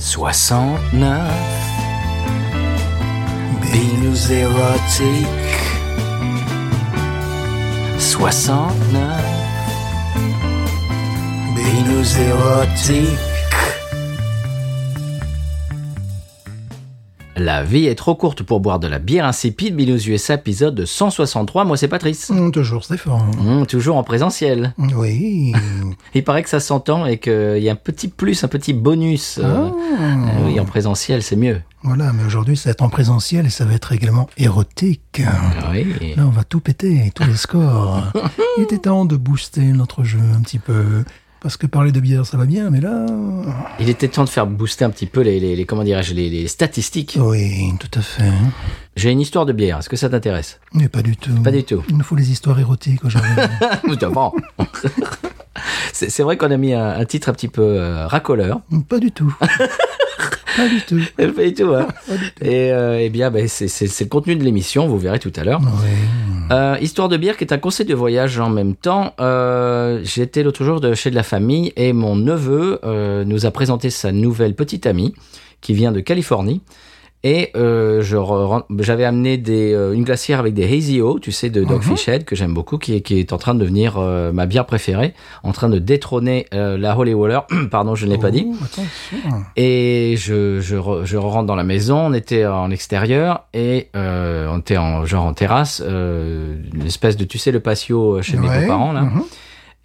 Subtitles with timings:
[0.00, 1.30] 69
[3.60, 5.26] Binous érotiques.
[7.98, 9.22] 69
[11.54, 13.29] Binous érotiques
[17.42, 19.74] La vie est trop courte pour boire de la bière insipide.
[19.74, 21.64] Binous USA épisode 163.
[21.64, 22.28] Moi, c'est Patrice.
[22.28, 23.30] Hum, Toujours Stéphane.
[23.40, 24.74] Hum, toujours en présentiel.
[24.76, 25.54] Oui.
[26.14, 29.38] Il paraît que ça s'entend et qu'il y a un petit plus, un petit bonus.
[29.42, 30.02] euh, Ah.
[30.02, 31.62] euh, oui, en présentiel, c'est mieux.
[31.82, 35.22] Voilà, mais aujourd'hui, ça va être en présentiel et ça va être également érotique.
[35.72, 36.12] Oui.
[36.14, 38.02] Là, on va tout péter, tous les scores.
[38.58, 41.04] Il était temps de booster notre jeu un petit peu.
[41.42, 43.06] Parce que parler de bière, ça va bien, mais là...
[43.78, 46.28] Il était temps de faire booster un petit peu les, les, les- comment dirais-je, les,
[46.28, 47.16] les statistiques.
[47.18, 48.30] Oui, tout à fait.
[48.94, 49.78] J'ai une histoire de bière.
[49.78, 50.60] Est-ce que ça t'intéresse?
[50.74, 51.32] Mais pas du tout.
[51.42, 51.82] Pas du tout.
[51.88, 53.30] Il nous faut les histoires érotiques aujourd'hui.
[54.12, 54.32] Bon.
[55.92, 58.60] C'est vrai qu'on a mis un, un titre un petit peu euh, racoleur.
[58.88, 59.34] pas du tout.
[60.56, 61.00] pas du tout.
[61.16, 61.86] Pas du tout, hein.
[62.08, 62.44] Pas du tout.
[62.44, 64.86] Et euh, eh bien, ben, c'est c'est- c'est le contenu de l'émission.
[64.88, 65.60] Vous verrez tout à l'heure.
[66.50, 69.14] Euh, histoire de bière qui est un conseil de voyage en même temps.
[69.20, 72.80] Euh, J'étais l'autre jour de chez de la famille et mon neveu
[73.26, 75.14] nous a présenté sa nouvelle petite amie
[75.60, 76.60] qui vient de Californie.
[77.22, 78.00] Et euh,
[78.78, 82.24] j'avais amené des, euh, une glacière avec des Hazy O, tu sais, de Dogfish Head,
[82.24, 85.12] que j'aime beaucoup, qui est, qui est en train de devenir euh, ma bière préférée,
[85.42, 87.40] en train de détrôner euh, la Holy Waller.
[87.70, 88.46] Pardon, je ne l'ai pas dit.
[88.48, 89.42] Oh, attention.
[89.56, 94.48] Et je, je, re- je rentre dans la maison, on était en extérieur et euh,
[94.50, 98.38] on était en genre en terrasse, euh, une espèce de, tu sais, le patio chez
[98.38, 99.02] mes beaux-parents là.
[99.02, 99.22] mhm.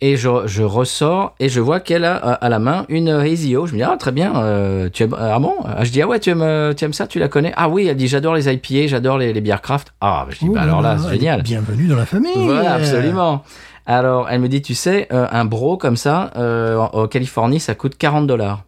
[0.02, 3.66] Et je, je ressors et je vois qu'elle a à la main une Hazy O.
[3.66, 5.54] Je me dis ah très bien, euh, tu aimes ah bon?
[5.64, 7.54] Ah, Je dis ah ouais tu aimes euh, tu aimes ça, tu la connais?
[7.56, 9.94] Ah oui, elle dit j'adore les IPA, j'adore les, les bières craft.
[10.02, 11.44] Ah je dis Oh bah alors là c'est génial.
[11.44, 12.32] Bienvenue dans la famille.
[12.36, 13.44] Voilà, absolument.
[13.88, 17.60] Alors, elle me dit, tu sais, euh, un bro comme ça, euh, en, en Californie,
[17.60, 18.64] ça coûte 40 dollars.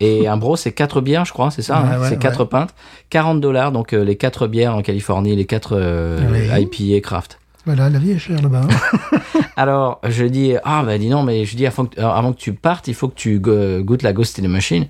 [0.00, 2.00] Et un bro, c'est quatre bières, je crois, c'est ça Ouais, hein?
[2.00, 2.48] Ouais, C'est quatre ouais.
[2.48, 2.74] pintes.
[3.10, 6.62] 40 dollars, donc euh, les quatre bières en Californie, les quatre euh, Oui.
[6.62, 7.38] IPA craft.
[7.66, 8.62] Voilà, la vie est chère là-bas.
[8.68, 9.40] hein.
[9.56, 12.52] Alors, je dis, ah, bah dis non, mais je dis, avant que, avant que tu
[12.52, 14.86] partes, il faut que tu go- goûtes la Ghost in the Machine.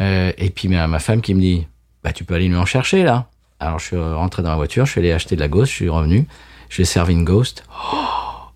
[0.00, 1.66] Euh, et puis, ma, ma femme qui me dit,
[2.04, 3.26] bah, tu peux aller lui en chercher, là.
[3.58, 5.76] Alors, je suis rentré dans la voiture, je suis allé acheter de la Ghost, je
[5.76, 6.26] suis revenu,
[6.68, 7.64] je lui ai servi une Ghost.
[7.92, 7.96] Oh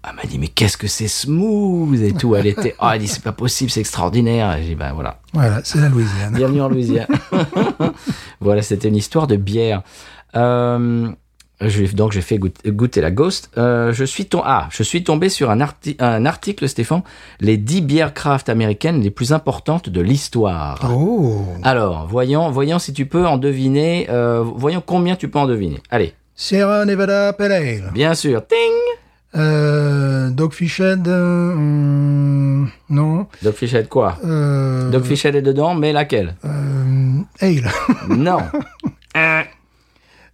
[0.09, 2.35] elle m'a dit, mais qu'est-ce que c'est smooth et tout.
[2.35, 4.57] Elle était, oh, elle dit, c'est pas possible, c'est extraordinaire.
[4.57, 5.21] Et j'ai dit, bah, voilà.
[5.35, 6.33] voilà, c'est la Louisiane.
[6.35, 7.07] Bienvenue en Louisiane.
[8.41, 9.83] voilà, c'était une histoire de bière.
[10.37, 11.11] Euh,
[11.95, 13.51] donc j'ai fait goûter, goûter la Ghost.
[13.59, 17.03] Euh, je suis tom- ah, je suis tombé sur un, arti- un article, Stéphane,
[17.41, 20.91] les 10 bières craft américaines les plus importantes de l'histoire.
[20.91, 24.07] Oh, Alors, voyons, voyons si tu peux en deviner.
[24.11, 25.81] euh, voyons combien tu peux en deviner.
[25.91, 27.91] Allez, Sierra Nevada Pale Ale.
[27.93, 28.47] bien sûr.
[28.47, 28.57] Ting.
[29.37, 33.27] Euh, Dogfish Head, euh, hum, non.
[33.43, 34.17] Dogfish Head quoi?
[34.25, 36.35] Euh, Dogfish Head est dedans, mais laquelle?
[36.45, 37.71] euh, Ale.
[38.09, 38.39] Non,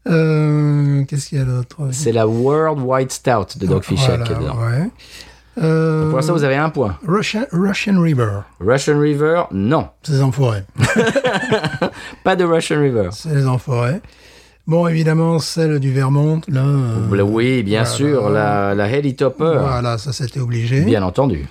[0.07, 1.77] Euh, Qu'est-ce qu'il y a d'autre?
[1.93, 4.67] C'est la World White Stout de Dogfish Head qui est Voilà, dedans.
[4.67, 4.91] ouais.
[5.63, 6.99] Euh, Pour l'instant, vous avez un point.
[7.07, 8.41] Russian, Russian River.
[8.61, 9.89] Russian River, non.
[10.03, 10.65] C'est les enfoirés.
[12.25, 13.09] Pas de Russian River.
[13.13, 14.01] C'est les enfoirés.
[14.67, 16.61] Bon, évidemment, celle du Vermont, là.
[16.65, 17.97] euh, Oui, bien voilà.
[17.97, 19.59] sûr, la, la Helitopper.
[19.61, 20.81] Voilà, ça c'était obligé.
[20.83, 21.47] Bien entendu.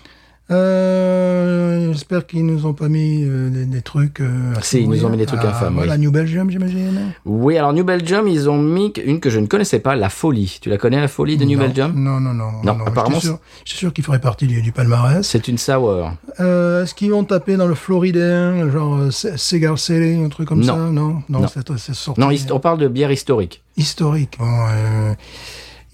[0.51, 4.19] Euh, J'espère qu'ils nous ont pas mis euh, des, des trucs.
[4.19, 5.99] Euh, Si, ils nous ont mis des trucs Ah, infâmes, Voilà, oui.
[5.99, 7.13] New Belgium, j'imagine.
[7.25, 10.59] Oui, alors New Belgium, ils ont mis une que je ne connaissais pas, la Folie.
[10.61, 11.93] Tu la connais, la Folie de New Non, Belgium?
[11.95, 12.51] Non, non, non.
[12.63, 13.39] Non, apparemment, Je suis sûr,
[13.79, 15.25] sûr qu'il ferait partie du, du palmarès.
[15.27, 16.11] C'est une sour.
[16.39, 20.59] Euh, Est-ce qu'ils vont taper dans le floridien, genre C- Cigar City, un truc comme
[20.59, 20.65] Non.
[20.65, 20.75] ça?
[20.75, 21.47] Non, non, Non.
[21.47, 22.19] sorti.
[22.19, 23.63] Non, on parle de bière historique.
[23.77, 24.35] Historique.
[24.39, 24.45] Bon,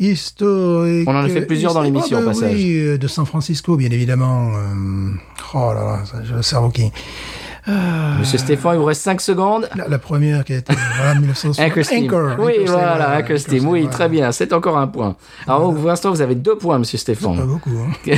[0.02, 1.08] historique.
[1.08, 2.54] On en a fait plusieurs dans l'émission, Ah, au ben passage.
[2.56, 4.52] Oui, euh, de San Francisco, bien évidemment.
[4.56, 5.12] Euh,
[5.54, 6.92] oh là là, ça, j'ai le cerveau qui.
[7.68, 9.70] Ah, Monsieur Stéphane, il vous reste 5 secondes.
[9.76, 11.66] la, la première qui a été voilà, 1960.
[11.66, 13.68] Anchor oui, Anchor voilà, Anchor Steam.
[13.68, 14.32] Oui, très bien.
[14.32, 15.16] C'est encore un point.
[15.48, 17.46] Alors, pour l'instant, vous avez deux points, monsieur Pas Stéphane.
[17.46, 18.16] beaucoup, hein.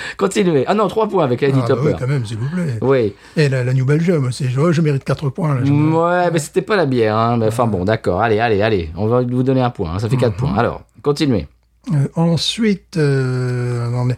[0.16, 0.64] Continuez.
[0.66, 1.88] Ah non, trois points avec la Ah, bah Helitopper.
[1.88, 2.78] oui, quand même, s'il vous plaît.
[2.80, 3.14] oui.
[3.36, 5.54] Et la, la New Belgium, je, je mérite 4 points.
[5.54, 7.16] Là, Ouais, mais c'était pas la bière.
[7.16, 7.40] Hein.
[7.42, 8.22] Enfin bon, d'accord.
[8.22, 8.90] Allez, allez, allez.
[8.96, 9.92] On va vous donner un point.
[9.94, 9.98] hein.
[9.98, 10.54] Ça fait 4 points.
[10.56, 11.46] Alors, continuez.
[11.94, 14.16] Euh, ensuite, euh, non, mais,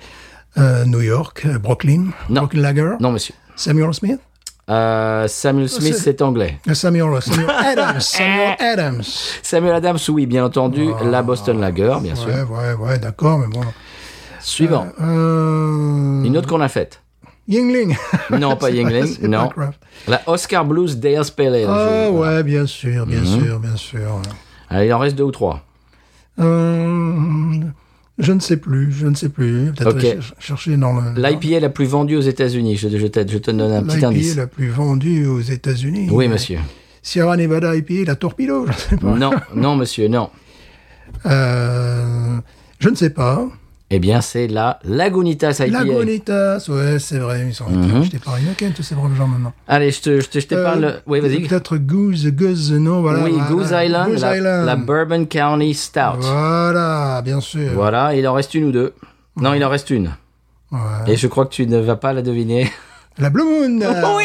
[0.58, 2.42] euh, New York, euh, Brooklyn, Non.
[2.42, 3.34] Brooklyn Lager, Non, monsieur.
[3.60, 4.20] Samuel Smith?
[4.70, 6.58] Euh, Samuel Smith, c'est- c'est anglais.
[6.72, 8.00] Samuel, Samuel Adams.
[8.00, 9.02] Samuel Adams.
[9.42, 10.88] Samuel Adams, oui, bien entendu.
[11.02, 12.28] La Boston Lager, bien sûr.
[12.28, 13.60] Ouais, ouais, ouais, d'accord, mais bon.
[14.40, 14.86] Suivant.
[15.00, 17.02] Euh, Une autre qu'on a faite.
[17.48, 17.96] Yingling.
[18.30, 19.48] Non, pas Yingling, non.
[19.48, 19.72] pas.
[20.08, 21.66] La Oscar Blues Dale's Pale Ale.
[21.68, 23.40] Ah ouais, bien sûr, bien Mhm.
[23.44, 24.22] sûr, bien sûr.
[24.70, 25.60] Allez, il en reste deux ou trois.
[26.38, 27.60] Euh,
[28.20, 29.72] je ne sais plus, je ne sais plus.
[29.76, 31.20] Peut-être ch- chercher dans le.
[31.20, 32.76] L'IPA la plus vendue aux États-Unis.
[32.76, 34.37] Je, je, te, je te donne un petit l'IPA indice.
[34.37, 36.08] la plus vendue aux États-Unis.
[36.11, 36.58] Oui, monsieur.
[37.02, 39.14] Sierra Nevada IPA, la Torpedo, je ne sais pas.
[39.17, 40.28] Non, non, monsieur, non.
[41.26, 42.37] Euh,
[42.78, 43.49] je ne sais pas.
[43.92, 45.82] Eh bien, c'est la Lagunitas IPA.
[45.84, 48.00] Lagunitas, ouais, c'est vrai, ils sont Mhm.
[48.02, 49.52] achetés par Heineken, tous ces braves gens maintenant.
[49.66, 51.00] Allez, je te, je te, je te Euh, parle.
[51.08, 51.40] Oui, vas-y.
[51.40, 53.25] Peut-être Goose, Goose, non, voilà.
[53.25, 53.32] oui.
[53.48, 54.64] Goose Island, Goose la, Island.
[54.66, 56.20] la Bourbon County Stout.
[56.20, 57.72] Voilà, bien sûr.
[57.75, 58.92] Voilà, il en reste une ou deux.
[59.37, 60.12] Non, il en reste une.
[60.70, 60.78] Ouais.
[61.08, 62.70] Et je crois que tu ne vas pas la deviner.
[63.19, 63.81] La Blue Moon.
[64.16, 64.25] Oui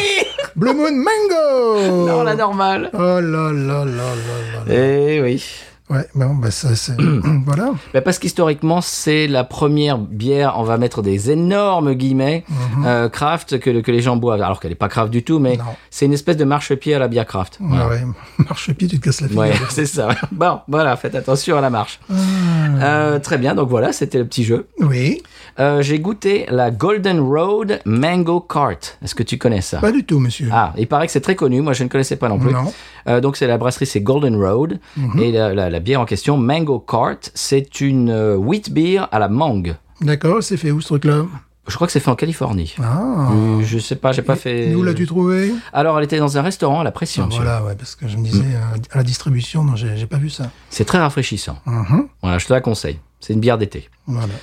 [0.54, 2.06] Blue Moon Mango.
[2.06, 2.88] Non, la normale.
[2.94, 4.64] Oh là là là là là.
[4.66, 4.72] là.
[4.72, 5.44] Eh oui.
[5.88, 6.96] Ouais, bon, bah ça c'est.
[7.44, 7.72] voilà.
[7.94, 12.44] Bah, parce qu'historiquement, c'est la première bière, on va mettre des énormes guillemets,
[12.84, 14.42] euh, craft que, que les gens boivent.
[14.42, 15.58] Alors qu'elle n'est pas craft du tout, mais
[15.90, 17.58] c'est une espèce de marchepied à la bière craft.
[17.60, 17.88] Voilà.
[17.88, 18.02] Ouais,
[18.38, 19.42] marche-pied, tu te casses la figure.
[19.42, 20.08] Ouais, c'est ça.
[20.32, 22.00] Bon, voilà, faites attention à la marche.
[22.10, 24.66] Euh, très bien, donc voilà, c'était le petit jeu.
[24.80, 25.22] Oui,
[25.58, 28.76] Euh, J'ai goûté la Golden Road Mango Cart.
[29.02, 29.78] Est-ce que tu connais ça?
[29.78, 30.48] Pas du tout, monsieur.
[30.52, 31.60] Ah, il paraît que c'est très connu.
[31.62, 32.52] Moi, je ne connaissais pas non plus.
[32.52, 32.72] Non.
[33.08, 34.78] Euh, donc, c'est la brasserie, c'est Golden Road.
[35.18, 39.18] Et la, la- la bière en question, Mango Cart, c'est une euh, wheat beer à
[39.18, 39.76] la mangue.
[40.00, 41.24] D'accord, c'est fait où ce truc-là?
[41.68, 42.76] Je crois que c'est fait en Californie.
[42.80, 43.28] Ah.
[43.62, 44.68] Je sais pas, j'ai pas fait.
[44.70, 45.52] Et Où l'as-tu trouvé?
[45.72, 47.28] Alors, elle était dans un restaurant à la pression.
[47.28, 47.34] Ah.
[47.34, 50.18] Voilà, ouais, parce que je me disais, euh, à la distribution, non, j'ai j'ai pas
[50.18, 50.50] vu ça.
[50.70, 51.58] C'est très rafraîchissant.
[51.66, 52.06] Mhm.
[52.22, 53.00] Voilà, je te la conseille.
[53.18, 53.88] C'est une bière d'été.
[54.06, 54.34] Voilà.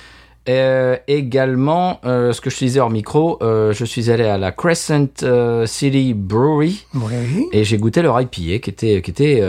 [0.46, 4.36] Euh, également, euh, ce que je te disais hors micro, euh, je suis allé à
[4.36, 9.42] la Crescent euh, City Brewery Oui, et j'ai goûté leur IPA qui était, qui était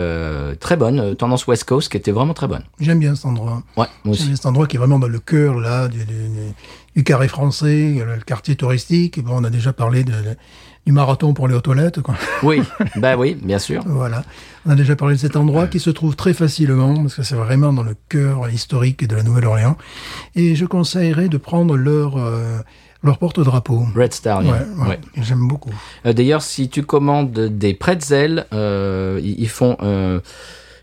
[0.58, 2.62] très bonne, tendance West Coast, qui était vraiment très bonne.
[2.80, 3.62] j'aime bien cet endroit.
[3.76, 4.24] Ouais, moi aussi.
[4.26, 6.54] bien cet endroit qui est vraiment dans le cœur là du, du- du-
[6.96, 9.22] du carré français, le quartier touristique.
[9.22, 10.36] Bon, on a déjà parlé de, de-
[10.86, 12.00] du marathon pour les aux toilettes.
[12.00, 12.14] Quoi.
[12.42, 12.62] Oui,
[12.96, 13.82] bah oui, bien sûr.
[13.86, 14.24] Voilà.
[14.64, 17.34] On a déjà parlé de cet endroit qui se trouve très facilement parce que c'est
[17.34, 19.76] vraiment dans le cœur historique de la Nouvelle-Orléans.
[20.36, 22.58] Et je conseillerais de prendre leur euh,
[23.02, 23.84] leur porte-drapeau.
[23.94, 24.52] Red Stallion.
[24.52, 25.00] Ouais, ouais, ouais.
[25.22, 25.72] j'aime beaucoup.
[26.04, 30.20] Euh, D'ailleurs, si tu commandes des pretzels, euh, ils ils font euh,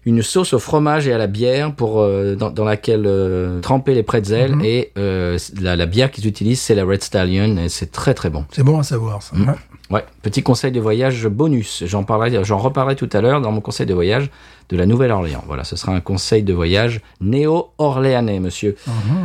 [0.06, 3.94] une sauce au fromage et à la bière pour euh, dans, dans laquelle euh, tremper
[3.94, 7.92] les pretzels et euh, la, la bière qu'ils utilisent, c'est la Red Stallion et c'est
[7.92, 8.46] très très bon.
[8.52, 9.36] C'est bon à savoir ça.
[9.36, 9.48] Mm.
[9.50, 9.56] Ouais.
[9.92, 11.84] Ouais, petit conseil de voyage bonus.
[11.86, 14.30] J'en parlerai, j'en reparlerai tout à l'heure dans mon conseil de voyage
[14.70, 15.44] de la Nouvelle-Orléans.
[15.46, 18.76] Voilà, ce sera un conseil de voyage néo-orléanais, monsieur.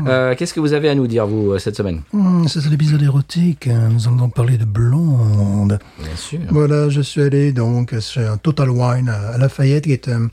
[0.07, 2.03] Euh, Qu'est-ce que vous avez à nous dire, vous, cette semaine?
[2.13, 3.69] Hum, c'est l'épisode érotique.
[3.69, 3.89] hein.
[3.93, 5.79] Nous allons parler de blonde.
[5.99, 6.41] Bien sûr.
[6.51, 10.29] Voilà, je suis allé donc chez un Total Wine à à Lafayette qui est un-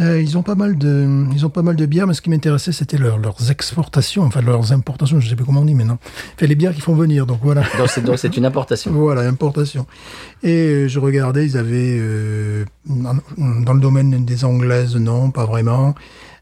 [0.00, 2.28] euh, ils ont pas mal de ils ont pas mal de bières mais ce qui
[2.28, 5.98] m'intéressait c'était leur- leurs exportations enfin leurs importations je sais plus comment on dit maintenant.
[6.36, 7.62] Fait les bières qui font venir donc voilà.
[7.78, 8.90] Donc c'est donc c'est une importation.
[8.92, 9.86] voilà importation.
[10.42, 15.44] Et euh, je regardais ils avaient euh, dans, dans le domaine des anglaises non pas
[15.46, 15.94] vraiment.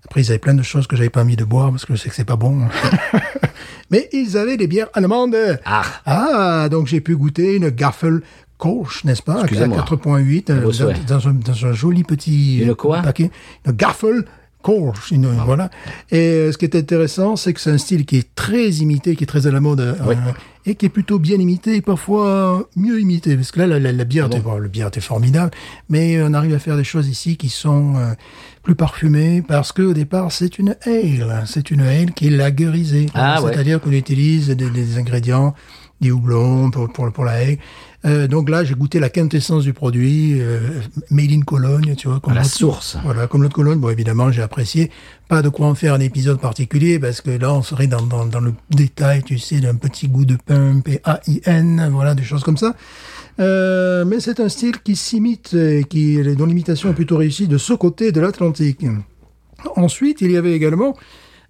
[0.04, 2.00] Après ils avaient plein de choses que j'avais pas mis de boire parce que je
[2.00, 2.62] sais que c'est pas bon.
[3.90, 5.36] Mais ils avaient des bières allemandes.
[5.66, 8.22] Ah, ah, donc j'ai pu goûter une Gaffel
[8.62, 9.84] Kolsch, n'est-ce pas À Excusez-moi.
[9.88, 10.60] 4.8, euh,
[11.08, 13.30] dans, un, dans un joli petit euh, quoi paquet.
[13.66, 14.24] Une Gaffel
[15.10, 15.70] une- voilà.
[16.12, 19.16] Et euh, ce qui est intéressant, c'est que c'est un style qui est très imité,
[19.16, 20.14] qui est très à la mode, euh,
[20.66, 23.34] et qui est plutôt bien imité, et parfois mieux imité.
[23.34, 25.50] Parce que là, la, la- la bière, Ah était, bon, le bière était formidable,
[25.88, 28.12] mais on arrive à faire des choses ici qui sont euh,
[28.62, 31.42] plus parfumées, parce que au départ, c'est une ale.
[31.46, 33.06] C'est une ale qui est lagerisée.
[33.14, 33.50] Ah, ouais.
[33.52, 35.54] C'est-à-dire qu'on utilise des, des ingrédients,
[36.00, 37.56] des houblons pour, pour, pour la ale.
[38.04, 40.58] Euh, donc là, j'ai goûté la quintessence du produit, euh,
[41.10, 42.20] made in Cologne, tu vois.
[42.20, 42.96] Comme à la source.
[43.04, 44.90] Voilà, comme l'autre Cologne, bon, évidemment, j'ai apprécié.
[45.28, 48.26] Pas de quoi en faire un épisode particulier, parce que là, on serait dans, dans,
[48.26, 51.00] dans le détail, tu sais, d'un petit goût de pump et
[51.46, 52.74] AIN, voilà, des choses comme ça.
[53.40, 55.56] Euh, mais c'est un style qui s'imite,
[55.88, 58.84] qui, dont l'imitation est plutôt réussie de ce côté de l'Atlantique.
[59.76, 60.96] Ensuite, il y avait également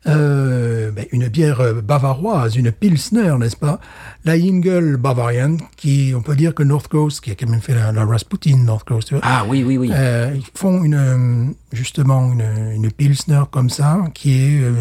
[0.09, 0.82] euh,
[1.13, 3.79] une bière euh, bavaroise, une Pilsner, n'est-ce pas?
[4.25, 7.75] La Ingel Bavarian, qui, on peut dire que North Coast, qui a quand même fait
[7.75, 9.91] la, la Rasputin North Coast, tu vois, Ah oui, oui, oui.
[9.93, 14.73] euh, ils font une, euh, justement une, une Pilsner comme ça, qui est euh,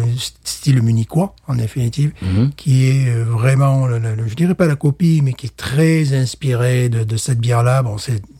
[0.42, 2.50] style munichois, en définitive, Mhm.
[2.56, 6.88] qui est vraiment, le, le- je dirais pas la copie, mais qui est très inspirée
[6.88, 7.82] de, de cette bière-là.
[7.82, 7.96] Bon,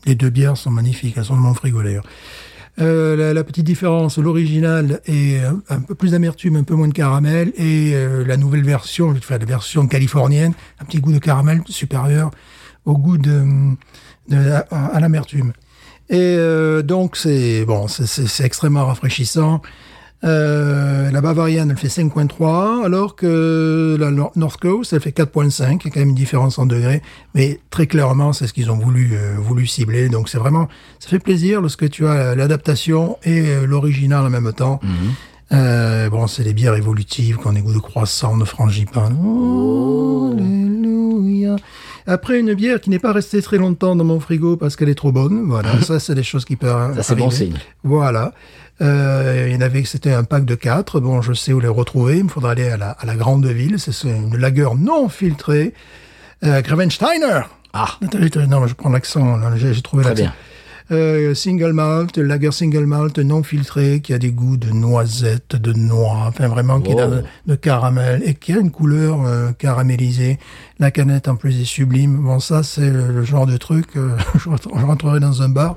[0.06, 2.06] les deux bières sont magnifiques, elles sont dans mon frigo d'ailleurs.
[2.80, 6.94] Euh, la, la petite différence, l'original est un, peu plus d'amertume, un peu moins de
[6.94, 11.60] caramel, et euh, la nouvelle version, enfin la version californienne, un petit goût de caramel
[11.68, 12.30] supérieur
[12.86, 13.44] au goût de,
[14.28, 14.36] de
[14.70, 15.52] à, l'amertume.
[16.08, 19.60] Et euh, donc c'est bon, c'est extrêmement rafraîchissant.
[20.24, 25.80] Euh, la bavarienne, elle fait 5.3, alors que la Nor- North Coast, elle fait 4.5.
[25.80, 27.02] Il y a quand même une différence en degrés,
[27.34, 30.08] mais très clairement, c'est ce qu'ils ont voulu euh, voulu cibler.
[30.08, 30.68] Donc c'est vraiment,
[31.00, 34.78] ça fait plaisir lorsque tu as l'adaptation et euh, l'original en même temps.
[35.52, 39.18] Euh, bon, c'est des bières évolutives, qu'on des goûts de croissant, de frangipane.
[39.22, 41.56] Oh, Alléluia.
[42.06, 44.94] Après, une bière qui n'est pas restée très longtemps dans mon frigo parce qu'elle est
[44.94, 45.44] trop bonne.
[45.46, 47.54] Voilà, ça, c'est des choses qui peuvent Ça, c'est bon signe.
[47.84, 48.32] Voilà.
[48.80, 51.00] Euh, il y en avait, c'était un pack de quatre.
[51.00, 52.18] Bon, je sais où les retrouver.
[52.18, 53.78] Il me faudra aller à la, à la grande ville.
[53.78, 55.74] C'est une lagueur non filtrée.
[56.44, 57.42] Euh, Grevensteiner.
[57.72, 57.98] Ah,
[58.48, 59.38] Non, je prends l'accent.
[59.56, 60.34] J'ai trouvé très l'accent.
[60.90, 65.72] Euh, single malt, lager single malt non filtré, qui a des goûts de noisettes, de
[65.72, 66.96] noix, enfin vraiment qui Wow.
[66.98, 70.38] donne de caramel et qui a une couleur euh, caramélisée.
[70.78, 72.16] La canette en plus est sublime.
[72.18, 73.86] Bon, ça c'est le, le genre de truc.
[73.96, 75.76] euh, je, rentre- je rentrerai dans un bar,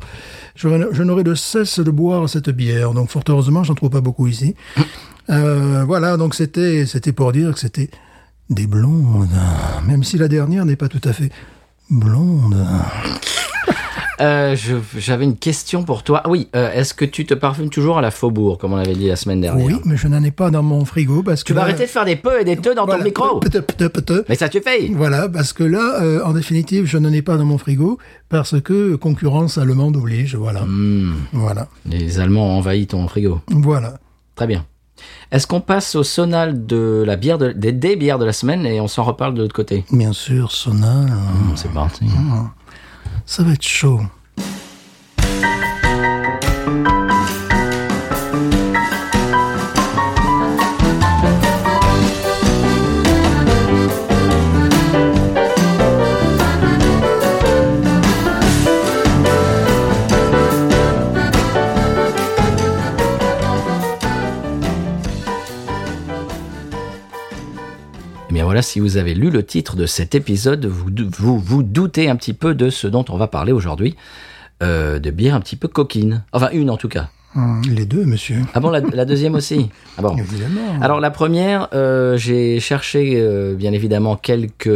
[0.56, 2.94] je, je n'aurai de cesse de boire cette bière.
[2.94, 4.56] Donc fort heureusement, j'en trouve pas beaucoup ici.
[5.30, 7.90] Euh, voilà, donc c'était c'était pour dire que c'était
[8.50, 9.30] des blondes,
[9.88, 11.32] même si la dernière n'est pas tout à fait
[11.90, 12.58] blonde.
[14.22, 14.56] Euh,
[14.98, 16.22] J'avais une question pour toi.
[16.24, 18.94] Ah Oui, euh, est-ce que tu te parfumes toujours à la Faubourg, comme on avait
[18.96, 21.48] dit la semaine dernière Oui, mais je n'en ai pas dans mon frigo parce que
[21.48, 23.00] Tu vas là- arrêter de faire des peu et des te dans Voilà.
[23.00, 26.32] ton micro peut- peut- peut- Mais ça tu fais Voilà, parce que là, euh, en
[26.34, 27.98] définitive, je n'en ai pas dans mon frigo
[28.30, 30.36] parce que concurrence allemande oblige.
[30.36, 33.42] Voilà, Hmm, voilà, Les Allemands ont envahi ton frigo.
[33.50, 33.96] voilà.
[34.36, 34.66] Très bien.
[35.32, 38.66] Est-ce qu'on passe au sonal de la bière de, des, des bières de la semaine
[38.66, 39.84] et on s'en reparle de l'autre côté?
[39.92, 42.06] Bien sûr, Sonal, Hmm, C'est parti.
[42.08, 42.14] ça
[43.44, 44.02] va être chaud.
[68.62, 72.34] Si vous avez lu le titre de cet épisode, vous vous, vous doutez un petit
[72.34, 73.96] peu de ce dont on va parler aujourd'hui.
[74.64, 76.24] Euh, de bière un petit peu coquine.
[76.32, 77.10] Enfin, une en tout cas.
[77.36, 78.38] Hum, Les deux, monsieur.
[78.54, 80.16] Ah bon, la, la deuxième aussi Ah bon.
[80.16, 80.80] Évidemment.
[80.82, 84.70] Alors la première, euh, j'ai cherché euh, bien évidemment quelques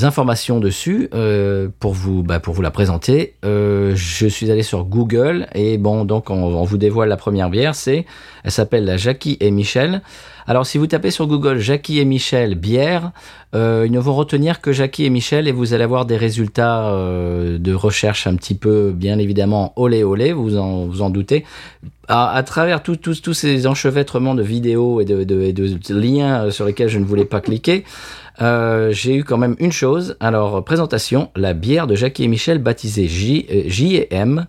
[0.00, 3.34] informations dessus euh, pour vous bah, pour vous la présenter.
[3.44, 7.74] Euh, je suis allé sur Google et bon donc on, vous dévoile la première bière.
[7.74, 8.06] C'est
[8.44, 10.02] elle s'appelle la Jackie et Michel.
[10.46, 13.12] Alors si vous tapez sur Google Jackie et Michel bière,
[13.54, 16.90] euh, ils ne vont retenir que Jackie et Michel et vous allez avoir des résultats
[16.90, 21.44] euh, de recherche un petit peu bien évidemment olé olé, vous en vous en doutez
[22.08, 26.50] à, à travers tous tous tous ces enchevêtrements de vidéos et de, de, de liens
[26.50, 27.84] sur lesquels je ne voulais pas cliquer,
[28.40, 30.16] euh, j'ai eu quand même une chose.
[30.20, 34.46] Alors, présentation, la bière de Jackie et Michel, baptisée J, euh, J et M,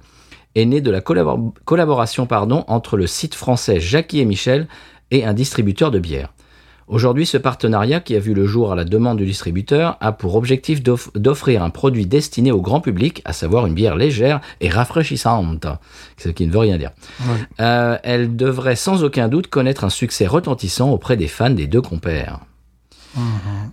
[0.55, 4.67] est née de la collabor- collaboration pardon, entre le site français Jackie et Michel
[5.11, 6.31] et un distributeur de bière.
[6.87, 10.35] Aujourd'hui, ce partenariat, qui a vu le jour à la demande du distributeur, a pour
[10.35, 14.69] objectif d'off- d'offrir un produit destiné au grand public, à savoir une bière légère et
[14.69, 15.65] rafraîchissante,
[16.17, 16.91] ce qui ne veut rien dire.
[17.61, 21.81] Euh, elle devrait sans aucun doute connaître un succès retentissant auprès des fans des deux
[21.81, 22.39] compères.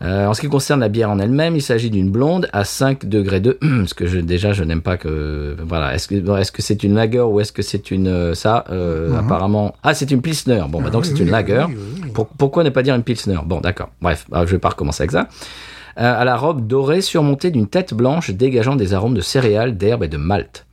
[0.02, 3.06] Euh, en ce qui concerne la bière en elle-même, il s'agit d'une blonde à 5
[3.06, 3.58] degrés de...
[3.86, 5.56] ce que je, déjà je n'aime pas que...
[5.66, 8.06] Voilà, est-ce que est-ce que c'est une lager ou est-ce que c'est une...
[8.08, 9.74] euh, ça, euh, apparemment...
[9.82, 10.62] Ah, c'est une pilsner.
[10.68, 11.66] Bon, bah, donc c'est oui, une lager.
[12.14, 13.38] Pour- pourquoi ne pas dire une pilsner?
[13.44, 13.90] Bon, d'accord.
[14.00, 15.28] Bref, bah, je vais pas recommencer avec ça.
[15.98, 20.04] Euh, à la robe dorée surmontée d'une tête blanche dégageant des arômes de céréales, d'herbe
[20.04, 20.66] et de malt.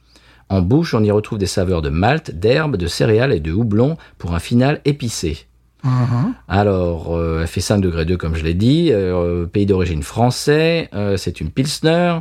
[0.50, 3.98] En bouche, on y retrouve des saveurs de malt, d'herbe, de céréales et de houblon
[4.18, 5.48] pour un final épicé.
[5.84, 6.34] Mhm.
[6.48, 10.90] Alors, euh, elle fait 5 degrés 2 comme je l'ai dit, euh, pays d'origine français,
[10.94, 12.18] euh, c'est une pilsner,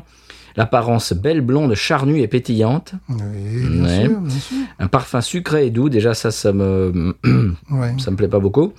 [0.57, 3.17] l'apparence belle blonde charnue et pétillante, Oui,
[3.69, 4.05] bien Ouais.
[4.09, 4.57] sûr, bien sûr.
[4.79, 7.15] un parfum sucré et doux, déjà ça, ça me,
[7.71, 7.95] Ouais.
[7.99, 8.73] ça me plaît pas beaucoup.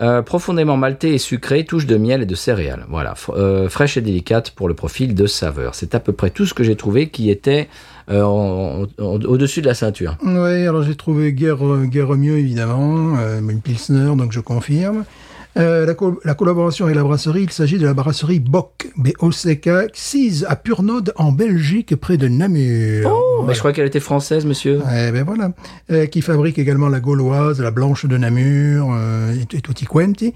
[0.00, 2.84] Euh, profondément malté et sucré, touche de miel et de céréales.
[2.88, 5.74] Voilà, euh, fraîche et délicate pour le profil de saveur.
[5.74, 7.68] C'est à peu près tout ce que j'ai trouvé qui était
[8.10, 8.24] euh,
[8.98, 10.16] au-dessus de la ceinture.
[10.24, 15.04] Oui, alors j'ai trouvé guère, euh, guère mieux, évidemment, une Pilsner, donc je confirme.
[15.56, 19.68] Euh, la, co- la collaboration avec la brasserie, il s'agit de la brasserie Bock, B-O-C-K,
[19.92, 23.08] 6 à Purnode, en Belgique, près de Namur.
[23.12, 23.48] Oh, Voilà.
[23.48, 24.80] mais je crois qu'elle était française, monsieur.
[24.90, 25.52] Eh ben voilà.
[25.92, 30.34] Euh, qui fabrique également la gauloise, la blanche de Namur euh, et, et tutti quanti.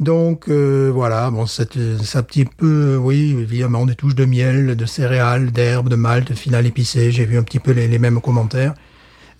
[0.00, 1.72] Donc euh, voilà, bon, c'est
[2.04, 6.34] c'est un petit peu, oui, évidemment, des touches de miel, de céréales, d'herbes, de malt,
[6.34, 7.10] final épicé.
[7.10, 8.74] J'ai vu un petit peu les, les mêmes commentaires.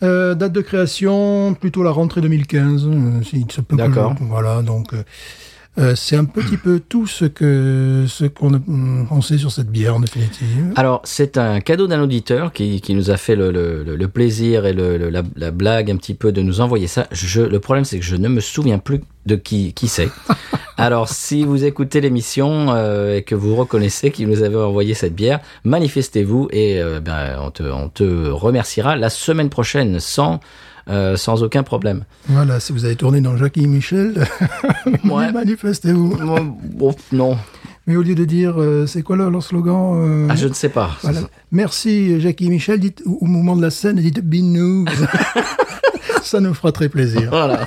[0.02, 2.87] Euh, date de création, plutôt la rentrée 2015.
[2.87, 4.14] euh, il se peut D'accord.
[4.21, 4.95] Voilà, donc.
[5.78, 9.68] Euh, c'est un petit peu tout ce que ce qu'on hum, on sait sur cette
[9.70, 10.72] bière en définitive.
[10.76, 14.08] Alors, c'est un cadeau d'un auditeur qui, qui nous a fait le, le- le- le
[14.08, 17.06] plaisir et le- la, la blague un petit peu de nous envoyer ça.
[17.12, 20.08] Je, le problème, c'est que je ne me souviens plus de qui, qui c'est.
[20.78, 25.14] Alors, si vous écoutez l'émission euh, et que vous reconnaissez qu'il nous avait envoyé cette
[25.14, 30.40] bière, manifestez-vous et euh, ben, on, te, on te remerciera la semaine prochaine sans,
[30.88, 32.04] euh, sans aucun problème.
[32.28, 34.26] Voilà, si vous avez tourné dans Jackie Michel,
[35.04, 35.33] Ouais.
[35.33, 36.16] manifestez-vous.
[36.16, 37.37] Bon, bon, non,
[37.87, 40.52] Mais au lieu de dire, euh, c'est quoi leur, leur slogan euh, ah, je ne
[40.54, 40.90] sais pas.
[41.02, 41.21] voilà.
[41.52, 44.87] Merci Jackie Michel, dites au moment de la scène, dites Binous.
[46.23, 47.28] Ça nous fera très plaisir.
[47.30, 47.66] Voilà.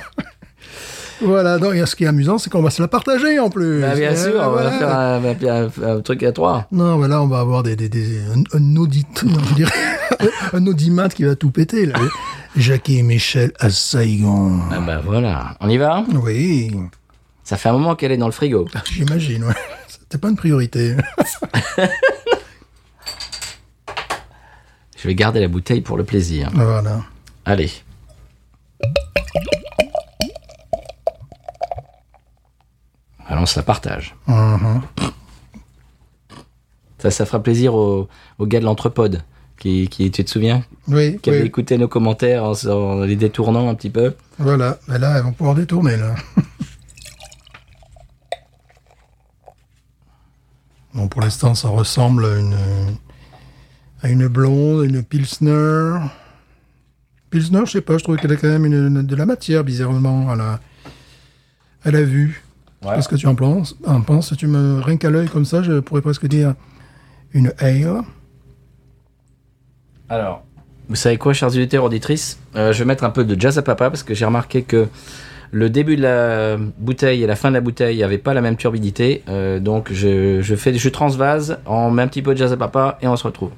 [1.24, 3.80] Voilà, donc, et ce qui est amusant, c'est qu'on va se la partager en plus.
[3.80, 4.70] Bah, bien Euh, sûr, on voilà.
[4.70, 4.90] va faire
[5.84, 6.66] un, un- un truc à trois.
[6.72, 9.70] Non, voilà, on va avoir des, des, des- un, un audit, non, je dirais,
[10.52, 11.94] un audimat qui va tout péter, là.
[12.56, 14.60] Jackie et Michel à Saigon.
[14.70, 16.04] Ah bah voilà, on y va?
[16.14, 16.70] Oui,
[17.44, 18.66] Ça fait un moment qu'elle est dans le frigo.
[18.90, 19.54] j'imagine, ouais.
[19.88, 20.96] C'était pas une priorité.
[24.98, 26.50] Je vais garder la bouteille pour le plaisir.
[26.52, 27.00] Voilà.
[27.44, 27.70] Allez.
[33.26, 34.14] Alors on se la partage.
[34.26, 34.82] Mhm.
[36.98, 39.22] Ça, ça fera plaisir aux, aux gars de l'entrepode.
[39.62, 40.64] Qui, qui, tu te souviens?
[40.88, 41.46] Oui, Qui avaient oui.
[41.46, 44.14] écouté nos commentaires en, en les détournant un petit peu.
[44.40, 44.80] Voilà.
[44.88, 46.16] Mais là, elles vont pouvoir détourner, là.
[50.94, 52.56] Bon, pour l'instant, ça ressemble à une,
[54.02, 55.94] à une blonde, une pilsner.
[57.30, 60.30] Pilsner, je sais pas, je trouve qu'elle a quand même une, de la matière, bizarrement,
[60.30, 60.60] à la,
[61.84, 62.44] à la vue.
[62.82, 64.34] Qu'est-ce que tu en penses, en penses?
[64.36, 66.54] Tu me rien qu'à l'œil comme ça, je pourrais presque dire
[67.32, 68.02] une ale.
[70.12, 70.42] Alors,
[70.90, 72.38] vous savez quoi, chers auditeurs, auditrices?
[72.54, 74.88] Euh, Je vais mettre un peu de jazz à papa parce que j'ai remarqué que
[75.52, 78.56] le début de la bouteille et la fin de la bouteille n'avaient pas la même
[78.56, 79.22] turbidité.
[79.30, 82.98] Euh, donc, je, fais, je transvase, on met un petit peu de jazz à papa
[83.00, 83.52] et on se retrouve.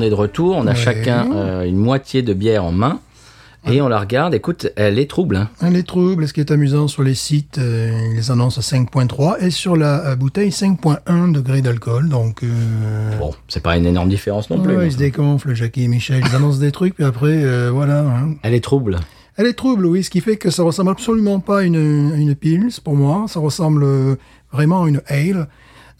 [0.00, 0.56] On est de retour.
[0.56, 0.76] On a Ouais.
[0.76, 3.00] chacun euh, une moitié de bière en main.
[3.70, 4.32] Et on la regarde.
[4.32, 5.36] Écoute, elle est trouble.
[5.36, 5.50] Hein.
[5.60, 8.62] Un Les troubles, ce qui est amusant sur les sites, euh, ils les annoncent à
[8.62, 12.08] 5.3 et sur la euh, bouteille 5.1 degré d'alcool.
[12.08, 14.74] Donc, euh, Bon, c'est pas une énorme différence non plus.
[14.74, 16.22] ouais, ils se dégonflent, Jackie et Michel.
[16.26, 18.00] Ils annoncent des trucs, puis après, voilà.
[18.00, 18.30] hein.
[18.42, 18.96] Elle est trouble.
[19.36, 22.34] Elle est trouble, oui, ce qui fait que ça ressemble absolument pas à une, une
[22.34, 23.26] pils pour moi.
[23.28, 23.84] Ça ressemble
[24.52, 25.48] vraiment à une ale.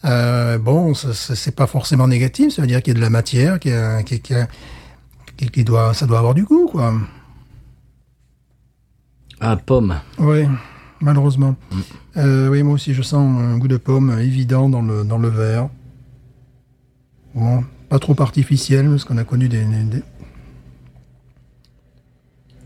[0.05, 2.53] Euh, bon, c'est pas forcément négatif.
[2.53, 3.73] Ça veut dire qu'il y a de la matière, qu'il
[4.05, 4.21] qui,
[5.49, 6.93] qui doit, ça doit avoir du goût, quoi.
[9.39, 9.99] Ah, pomme.
[10.19, 10.45] Oui,
[11.01, 11.55] malheureusement.
[12.17, 15.29] Euh, oui, moi aussi, je sens un goût de pomme évident dans le, dans le
[15.29, 15.69] verre.
[17.33, 19.65] Bon, pas trop artificiel, parce qu'on a connu des,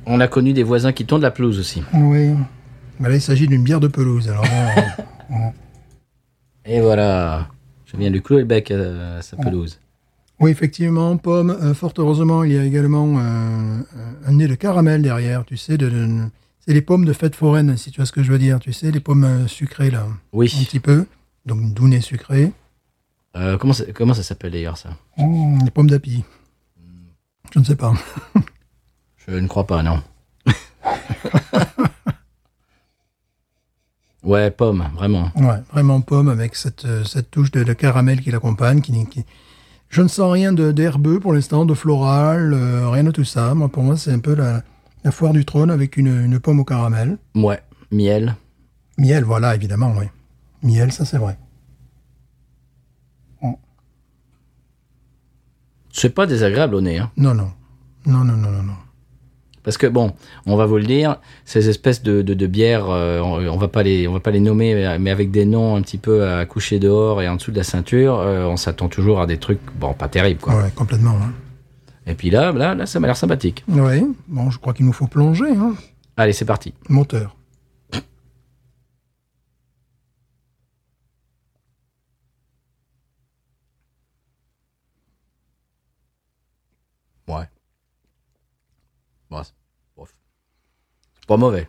[0.06, 1.82] On a connu des voisins qui tournent la pelouse aussi.
[1.94, 2.32] Oui.
[3.00, 4.30] Mais là, il s'agit d'une bière de pelouse.
[4.30, 4.46] Alors,
[5.30, 5.54] bon,
[6.66, 7.48] Et voilà.
[7.86, 9.80] Je viens de clouer le bec à, à sa pelouse.
[10.40, 11.52] oui, effectivement, pomme.
[11.52, 13.82] euh, fort heureusement, il y a également euh,
[14.26, 15.78] un nez de caramel derrière, tu sais.
[15.78, 16.26] De, de-
[16.60, 18.60] c'est les pommes de fête foraine, si tu vois ce que je veux dire.
[18.60, 20.48] Tu sais, les pommes euh, sucrées, là, un Oui.
[20.50, 21.06] petit peu.
[21.46, 22.52] Donc, doux nez sucré.
[23.36, 24.90] Euh, comment, ça, comment ça s'appelle d'ailleurs ça?
[25.18, 26.24] Mmh, les pommes d'api.
[27.54, 27.94] Je ne sais pas.
[29.28, 30.02] Je ne crois pas, non.
[34.26, 35.32] ouais, pomme, vraiment.
[35.36, 38.82] Ouais, vraiment pomme avec cette, euh, cette touche de, de caramel qui l'accompagne.
[38.82, 39.26] Qui, qui-
[39.90, 43.54] Je ne sens rien de d'herbeux pour l'instant, de floral, euh, rien de tout ça.
[43.54, 44.64] Moi, pour moi, c'est un peu la,
[45.04, 47.18] la foire du trône avec une, une pomme au caramel.
[47.36, 47.62] Ouais,
[47.92, 48.36] miel.
[48.98, 50.06] Miel, voilà, évidemment, oui.
[50.64, 51.38] Miel, ça c'est vrai.
[55.92, 57.10] C'est pas désagréable au nez, hein.
[57.16, 57.52] Non, non.
[58.06, 58.74] Non, non, non, non, non.
[59.66, 60.14] Parce que bon,
[60.46, 63.82] on va vous le dire, ces espèces de, de, de bières, euh, on, va pas
[63.82, 66.78] les, on va pas les nommer, mais avec des noms un petit peu à coucher
[66.80, 69.94] dehors et en dessous de la ceinture, euh, on s'attend toujours à des trucs, bon,
[69.94, 70.56] pas terribles quoi.
[70.56, 71.18] Ouais, complètement.
[71.22, 71.34] hein.
[72.06, 73.64] Et puis là, là, là ça m'a l'air sympathique.
[73.68, 75.50] Oui, bon, je crois qu'il nous faut plonger.
[75.50, 75.74] Hein.
[76.16, 76.74] Allez, c'est parti.
[76.88, 77.36] Moteur.
[87.28, 87.50] Ouais.
[89.98, 91.68] Bon, c'est pas mauvais.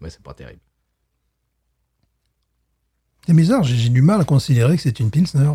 [0.00, 0.60] Mais c'est pas terrible.
[3.26, 5.52] C'est bizarre, j'ai du mal à considérer que c'est une Pilsner.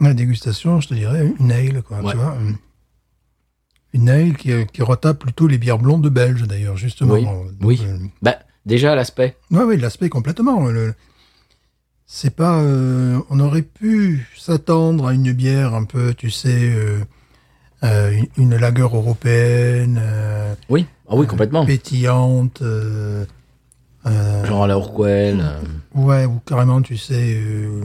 [0.00, 2.12] La dégustation, je te dirais, une ale, quoi, Ouais.
[2.12, 2.36] tu vois.
[2.40, 2.56] une-
[3.92, 7.14] Une ale qui, qui retape plutôt les bières blondes belges, d'ailleurs, justement.
[7.14, 7.80] Oui, Donc, oui.
[7.82, 9.38] euh, Bah, déjà, l'aspect.
[9.50, 10.66] Oui, oui, l'aspect complètement.
[10.66, 10.94] Le-
[12.04, 12.60] c'est pas.
[12.60, 17.04] euh, on aurait pu s'attendre à une bière un peu, tu sais, euh,
[17.86, 20.86] euh, une, une lagueur européenne, euh, Oui.
[21.08, 21.64] Ah oui, complètement.
[21.64, 22.60] pétillante.
[22.62, 23.24] euh,
[24.06, 25.40] euh, Genre à la Urquell.
[25.40, 25.60] euh,
[25.94, 27.80] ouais, ou carrément, tu sais, euh,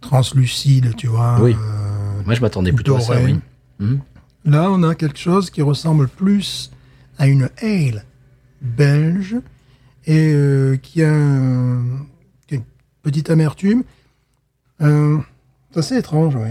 [0.00, 1.40] translucide, tu vois.
[1.40, 1.54] Oui.
[1.54, 3.38] euh, Moi, je m'attendais plutôt à ça, oui.
[3.78, 4.00] Mhm.
[4.46, 6.70] Là, on a quelque chose qui ressemble plus
[7.18, 8.04] à une ale
[8.60, 9.36] belge
[10.06, 12.06] et euh, qui, a un-
[12.46, 12.64] qui a une
[13.02, 13.84] petite amertume.
[14.82, 15.18] Euh,
[15.72, 16.50] c'est assez étrange, oui.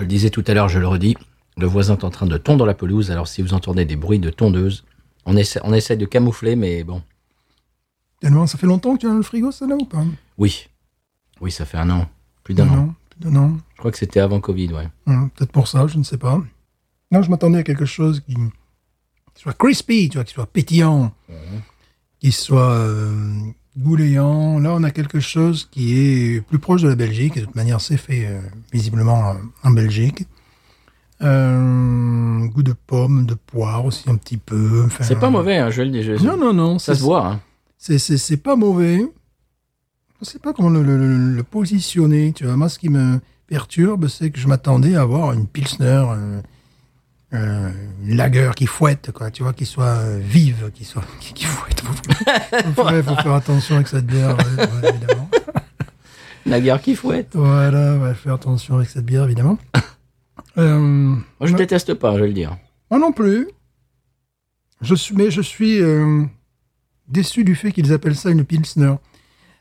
[0.00, 1.14] Je le disais tout à l'heure, je le redis.
[1.58, 3.10] Le voisin est en train de tondre la pelouse.
[3.10, 4.86] Alors, si vous entendez des bruits de tondeuse,
[5.26, 7.02] on essaie, on essaie de camoufler, mais bon.
[8.18, 10.02] Tellement, ça fait longtemps que tu as le frigo, ça, là, ou pas?
[10.38, 10.68] Oui.
[11.42, 12.08] Oui, ça fait un an.
[12.44, 12.94] Plus d'un an.
[13.10, 13.58] Plus d'un an.
[13.74, 14.88] Je crois que c'était avant Covid, ouais.
[15.06, 16.40] Hum, Peut-être pour ça, je ne sais pas.
[17.10, 18.32] Non, je m'attendais à quelque chose qui,
[19.34, 21.12] qui soit crispy, tu vois, qui soit pétillant,
[22.20, 23.38] qui soit euh,
[23.76, 24.58] gouléant.
[24.58, 27.36] Là, on a quelque chose qui est plus proche de la Belgique.
[27.36, 28.40] Et de toute manière, c'est fait euh,
[28.72, 30.26] visiblement en, Belgique.
[31.22, 34.84] Euh, goût de pomme, de poire aussi un petit peu.
[34.86, 36.24] Enfin, C'est pas mauvais, hein, je le dis.
[36.24, 36.78] Non, non, non.
[36.78, 37.40] Ça se voit, hein.
[37.76, 39.04] c'est, pas mauvais.
[40.20, 42.32] Je sais pas comment le, le- le- le positionner.
[42.32, 46.04] Tu vois, moi, ce qui me perturbe, c'est que je m'attendais à avoir une pilsner,
[47.32, 47.70] euh,
[48.04, 49.30] une lager qui fouette, quoi.
[49.30, 51.82] Tu vois, qui soit euh, vive, qui soit qui, qui fouette.
[52.66, 52.84] Il faut,
[53.16, 55.28] faire attention avec cette bière, ouais, ouais, évidemment.
[56.46, 57.30] La guerre qui fouette.
[57.34, 59.58] Voilà, ouais, faire attention avec cette bière, évidemment.
[60.58, 61.58] Euh, Moi, je Ouais.
[61.58, 62.56] déteste pas, je vais le dire.
[62.90, 63.48] Moi non plus.
[64.80, 65.80] Je suis, mais je suis
[67.06, 68.94] déçu du fait qu'ils appellent ça une pilsner.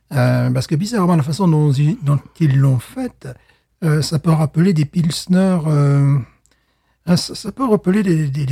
[0.09, 3.27] Parce que bizarrement, la façon dont, ils- dont ils l'ont faite,
[4.01, 5.59] ça peut rappeler des pilsners.
[7.09, 8.45] Hein, ça, ça peut rappeler des, des,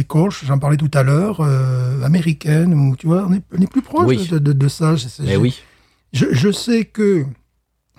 [0.46, 3.82] j'en parlais tout à l'heure, euh, américaines, ou tu vois, on est, on est plus
[3.82, 4.28] proche Oui.
[4.28, 4.96] de, de, de ça.
[4.96, 5.60] Je- Mais je- oui.
[6.14, 7.26] je, je sais que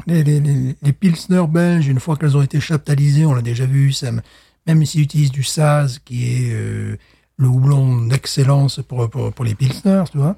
[0.07, 3.67] les, les, les, les Pilsner belges, une fois qu'elles ont été chaptalisées, on l'a déjà
[3.67, 4.21] vu, ça, me-
[4.67, 6.97] même s'ils utilisent du Saz, qui est euh,
[7.37, 10.37] le houblon d'excellence pour, pour, pour les Pilsner, tu vois,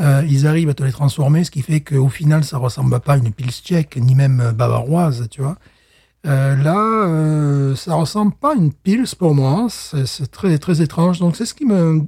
[0.00, 3.14] euh, ils arrivent à te les transformer, ce qui fait qu'au final, ça ressemble pas
[3.14, 5.56] à une Pils tchèque, ni même bavaroise, tu vois.
[6.26, 6.76] Euh, là,
[7.08, 11.46] euh, ça ressemble pas à une Pils pour moi, c'est très, très étrange, donc c'est
[11.46, 12.02] ce qui me,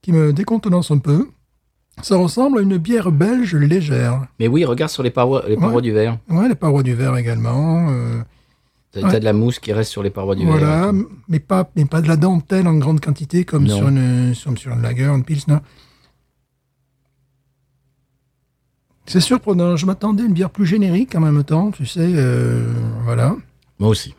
[0.00, 1.28] qui me décontenance un peu.
[2.02, 4.26] Ça ressemble à une bière belge légère.
[4.40, 5.82] Mais oui, regarde sur les parois, les parois Ouais.
[5.82, 6.18] du verre.
[6.30, 7.88] Ouais, les parois du verre également.
[7.90, 8.22] euh,
[8.90, 9.20] T'as Ouais.
[9.20, 10.92] de la mousse qui reste sur les parois du voilà, verre.
[11.28, 13.76] mais pas, mais pas de la dentelle en grande quantité comme Non.
[13.76, 15.58] sur une, sur, sur une lager, une pilsner.
[19.06, 19.76] C'est surprenant.
[19.76, 22.72] Je m'attendais à une bière plus générique en même temps, tu sais, euh,
[23.04, 23.36] voilà.
[23.78, 24.14] Moi aussi.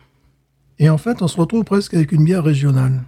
[0.80, 3.04] Et en fait, on se retrouve presque avec une bière régionale.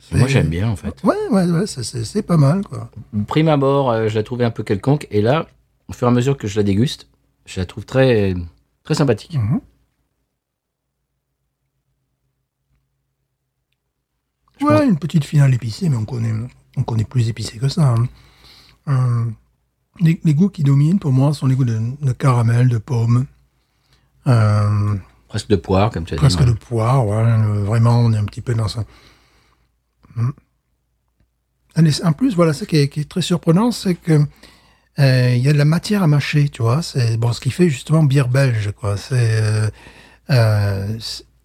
[0.00, 1.02] C'est- Moi, j'aime bien, en fait.
[1.04, 2.90] Ouais, ouais, ouais, c'est- c'est c'est pas mal, quoi.
[3.26, 5.06] Prime abord, euh, je la trouvais un peu quelconque.
[5.10, 5.46] Et là,
[5.88, 7.06] au fur et à mesure que je la déguste,
[7.46, 8.34] je la trouve très,
[8.82, 9.34] très sympathique.
[9.38, 9.60] Mhm.
[14.62, 16.32] Ouais, une petite finale épicée, mais on connaît,
[16.76, 17.94] on connaît plus épicé que ça.
[17.94, 18.08] hein.
[18.88, 19.24] Euh,
[20.00, 23.26] les, les goûts qui dominent, pour moi, sont les goûts de, de caramel, de pomme,
[24.26, 24.94] euh,
[25.28, 26.44] Presque de poire, comme tu as presque dit.
[26.46, 26.56] de ouais.
[26.56, 27.06] poire.
[27.06, 28.84] ouais, euh, vraiment, on est un petit peu dans ça.
[30.16, 30.30] Hmm.
[32.04, 34.20] En plus, voilà, ce qui est, qui est très surprenant, c'est que
[35.00, 36.82] euh, il y a de la matière à mâcher, tu vois.
[36.82, 38.96] C'est bon, ce qui fait justement bière belge, quoi.
[38.96, 39.70] C'est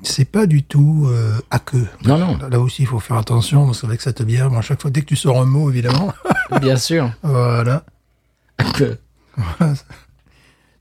[0.03, 1.87] c'est- pas du tout euh, aqueux.
[2.05, 4.61] Non, non, Là, là aussi, il faut faire attention, parce qu'avec cette bière, moi, à
[4.61, 6.13] chaque fois, dès que tu sors un mot, évidemment,
[6.61, 7.11] bien sûr.
[7.23, 7.83] voilà.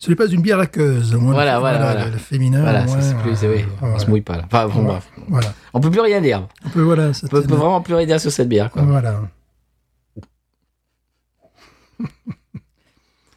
[0.00, 1.14] Ce n'est pas une bière aqueuse.
[1.14, 2.08] Moi, Voilà, le- voilà, voilà.
[2.08, 3.98] Le, féminin, voilà, ça c'est plus, oui, on voilà.
[3.98, 4.44] se mouille pas là.
[4.46, 5.10] Enfin, bon, bref.
[5.28, 5.52] Voilà.
[5.74, 6.46] On peut plus rien dire.
[6.64, 8.82] On peut, voilà, On peut, vraiment plus rien dire sur cette bière, quoi.
[8.82, 9.22] Voilà.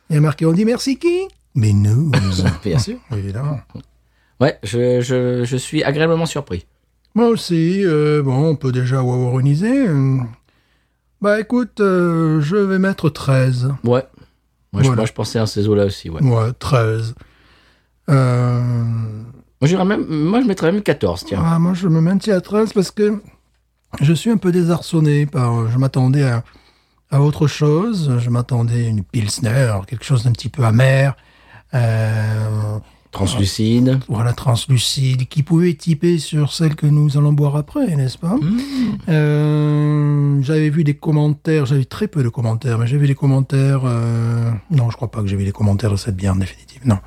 [0.09, 1.27] Il y a marqué, on dit merci qui?
[1.55, 2.11] Mais nous.
[2.63, 2.97] Bien sûr.
[3.11, 3.59] Évidemment.
[4.39, 6.65] Ouais, je, je, je suis agréablement surpris.
[7.15, 9.87] Moi aussi, euh, bon, on peut déjà wawaroniser.
[11.21, 13.73] Bah écoute, euh, je vais mettre 13.
[13.83, 14.03] Ouais.
[14.73, 15.01] Moi, je, Voilà.
[15.01, 16.21] moi, je pensais à ces eaux-là aussi, ouais.
[16.23, 17.13] Ouais, 13.
[18.09, 18.61] Euh,
[19.61, 21.41] Moi, même, moi, je mettrais même 14, tiens.
[21.45, 23.21] ah, moi, je me maintiens à 13 parce que
[24.01, 25.69] je suis un peu désarçonné par.
[25.69, 26.43] Je m'attendais à,
[27.11, 28.17] à autre chose.
[28.19, 31.15] Je m'attendais à une Pilsner, quelque chose d'un petit peu amer.
[31.73, 32.79] Euh,
[33.11, 33.99] Translucide.
[34.07, 38.37] voilà, translucide, qui pouvait typer sur celle que nous allons boire après, n'est-ce pas
[39.09, 43.81] Euh, J'avais vu des commentaires, j'avais très peu de commentaires, mais vu des commentaires...
[43.85, 46.81] euh, non, je crois pas que j'ai vu des commentaires de cette bière, en définitive,
[46.85, 46.99] non.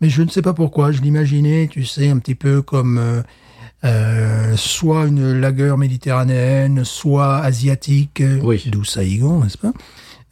[0.00, 2.98] Mais je ne sais pas pourquoi, je l'imaginais, tu sais, un petit peu comme...
[2.98, 3.22] euh,
[3.84, 8.62] euh, soit une lagueur méditerranéenne, soit asiatique, Oui.
[8.70, 9.72] d'où Saïgon, n'est-ce pas?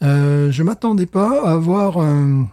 [0.03, 2.49] Euh, Je m'attendais pas à avoir un,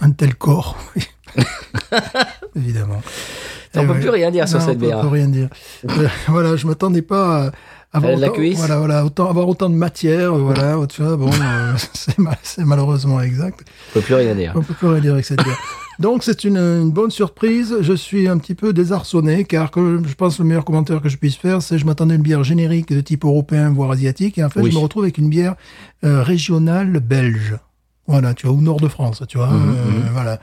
[0.00, 0.76] un tel corps.
[2.56, 3.00] Évidemment.
[3.74, 4.00] On Eh peut ouais.
[4.00, 4.98] plus rien dire sur cette bière.
[4.98, 5.48] on peut rien dire.
[5.88, 7.50] Euh, voilà, je m'attendais pas à
[7.98, 11.16] avoir de la autant, cuisse voilà, voilà, autant, avoir autant de matière, voilà, tu vois,
[11.16, 13.60] bon, euh, c'est mal- c'est malheureusement exact.
[13.90, 14.52] On peut plus rien dire.
[14.54, 15.58] On peut plus rien dire avec cette bière.
[15.98, 17.76] Donc c'est une, une bonne surprise.
[17.80, 21.08] Je suis un petit peu désarçonné car que je pense que le meilleur commentaire que
[21.10, 24.38] je puisse faire, c'est je m'attendais à une bière générique de type européen voire asiatique
[24.38, 24.70] et en fait Oui.
[24.70, 25.54] je me retrouve avec une bière
[26.04, 27.56] euh, régionale belge.
[28.06, 29.48] Voilà, tu vois, au nord de France, tu vois.
[29.48, 29.74] Mhm, euh,
[30.12, 30.40] Voilà.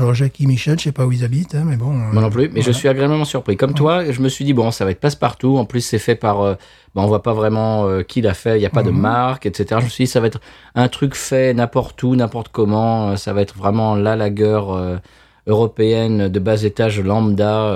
[0.00, 1.90] Alors Jackie Michel, je sais pas où ils habitent, hein, mais bon.
[1.92, 3.56] euh, Moi non plus, mais je suis agréablement surpris.
[3.58, 5.58] Comme toi, je me suis dit, bon, ça va être passe-partout.
[5.58, 6.40] En plus, c'est fait par.
[6.40, 6.54] Euh,
[6.94, 8.98] bah, on voit pas vraiment euh, qui l'a fait, il n'y a pas de Mhm.
[8.98, 9.76] marque, etc.
[9.80, 10.40] Je me suis dit, ça va être
[10.74, 13.10] un truc fait n'importe où, n'importe comment.
[13.10, 14.98] Euh, Ça va être vraiment la lagueur
[15.46, 17.74] européenne de bas étage lambda,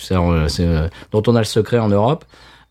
[0.00, 2.24] ça, euh, dont on a le secret en Europe.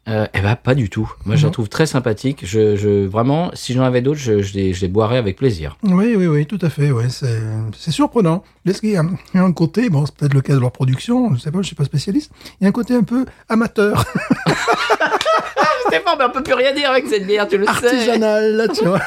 [0.09, 1.09] Euh, eh ben, pas du tout.
[1.25, 1.53] Moi, je la Mhm.
[1.53, 2.41] trouve très sympathique.
[2.43, 5.77] Je, je, vraiment, si j'en avais d'autres, je, je, les, je les boirais avec plaisir.
[5.83, 6.91] Oui, oui, oui, tout à fait.
[6.91, 7.39] Ouais, c'est
[7.77, 8.43] c'est surprenant.
[8.65, 10.59] Est-ce qu'il y, a il y a un côté, bon, c'est peut-être le cas de
[10.59, 12.31] leur production, je sais pas, je suis pas spécialiste.
[12.59, 14.03] Il y a un côté un peu amateur,
[15.87, 17.69] Stéphane, mais on peut plus rien dire avec cette bière, tu le sais.
[17.71, 18.99] artisanal, là, tu vois.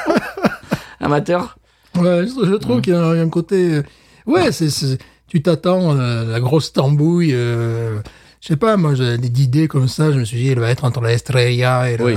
[0.99, 1.57] Amateur.
[1.95, 3.75] Ouais, je, trouve qu'il y, a un côté.
[3.75, 3.83] euh,
[4.25, 7.31] Ouais, c'est c'est- tu t'attends à la grosse tambouille.
[7.33, 7.99] euh,
[8.47, 10.11] je sais pas, moi, j'ai des idées comme ça.
[10.13, 12.13] Je me suis dit, elle va être entre la Estrella et la, Oui.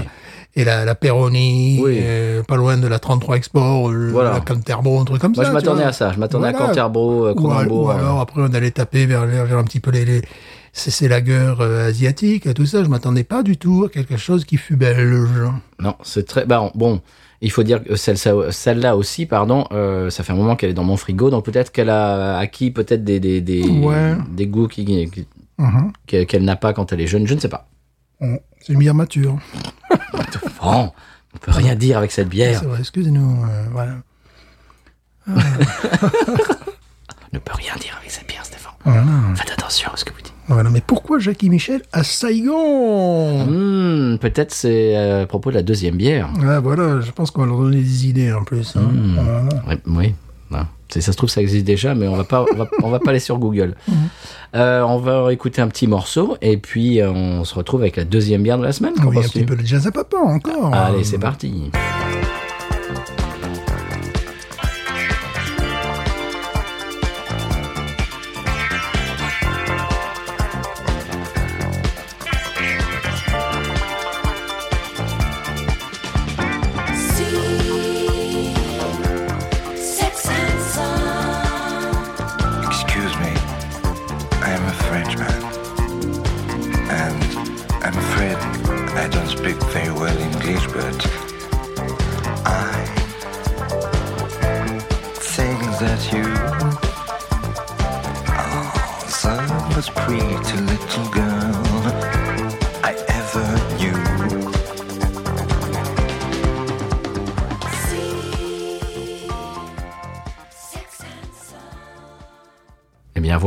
[0.55, 1.99] et la, la Peroni, Oui.
[2.01, 4.31] euh, pas loin de la 33 Export, euh, Voilà.
[4.35, 5.51] la Canterbury, un truc comme Moi, ça.
[5.51, 6.13] je tu m'attendais à ça.
[6.13, 6.65] Je m'attendais Voilà.
[6.65, 7.87] à Canterbro, euh, Ou, Cronenbourg.
[7.87, 10.23] ou alors après on allait taper vers, vers, un petit peu les, les
[10.73, 12.85] ces, ces lagers euh, asiatiques et tout ça.
[12.85, 15.27] Je m'attendais pas du tout à quelque chose qui fut belge.
[15.81, 16.47] Non, c'est très.
[16.47, 17.01] Bah, bon,
[17.41, 18.17] il faut dire que celle-
[18.53, 21.73] celle-là aussi, pardon, euh, ça fait un moment qu'elle est dans mon frigo, donc peut-être
[21.73, 24.15] qu'elle a acquis peut-être des, des, des, Ouais.
[24.31, 25.27] des goûts qui- qui-
[25.61, 25.93] Mhm.
[26.27, 27.27] qu'elle n'a pas quand elle est jeune.
[27.27, 27.69] Je ne sais pas.
[28.61, 29.39] C'est une bière mature.
[30.63, 30.93] Bon,
[31.35, 32.61] on peut rien dire avec cette bière.
[32.61, 33.45] C'est vrai, excusez-nous.
[33.45, 33.93] euh, voilà.
[35.31, 35.33] On
[37.37, 38.73] ne peut rien dire avec cette bière, Stéphane.
[38.85, 39.05] Voilà.
[39.37, 40.33] Faites attention à ce que vous dites.
[40.49, 40.69] Voilà.
[40.71, 43.47] Mais pourquoi Jackie Michel à Saigon?
[43.47, 46.29] Hmm, peut-être c'est euh, à propos de la deuxième bière.
[46.47, 48.75] Ah, Voilà, je pense qu'on va leur donner des idées en plus.
[48.77, 48.81] hein.
[48.81, 49.15] Hmm.
[49.65, 49.81] Voilà.
[49.87, 50.15] Oui.
[50.89, 52.99] C'est- Ça se trouve, ça existe déjà, mais on va pas, on va, on va
[52.99, 53.75] pas aller sur Google.
[54.57, 58.03] Euh, on va écouter un petit morceau et puis euh, on se retrouve avec la
[58.05, 58.95] deuxième bière de la semaine.
[58.95, 60.75] Qu'en Oui, un petit peu de jazz à papa encore.
[60.75, 61.71] Allez, c'est parti.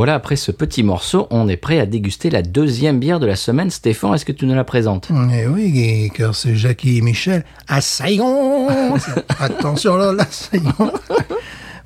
[0.03, 3.37] Voilà, après ce petit morceau, on est prêt à déguster la deuxième bière de la
[3.37, 3.69] semaine.
[3.69, 5.07] Stéphane, est-ce que tu nous la présentes?
[5.33, 8.67] Eh oui, car c'est Jackie Michel à Saigon.
[9.39, 10.91] Attention là, là, Saigon.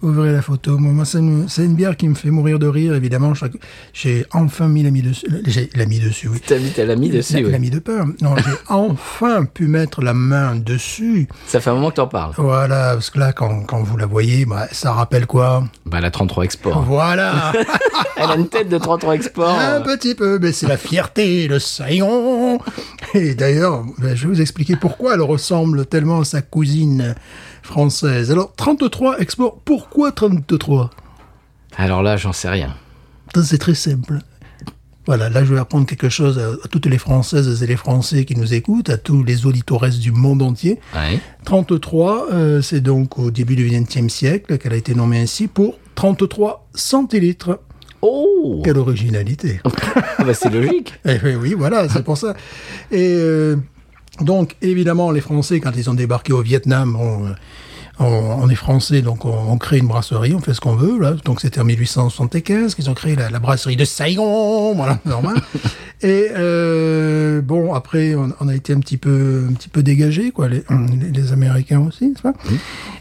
[0.02, 0.78] Vous verrez la photo.
[0.78, 3.34] Moi, moi, c'est une, bière qui me fait mourir de rire, évidemment.
[3.94, 5.28] J'ai enfin mis la mis dessus.
[5.46, 6.40] J'ai la mis dessus, oui.
[6.46, 7.52] T'as mis, t'as la mis dessus, oui.
[7.52, 8.06] la mis de peur.
[8.22, 11.28] Non, j'ai enfin pu mettre la main dessus.
[11.48, 12.34] Ça fait un moment que t'en parles.
[12.38, 15.64] Voilà, parce que là, quand, quand vous la voyez, bah, ça rappelle quoi?
[15.86, 16.84] Bah la 33 Export.
[16.84, 17.52] Voilà
[18.18, 19.60] Elle a une tête de 33 Export.
[19.60, 22.60] Un petit peu, mais c'est la fierté de Saigon.
[23.14, 27.16] Et d'ailleurs, ben, je vais vous expliquer pourquoi elle ressemble tellement à sa cousine
[27.68, 28.32] française.
[28.32, 30.90] Alors, 33 export, pourquoi 33
[31.78, 32.76] Alors là, j'en sais rien.
[33.44, 34.20] C'est très simple.
[35.06, 38.26] Voilà, là je vais apprendre quelque chose à, à toutes les Françaises et les Français
[38.26, 40.80] qui nous écoutent, à tous les auditores du monde entier.
[40.94, 41.20] Ouais.
[41.46, 45.76] 33, euh, c'est donc au début du XXe siècle qu'elle a été nommée ainsi pour
[45.96, 47.60] 33 centilitres.
[48.02, 49.62] Oh Quelle originalité
[50.18, 50.94] Ah bah, C'est logique.
[51.06, 52.34] Eh oui, voilà, c'est pour ça.
[52.92, 53.56] Et euh,
[54.20, 57.32] donc, évidemment, les Français, quand ils ont débarqué au Vietnam, on, euh,
[58.00, 58.06] on,
[58.44, 61.00] on est français, donc on, on crée une brasserie, on fait ce qu'on veut.
[61.00, 61.14] Là.
[61.26, 65.38] Donc, c'était en 1875 qu'ils ont créé la, la brasserie de Saigon, voilà, normal.
[66.04, 70.30] Et euh, bon, après, on, on a été un petit peu, un petit peu dégagés,
[70.32, 70.64] quoi, les,
[71.02, 72.34] les, les Américains aussi, n'est-ce pas?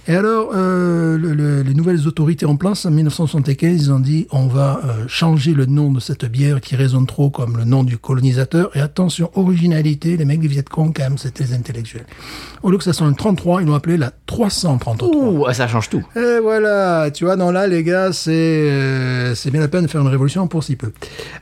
[0.09, 4.26] Et alors, euh, le- le- les nouvelles autorités en place en 1975, ils ont dit,
[4.30, 7.85] on va euh, changer le nom de cette bière qui résonne trop comme le nom
[7.85, 8.70] du colonisateur.
[8.74, 12.06] Et attention, originalité, les mecs du Vietcong, quand même, c'était des intellectuels.
[12.62, 14.11] Au lieu que ça soit une 33, ils l'ont appelé la
[14.94, 15.33] 333.
[15.33, 16.03] Ouh, ah, ça change tout.
[16.14, 19.88] Et voilà, tu vois, non là, les gars, c'est euh, c'est bien la peine de
[19.90, 20.92] faire une révolution pour si peu.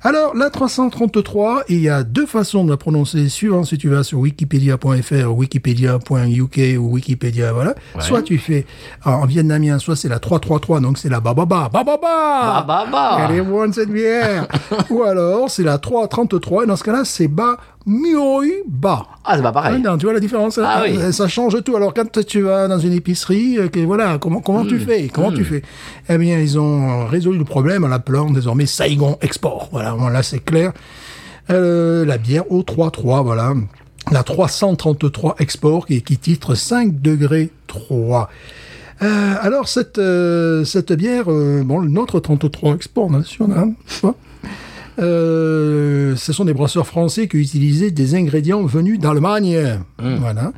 [0.02, 4.02] Alors, la 333, il y a deux façons de la prononcer, suivant si tu vas
[4.02, 7.74] sur wikipedia.fr, wikipedia.uk ou Wikipédia, voilà.
[7.94, 8.00] Ouais.
[8.00, 8.66] Soit tu fais
[9.04, 13.18] en, en vietnamien, soit c'est la 333, donc c'est la bababa, bababa bah.
[13.28, 14.46] Elle est bonne cette bière
[14.90, 19.06] Ou alors, c'est la 333, et dans ce cas-là, c'est ba Mioi Ba.
[19.24, 19.74] Ah, c'est pas pareil.
[19.84, 20.96] Ah, non, tu vois la différence là Ah oui.
[20.96, 21.76] Euh, Ça change tout.
[21.76, 25.08] Alors quand tu vas dans une épicerie, euh, que, voilà, comment comment tu fais?
[25.08, 25.62] Comment tu fais?
[26.08, 29.68] Eh bien, ils ont résolu le problème en l'appelant désormais Saigon Export.
[29.72, 30.72] Voilà, là c'est clair.
[31.50, 33.52] Euh, la bière au 3-3, voilà.
[34.10, 38.30] La 333 Export qui, qui titre 5 degrés 3.
[39.02, 44.14] Euh, alors cette euh, cette bière, euh, bon, notre 33 Export national, tu vois,
[44.98, 49.78] euh, ce sont des brasseurs français qui utilisaient des ingrédients venus d'Allemagne.
[49.98, 50.52] Voilà.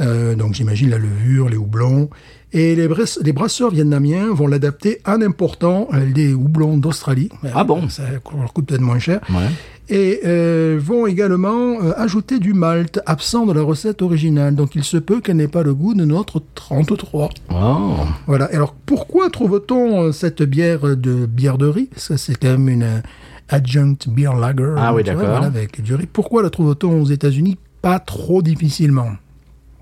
[0.00, 2.08] Euh, donc j'imagine la levure, les houblons.
[2.52, 7.28] Et les, brasse- les brasseurs vietnamiens vont l'adapter en important euh, les houblons d'Australie.
[7.54, 7.88] Ah bon?
[7.90, 9.20] Ça leur coûte peut-être moins cher.
[9.28, 9.48] Ouais.
[9.90, 14.54] Et euh, vont également euh, ajouter du malt absent de la recette originale.
[14.54, 17.28] Donc il se peut qu'elle n'ait pas le goût de notre 33.
[17.52, 17.96] Oh.
[18.26, 18.46] Voilà.
[18.52, 21.90] Alors, pourquoi trouve-t-on euh, cette bière de bière de riz?
[21.96, 23.00] Ça, c'est quand même une euh,
[23.48, 24.74] adjunct beer lager.
[24.76, 25.38] Ah oui, tu vois, d'accord.
[25.38, 26.06] voilà, avec du riz.
[26.06, 27.56] Pourquoi la trouve-t-on aux États-Unis?
[27.82, 29.10] Pas trop difficilement.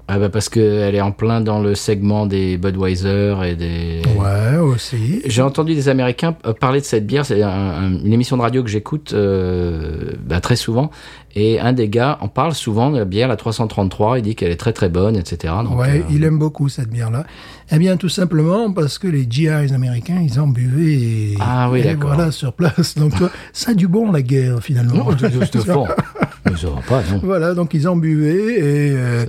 [0.08, 4.02] Ah bah parce qu'elle est en plein dans le segment des Budweiser et des...
[4.16, 5.20] Ouais, aussi.
[5.26, 7.26] J'ai entendu des Américains euh, parler de cette bière.
[7.26, 10.92] C'est un- un- une émission de radio que j'écoute euh, bah, très souvent.
[11.34, 14.18] Et un des gars en parle souvent de la bière, la 333.
[14.18, 15.52] Il dit qu'elle est très très bonne, etc.
[15.64, 17.24] Donc, ouais, euh, il aime beaucoup cette bière-là.
[17.72, 20.92] Eh bien, tout simplement parce que les GIs américains, ils en buvaient.
[20.94, 22.14] Et, Ah oui, et d'accord.
[22.14, 22.94] Voilà, sur place.
[22.94, 24.94] Donc, tu vois, ça a du bon, la guerre, finalement.
[24.94, 25.26] Non, je
[26.50, 27.20] va pas, non.
[27.22, 29.24] Voilà, donc ils en buvaient et, euh,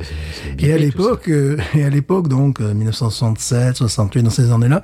[0.60, 4.84] et à l'époque, euh, et à l'époque donc euh, 1967, 68 dans ces années-là,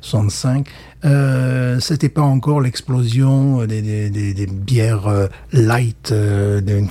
[0.00, 0.66] 65,
[1.04, 6.84] euh, c'était pas encore l'explosion euh, des, des, des, des bières euh, light euh, des-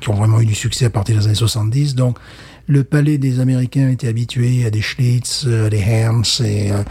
[0.00, 1.94] qui ont vraiment eu du succès à partir des années 70.
[1.94, 2.18] Donc
[2.66, 6.76] le palais des Américains était habitué à des Schlitz, euh, à des Hams et euh,
[6.76, 6.82] euh,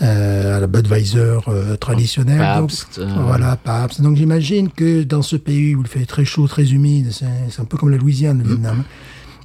[0.00, 2.38] à la Budweiser euh, traditionnelle.
[2.38, 4.00] Donc, Pabst, euh, voilà, Pabst.
[4.00, 7.64] Donc j'imagine que dans ce pays où il fait très chaud, très humide, c'est un
[7.64, 8.84] peu comme la Louisiane, le Vietnam.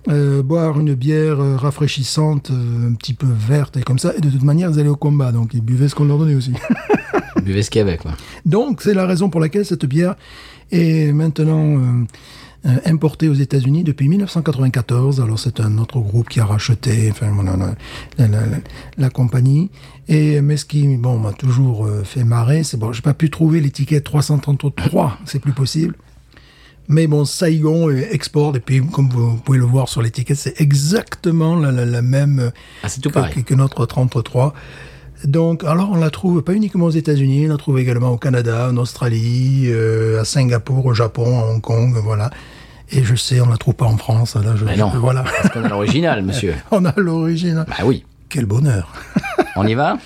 [0.10, 4.22] euh, boire une bière euh, rafraîchissante, euh, un petit peu verte et comme ça, et
[4.22, 6.54] de toute manière, ils allaient au combat, donc ils buvaient ce qu'on leur donnait aussi.
[7.44, 8.12] Buvez ce qu'il y avait, quoi.
[8.46, 10.16] donc c'est la raison pour laquelle cette bière
[10.72, 12.06] est maintenant
[12.65, 15.19] euh, importée aux États-Unis depuis 1994.
[15.21, 17.56] Alors c'est un autre groupe qui a racheté, enfin la,
[18.17, 18.58] la, la-
[18.97, 19.69] la compagnie.
[20.08, 23.30] Et mais ce qui bon m'a toujours euh, fait marrer, c'est bon, j'ai pas pu
[23.30, 25.95] trouver l'étiquette 333, c'est plus possible.
[26.88, 30.60] Mais bon, Saigon euh, export, et puis comme vous pouvez le voir sur l'étiquette, c'est
[30.60, 32.51] exactement la, la, la même
[32.84, 34.53] Ah, tout que- que notre 33.
[35.26, 38.69] Donc, alors on la trouve pas uniquement aux États-Unis, on la trouve également au Canada,
[38.72, 42.30] en Australie, euh, à Singapour, au Japon, à Hong Kong, voilà.
[42.91, 44.36] Et je sais, on la trouve pas en France.
[44.36, 44.89] Là, je, Mais non.
[44.93, 45.24] je- voilà.
[45.24, 46.55] Parce qu'on a l'original, monsieur.
[46.72, 47.65] on a l'origine.
[47.67, 48.03] Bah oui.
[48.30, 48.93] Quel bonheur.
[49.57, 49.97] On y va?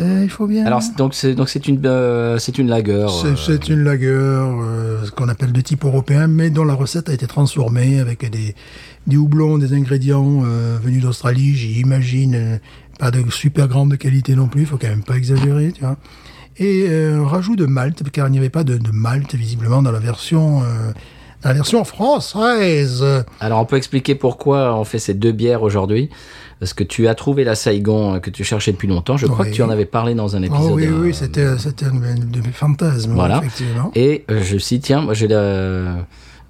[0.00, 0.64] Eh, il faut bien.
[0.64, 3.04] Alors, donc c'est donc c'est une euh, c'est une lager.
[3.36, 7.08] C'est- euh, une lager, euh, ce qu'on appelle de type européen, mais dont la recette
[7.08, 8.54] a été transformée avec des,
[9.08, 12.58] des houblons, des ingrédients euh, venus d'Australie, j'imagine, euh,
[12.98, 15.96] pas de super grande qualité non plus, faut quand même pas exagérer, tu vois.
[16.58, 19.92] Et euh, rajout de malt, car il n'y avait pas de, de malt visiblement dans
[19.92, 20.92] la version, euh,
[21.42, 23.04] dans la version française.
[23.40, 26.10] Alors, on peut expliquer pourquoi on fait ces deux bières aujourd'hui.
[26.60, 29.16] Parce que tu as trouvé la Saigon euh, que tu cherchais depuis longtemps.
[29.16, 29.52] Je crois Oui.
[29.52, 30.70] que tu en avais parlé dans un épisode.
[30.72, 33.38] Oh oui, euh, oui, c'était, c'était un de mes fantasmes, Voilà.
[33.38, 33.92] effectivement.
[33.94, 35.98] Et je cite, tiens, moi j'ai la.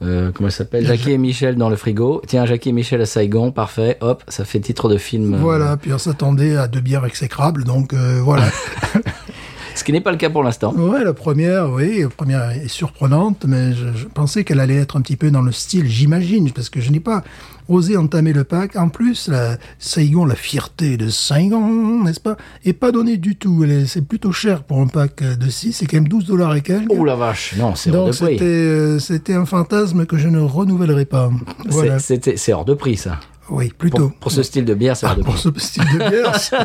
[0.03, 2.23] Euh, comment ça s'appelle Jackie et Michel dans le frigo.
[2.27, 3.97] Tiens, Jackie et Michel à Saigon, parfait.
[4.01, 5.35] Hop, ça fait titre de film.
[5.35, 8.45] euh, Voilà, puis on s'attendait à deux bières exécrables, donc euh, voilà.
[9.75, 10.75] Ce qui n'est pas le cas pour l'instant.
[10.75, 14.97] Ouais, la première, oui, la première est surprenante, mais je, je pensais qu'elle allait être
[14.97, 17.23] un petit peu dans le style, j'imagine, parce que je n'ai pas
[17.69, 18.77] osé entamer le pack.
[18.77, 23.65] En plus, la Saigon, la fierté de Saigon, n'est-ce pas, est pas donnée du tout.
[23.87, 26.91] C'est plutôt cher pour un pack de 6, c'est quand même 12 dollars et quelques.
[26.91, 28.33] Oh la vache, non, c'est hors de prix.
[28.39, 31.31] c'était euh, c'était un fantasme que je ne renouvellerai pas.
[31.65, 31.99] C'est- Voilà.
[31.99, 33.21] C'est hors de prix, ça.
[33.51, 34.09] Oui, plutôt.
[34.11, 35.43] Pour, pour ce style de bière, c'est hors de Ah, pour prix.
[35.43, 36.57] ce style de bière, c'est-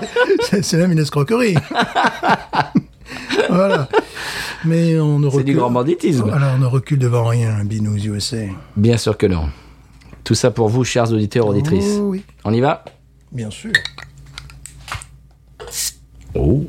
[0.41, 1.55] c'est c'est même une escroquerie.
[3.49, 3.87] voilà.
[4.65, 5.45] Mais on ne C'est recule.
[5.53, 6.23] du grand banditisme.
[6.29, 8.37] Voilà, on ne recule devant rien, Binous USA.
[8.77, 9.49] Bien sûr que non.
[10.23, 11.97] Tout ça pour vous, chers auditeurs, auditrices.
[11.99, 12.83] Oh, oui, On y va?
[13.31, 13.71] Bien sûr.
[16.35, 16.63] Oh,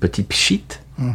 [0.00, 0.64] petit pchit.
[0.98, 1.14] Mhm.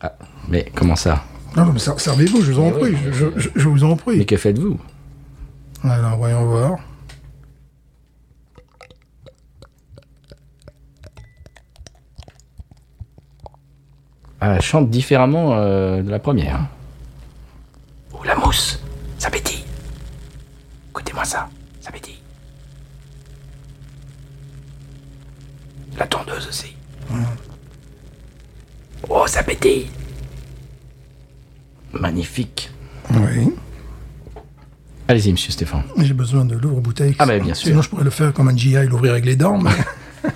[0.00, 0.12] Ah,
[0.48, 1.24] mais comment ça?
[1.56, 3.84] Non, non, mais ser- servez-vous, je vous en prie, oui, je, je- je- je vous
[3.84, 4.26] en Mais prie.
[4.26, 4.78] que faites-vous?
[5.82, 6.78] Alors, voyons voir.
[14.40, 16.60] Ah, Elle chante différemment euh, de la première.
[18.12, 18.80] Oh, la mousse
[19.18, 19.55] Ça pétille
[21.16, 21.48] Écoutez-moi ça,
[21.80, 22.18] ça pétille.
[25.98, 26.76] La tondeuse aussi.
[29.08, 29.86] Oh, ça pétille
[31.94, 32.70] Magnifique.
[33.12, 33.54] Oui.
[35.08, 35.84] Allez-y, monsieur Stéphane.
[35.96, 37.14] J'ai besoin de l'ouvre-bouteille.
[37.18, 37.68] Ah, mais bien sûr.
[37.68, 39.56] Sinon, je pourrais le faire comme un GI, l'ouvrir avec les dents.
[39.58, 39.70] mais-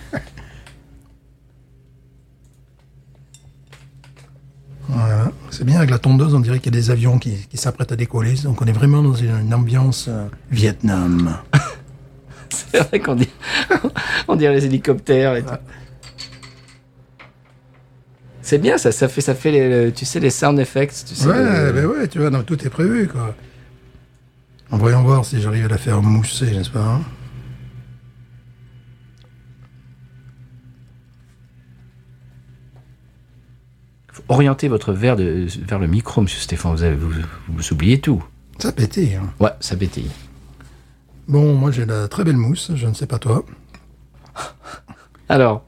[4.93, 5.31] voilà.
[5.51, 7.93] C'est bien, avec la tondeuse, on dirait qu'il y a des avions qui, qui s'apprêtent
[7.93, 8.35] à décoller.
[8.45, 11.37] Donc, on est vraiment dans une, une ambiance euh, Vietnam.
[12.51, 13.29] C'est vrai qu'on dit...
[14.29, 15.55] on dirait les hélicoptères et tout.
[18.43, 21.05] C'est bien, ça, ça fait, ça fait les, tu sais, les sound effects.
[21.07, 23.35] Tu sais, Ouais, le- ben ouais, tu vois, non, tout est prévu, quoi.
[24.73, 27.01] En voyons voir si j'arrive à la faire mousser, n'est-ce pas hein
[34.13, 36.73] Faut orienter votre verre de, vers le micro, monsieur Stéphane.
[36.75, 37.13] Vous, avez- vous,
[37.49, 38.23] vous oubliez tout.
[38.59, 39.15] Ça pétille.
[39.15, 39.31] Hein.
[39.39, 40.11] Ouais, ça pétille.
[41.29, 43.45] Bon, moi, j'ai la très belle mousse, je ne sais pas toi.
[45.29, 45.65] Alors,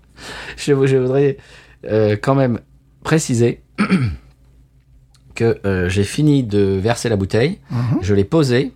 [0.56, 1.36] je, je voudrais
[1.84, 2.60] euh, quand même
[3.04, 3.62] préciser
[5.34, 7.58] que euh, j'ai fini de verser la bouteille.
[8.00, 8.72] Je l'ai posée.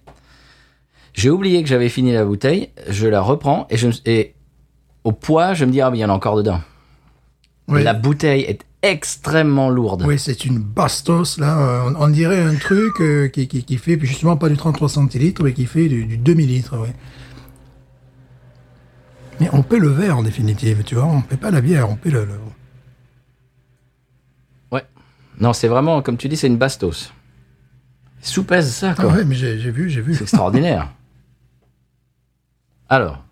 [1.13, 2.71] J'ai oublié que j'avais fini la bouteille.
[2.89, 4.35] Je la reprends et, je, et
[5.05, 6.61] au poids, je me dis, ah, mais il y en a encore dedans.
[7.69, 7.83] Oui.
[7.83, 10.05] La bouteille est extrêmement lourde.
[10.07, 11.85] Oui, c'est une bastos, là.
[11.87, 14.89] On, on dirait un truc euh, qui, qui, qui fait, puis justement, pas du 33
[14.89, 16.89] centilitres, mais qui fait du, du demi-litre, oui.
[19.41, 21.05] Mais on paie le verre, en définitive, tu vois.
[21.05, 22.25] On paie pas la bière, on paie le...
[22.25, 22.41] le-
[24.71, 24.85] Ouais.
[25.41, 27.13] Non, c'est vraiment, comme tu dis, c'est une bastos.
[28.23, 29.13] Soupèse ça, Ah quoi.
[29.13, 30.15] ouais, mais j'ai vu, j'ai vu.
[30.15, 30.91] C'est extraordinaire.
[32.89, 33.23] Alors,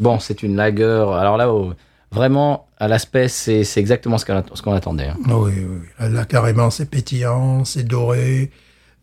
[0.00, 0.84] bon, c'est une lager.
[1.18, 1.74] Alors là, au-
[2.14, 4.24] vraiment, à l'aspect, c'est c'est exactement ce
[4.62, 5.08] qu'on attendait.
[5.08, 5.16] hein.
[5.28, 5.86] Ah oui, oui.
[5.98, 8.50] Là, là, carrément, c'est pétillant, c'est doré.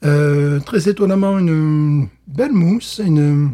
[0.04, 3.52] Euh, très étonnamment, une belle mousse, une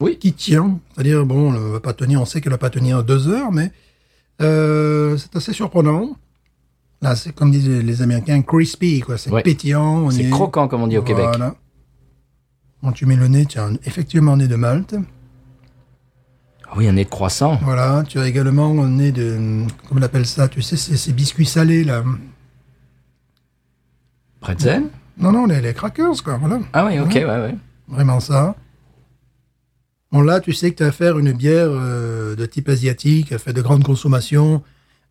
[0.00, 0.18] Oui.
[0.18, 0.78] qui tient.
[0.94, 3.72] C'est-à-dire, bon, elle va pas tenir, on sait qu'elle va pas tenir deux heures, mais
[4.42, 6.16] euh, c'est assez surprenant.
[7.00, 9.16] Là, c'est comme disent les, Américains, crispy, quoi.
[9.16, 9.42] C'est Ouais.
[9.42, 10.10] pétillant.
[10.10, 10.30] C'est est.
[10.30, 11.26] croquant, comme on dit au Québec.
[12.82, 14.94] Quand tu mets le nez, tu as effectivement un nez de Malte.
[16.68, 17.58] Ah oui, un nez de croissant.
[17.62, 21.12] Voilà, tu as également un nez de, comment on appelle ça, tu sais, c'est ces
[21.12, 22.02] biscuits salés, là.
[24.40, 24.84] Pretzel
[25.18, 26.60] Non, non, les, les crackers, quoi, voilà.
[26.72, 27.54] Ah oui, ok, ouais, ouais.
[27.88, 28.56] Vraiment ça.
[30.12, 33.36] Bon, là, tu sais que tu as affaire à une bière euh, de type asiatique,
[33.38, 34.62] fait de grande consommation.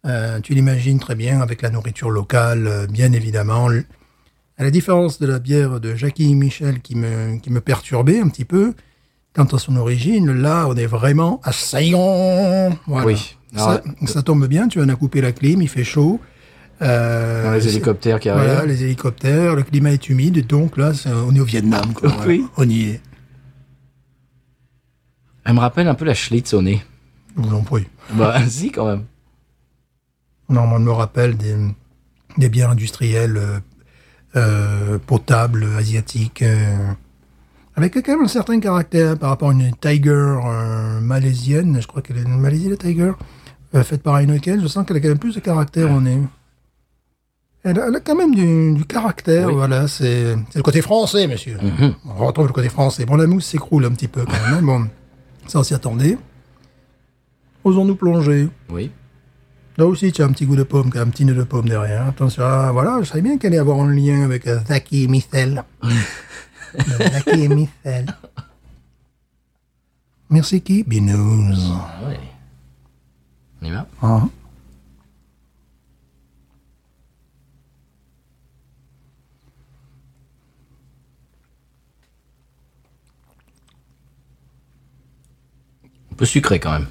[0.05, 3.69] Euh, tu l'imagines très bien avec la nourriture locale, euh, bien évidemment.
[4.57, 8.29] À la différence de la bière de Jackie Michel qui me, qui me perturbait un
[8.29, 8.73] petit peu,
[9.35, 12.75] quant à son origine, là, on est vraiment à Saigon.
[12.87, 13.05] Voilà.
[13.05, 13.35] Oui.
[13.55, 16.19] Alors, Ça, ça tombe bien, tu en as coupé la clim, il fait chaud.
[16.81, 18.69] Euh, Dans les hélicoptères qui voilà, arrivent.
[18.69, 20.91] les hélicoptères, le climat est humide, donc là,
[21.27, 21.93] on est au Vietnam.
[21.93, 22.25] Quoi, voilà.
[22.27, 22.45] Oui.
[22.57, 23.01] On y est.
[25.45, 26.83] Elle me rappelle un peu la Schlitz au nez.
[27.37, 27.85] Je vous en prie.
[28.13, 29.03] Bah, si, quand même.
[30.49, 31.55] Non, on me rappelle des,
[32.37, 33.59] des bières industrielles euh,
[34.35, 36.43] euh, potables, asiatiques,
[37.75, 42.01] avec quand même un certain caractère par rapport à une Tiger euh, malaisienne, je crois
[42.01, 43.11] qu'elle est une Malaisie, la Tiger,
[43.73, 46.21] euh, faite par Heineken, je sens qu'elle a quand même plus de caractère nez.
[47.63, 49.53] Elle a, elle a quand même du, du caractère, Oui.
[49.55, 51.57] voilà, c'est le côté français, monsieur.
[51.61, 51.95] Mhm.
[52.17, 53.05] On retrouve le côté français.
[53.05, 54.87] Bon, la mousse s'écroule un petit peu quand même, bon,
[55.47, 56.17] ça on s'y attendait.
[57.63, 58.91] Osons-nous plonger Oui.
[59.77, 62.07] Là aussi, tu as un petit goût de pomme, un petit nez de pomme derrière.
[62.07, 65.63] Attention, ah, voilà, je savais bien qu'elle allait avoir un lien avec euh, Zaki Michel.
[67.47, 68.05] Michel.
[70.29, 71.71] Merci qui Binous.
[71.71, 72.15] Ah, oui.
[73.61, 73.87] On y va?
[74.01, 74.23] Ah.
[86.11, 86.87] Un peu sucré quand même.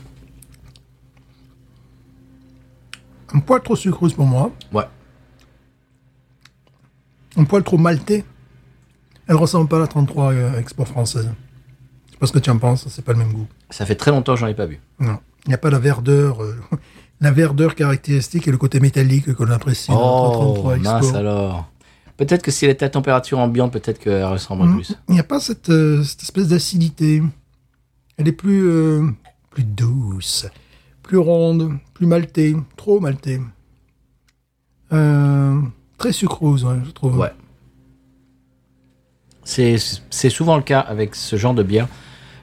[3.32, 4.52] Un poil trop sucreuse pour moi.
[4.72, 4.84] Ouais.
[7.36, 8.24] Un poil trop maltais.
[9.26, 11.30] Elle ressemble pas à la 33 euh, Export française.
[12.06, 13.46] Je sais pas ce que tu en penses, c'est pas le même goût.
[13.70, 14.80] Ça fait très longtemps que j'en ai pas bu.
[15.00, 15.18] Non.
[15.46, 16.56] Il n'y a pas la verdeur, euh,
[17.20, 21.16] la verdeur caractéristique et le côté métallique que l'on apprécie dans Oh, 33 mince Export.
[21.18, 21.70] alors.
[22.16, 24.74] Peut-être que si elle était à température ambiante, peut-être qu'elle ressemble Mm.
[24.76, 24.94] plus.
[25.08, 27.22] Il n'y a pas cette, euh, cette espèce d'acidité.
[28.18, 29.08] Elle est plus, euh,
[29.50, 30.46] plus douce,
[31.02, 33.40] plus ronde, plus maltée, trop maltée.
[34.92, 35.60] Euh,
[35.98, 37.18] très sucrose, ouais, je trouve.
[37.18, 37.32] Ouais.
[39.44, 41.88] C'est souvent le cas avec ce genre de bière.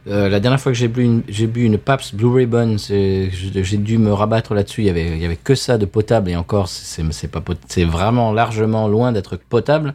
[0.08, 3.78] Euh, la dernière fois que j'ai bu une, j'ai bu une Pabst Blue Ribbon, j'ai
[3.78, 4.82] dû me rabattre là-dessus.
[4.82, 7.86] Il y avait, il y avait que ça de potable et encore, c'est pas c'est
[7.86, 9.93] vraiment largement loin d'être potable.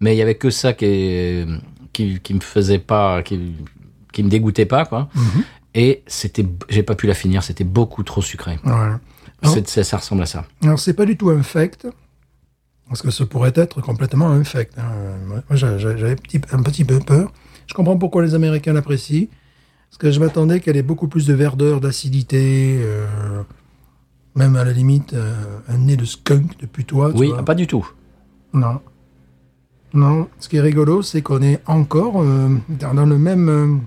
[0.00, 1.44] Mais il y avait que ça qui,
[1.92, 3.56] qui, qui me faisait pas, qui,
[4.12, 5.08] qui me dégoûtait pas quoi.
[5.74, 7.42] Et c'était, j'ai pas pu la finir.
[7.42, 8.58] C'était beaucoup trop sucré.
[9.42, 10.44] Ça, ça ressemble à ça.
[10.62, 11.86] Alors, c'est pas du tout infect,
[12.88, 14.78] parce que ce pourrait être complètement infect.
[14.78, 14.90] hein.
[15.26, 16.12] Moi, j'a- j'a- j'avais
[16.52, 17.32] un petit, peu peur.
[17.66, 19.26] Je comprends pourquoi les Américains l'apprécient,
[19.90, 23.42] parce que je m'attendais qu'elle ait beaucoup plus de verdeur, d'acidité, euh,
[24.34, 25.34] même à la limite euh,
[25.68, 27.10] un nez de skunk, de putois.
[27.14, 27.86] Oui, pas du tout.
[28.52, 28.80] Non.
[29.94, 30.28] Non.
[30.38, 33.80] Ce qui est rigolo, c'est qu'on est encore euh, dans, dans le même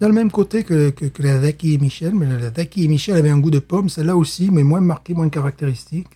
[0.00, 2.88] dans le même côté que, que, que la Daki et Michel, mais la Daki et
[2.88, 6.08] Michel avait un goût de pomme, celle-là aussi, mais moins marqué, moins caractéristique,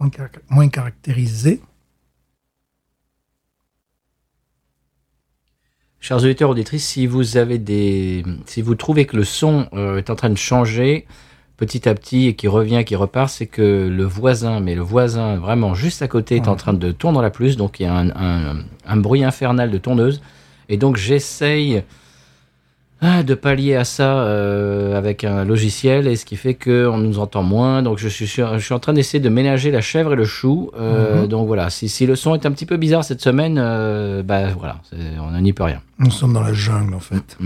[0.00, 1.60] moins, carac- moins caractérisé.
[6.00, 10.08] Chers auditeurs, auditrices, si vous avez des, si vous trouvez que le son euh, est
[10.08, 11.06] en train de changer
[11.58, 15.36] petit à petit et qui revient, qui repart, c'est que le voisin, mais le voisin
[15.36, 17.94] vraiment juste à côté est en train de tourner la plus, donc il y a
[17.94, 20.22] un, un, un bruit infernal de tondeuse,
[20.70, 21.82] et donc j'essaye
[23.02, 26.98] ah, de pallier à ça euh, avec un logiciel, et ce qui fait que on
[26.98, 27.82] nous entend moins.
[27.82, 30.70] Donc je suis, je suis en train d'essayer de ménager la chèvre et le chou.
[30.78, 34.22] Euh, Donc voilà, si, si le son est un petit peu bizarre cette semaine, euh,
[34.22, 34.80] bah voilà,
[35.20, 35.80] on n'y peut rien.
[35.98, 37.38] Nous sommes dans la jungle, en fait.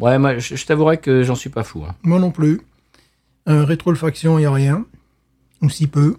[0.00, 1.84] Ouais, moi, je, je t'avouerai que j'en suis pas fou.
[1.88, 1.94] hein.
[2.02, 2.60] Moi non plus.
[3.48, 4.84] Euh, rétro-olfaction, il n'y a rien.
[5.62, 6.16] Ou si peu.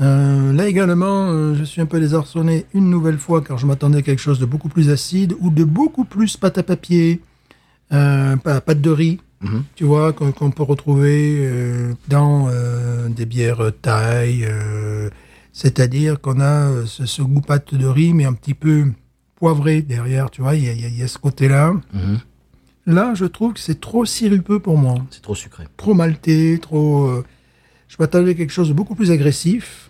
[0.00, 3.98] Euh, là également, euh, je suis un peu désarçonné une nouvelle fois car je m'attendais
[3.98, 7.20] à quelque chose de beaucoup plus acide ou de beaucoup plus pâte à papier,
[7.92, 9.62] euh, pâte de riz, Mhm.
[9.76, 12.48] tu vois, qu'on peut retrouver euh, dans
[13.08, 14.46] des bières thaï.
[15.52, 18.84] C'est-à-dire qu'on a ce, ce goût pâte de riz, mais un petit peu
[19.36, 21.72] poivré derrière, tu vois, il y a, y y ce côté-là.
[21.92, 22.18] Mhm.
[22.86, 25.64] Là, je trouve que c'est trop sirupeux pour moi C'est trop sucré.
[25.76, 27.22] trop maltais, trop.
[27.88, 29.87] je m'attendais à quelque chose de beaucoup plus agressif.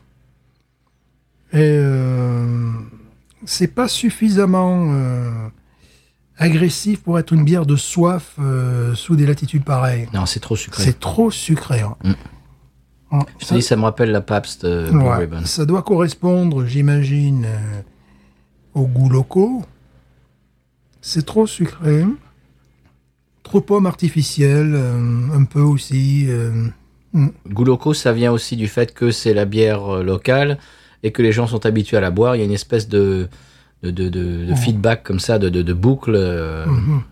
[1.52, 2.70] Et euh,
[3.44, 5.30] c'est pas suffisamment euh,
[6.36, 10.08] agressif pour être une bière de soif euh, sous des latitudes pareilles.
[10.12, 10.82] Non, c'est trop sucré.
[10.82, 11.80] C'est trop sucré.
[11.80, 11.96] hein.
[12.04, 12.12] Mm.
[13.10, 15.44] Hein, Je te ça, dis, ça me rappelle la Pabst Blue ouais, Ribbon.
[15.46, 17.80] ça doit correspondre, j'imagine, euh,
[18.74, 19.64] aux goûts locaux.
[21.00, 22.04] C'est trop sucré.
[23.42, 26.26] Trop pomme artificielle, euh, un peu aussi.
[26.28, 26.66] euh,
[27.48, 30.58] Goût locaux, ça vient aussi du fait que c'est la bière locale
[31.02, 32.36] et que les gens sont habitués à la boire.
[32.36, 33.28] Il y a une espèce de,
[33.82, 37.02] de, de, de- de feedback comme ça, de, de, boucle, euh, mhm.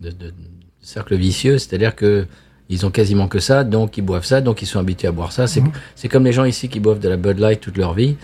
[0.00, 0.12] de,
[0.80, 1.58] cercle vicieux.
[1.58, 2.26] C'est-à-dire que
[2.70, 5.32] ils ont quasiment que ça, donc ils boivent ça, donc ils sont habitués à boire
[5.32, 5.46] ça.
[5.46, 5.62] C'est
[5.94, 8.16] c'est comme les gens ici qui boivent de la Bud Light toute leur vie.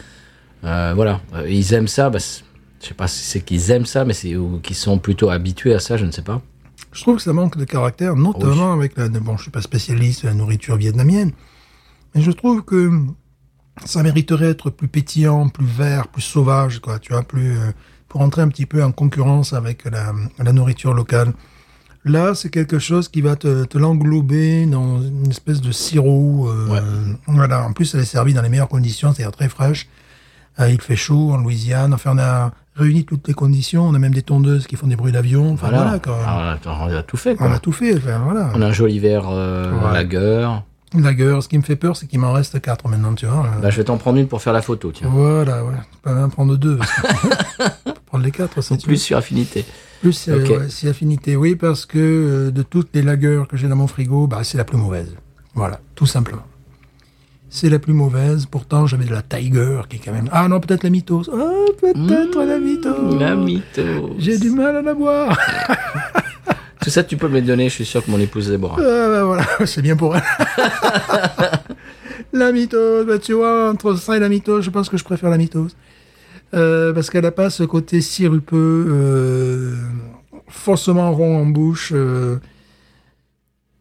[0.65, 2.11] Euh, voilà, Euh, ils aiment ça.
[2.11, 5.31] Bah, je sais pas si c'est qu'ils aiment ça, mais c'est ou qu'ils sont plutôt
[5.31, 6.43] habitués à ça, je ne sais pas.
[6.93, 9.09] Je trouve que ça manque de caractère, notamment avec la.
[9.09, 11.33] Bon, je suis pas spécialiste de la nourriture vietnamienne,
[12.15, 12.91] mais je trouve que
[13.85, 16.99] ça mériterait être plus pétillant, plus vert, plus sauvage, quoi.
[16.99, 17.73] Tu vois, plus euh,
[18.09, 21.33] pour entrer un petit peu en concurrence avec la, la nourriture locale.
[22.07, 26.49] Là, c'est quelque chose qui va te, te l'englober dans une espèce de sirop.
[26.49, 26.81] euh, Ouais.
[27.27, 27.65] Voilà.
[27.67, 29.89] En plus, elle est servie dans les meilleures conditions, c'est-à-dire très fraîche.
[30.61, 31.95] Euh, il fait chaud en Louisiane.
[31.95, 33.85] Enfin, on a réuni toutes les conditions.
[33.89, 35.53] On a même des tondeuses qui font des bruits d'avion.
[35.55, 36.19] Enfin, voilà, Voilà, quoi.
[36.27, 37.33] Ah, on a tout fait.
[37.33, 37.55] On Quoi.
[37.55, 38.51] a tout fait, enfin, voilà.
[38.55, 39.93] On a un joli verre euh, Ouais.
[39.95, 40.49] lager.
[40.95, 43.47] Lager, ce qui me fait peur, c'est qu'il m'en reste quatre maintenant, tu vois.
[43.61, 45.09] Bah, je vais t'en prendre une pour faire la photo, tiens.
[45.11, 45.75] Voilà, ouais.
[45.93, 46.79] Tu peux même prendre deux.
[48.07, 49.65] prendre les quatre, tu Plus sur affinité.
[50.01, 50.51] Plus, euh, Ok.
[50.51, 53.87] ouais, si affinité, oui, parce que euh, de toutes les lagers que j'ai dans mon
[53.87, 55.15] frigo, bah, c'est la plus mauvaise.
[55.55, 56.43] Voilà, tout simplement.
[57.49, 58.47] C'est la plus mauvaise.
[58.47, 60.29] Pourtant, j'avais de la Tiger, qui est quand même...
[60.33, 61.23] Ah non, peut-être la Mythos.
[61.33, 63.19] Ah, peut-être la Mythos.
[63.19, 64.11] La mytho.
[64.19, 65.39] J'ai du mal à la boire.
[66.85, 68.77] Tout ça, tu peux me les donner, je suis sûr que mon épouse les boira.
[68.79, 70.23] Ah, bah, voilà, c'est bien pour elle.
[72.35, 75.31] la mythose, bah, tu vois, entre ça et la mythose, je pense que je préfère
[75.31, 75.75] la mythose.
[76.53, 79.75] Euh, parce qu'elle n'a pas ce côté sirupeux, euh,
[80.47, 81.95] faussement rond en bouche.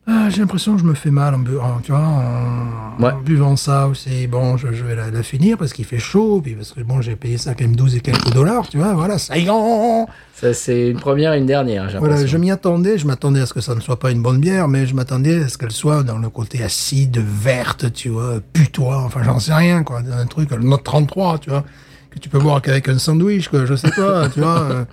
[0.05, 3.11] Ah, j'ai l'impression que je me fais mal en, bu- en- tu vois, en, Ouais.
[3.11, 4.27] en buvant ça aussi.
[4.27, 7.01] Bon, je, je vais la, la finir parce qu'il fait chaud, puis parce que bon,
[7.01, 10.05] j'ai payé ça quand même 12 et quelques dollars, tu vois, voilà, ça y est.
[10.35, 13.53] Ça, c'est une première et une dernière, Voilà, je m'y attendais, je m'attendais à ce
[13.53, 16.03] que ça ne soit pas une bonne bière, mais je m'attendais à ce qu'elle soit
[16.03, 20.51] dans le côté acide, verte, tu vois, putois, enfin j'en sais rien, quoi, un truc,
[20.51, 21.63] le note 33, tu vois,
[22.11, 24.59] que tu peux boire qu'avec un sandwich, quoi, je sais pas, tu vois.
[24.63, 24.85] euh.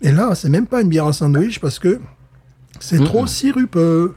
[0.00, 1.98] Et là, c'est même pas une bière à sandwich parce que
[2.80, 4.14] c'est trop sirupeux.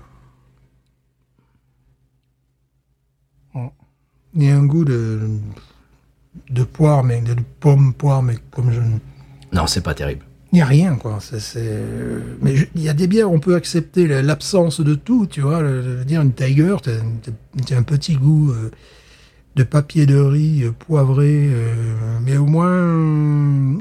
[3.56, 3.70] Oh.
[4.36, 5.20] Il y a un goût de,
[6.50, 8.82] de poire, mais de pomme poire, mais comme je
[9.54, 10.24] Non, c'est pas terrible.
[10.52, 11.20] il n'y a rien, quoi.
[11.22, 11.84] C'est,
[12.42, 15.62] Mais il y a des bières, on peut accepter la- l'absence de tout, tu vois.
[15.62, 18.72] Le- Je veux dire, une Tiger, t'as, un petit goût euh,
[19.56, 22.84] de papier de riz euh, poivré, euh, mais au moins,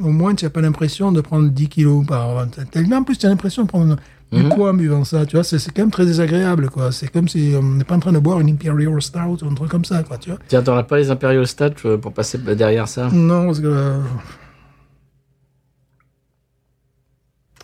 [0.03, 2.29] au moins, tu n'as pas l'impression de prendre 10 kilos par...
[2.39, 3.97] En plus, tu as l'impression de prendre
[4.33, 4.49] du Mhm.
[4.51, 5.45] poids en buvant ça, tu vois.
[5.45, 6.91] C'est, quand même très désagréable, quoi.
[6.93, 9.55] C'est comme si on n'est pas en train de boire une Imperial Stout ou un
[9.55, 10.39] truc comme ça, quoi, tu vois.
[10.49, 13.67] Tiens, pas les Imperial Stats euh, pour passer derrière ça Non, parce que...
[13.67, 13.99] euh,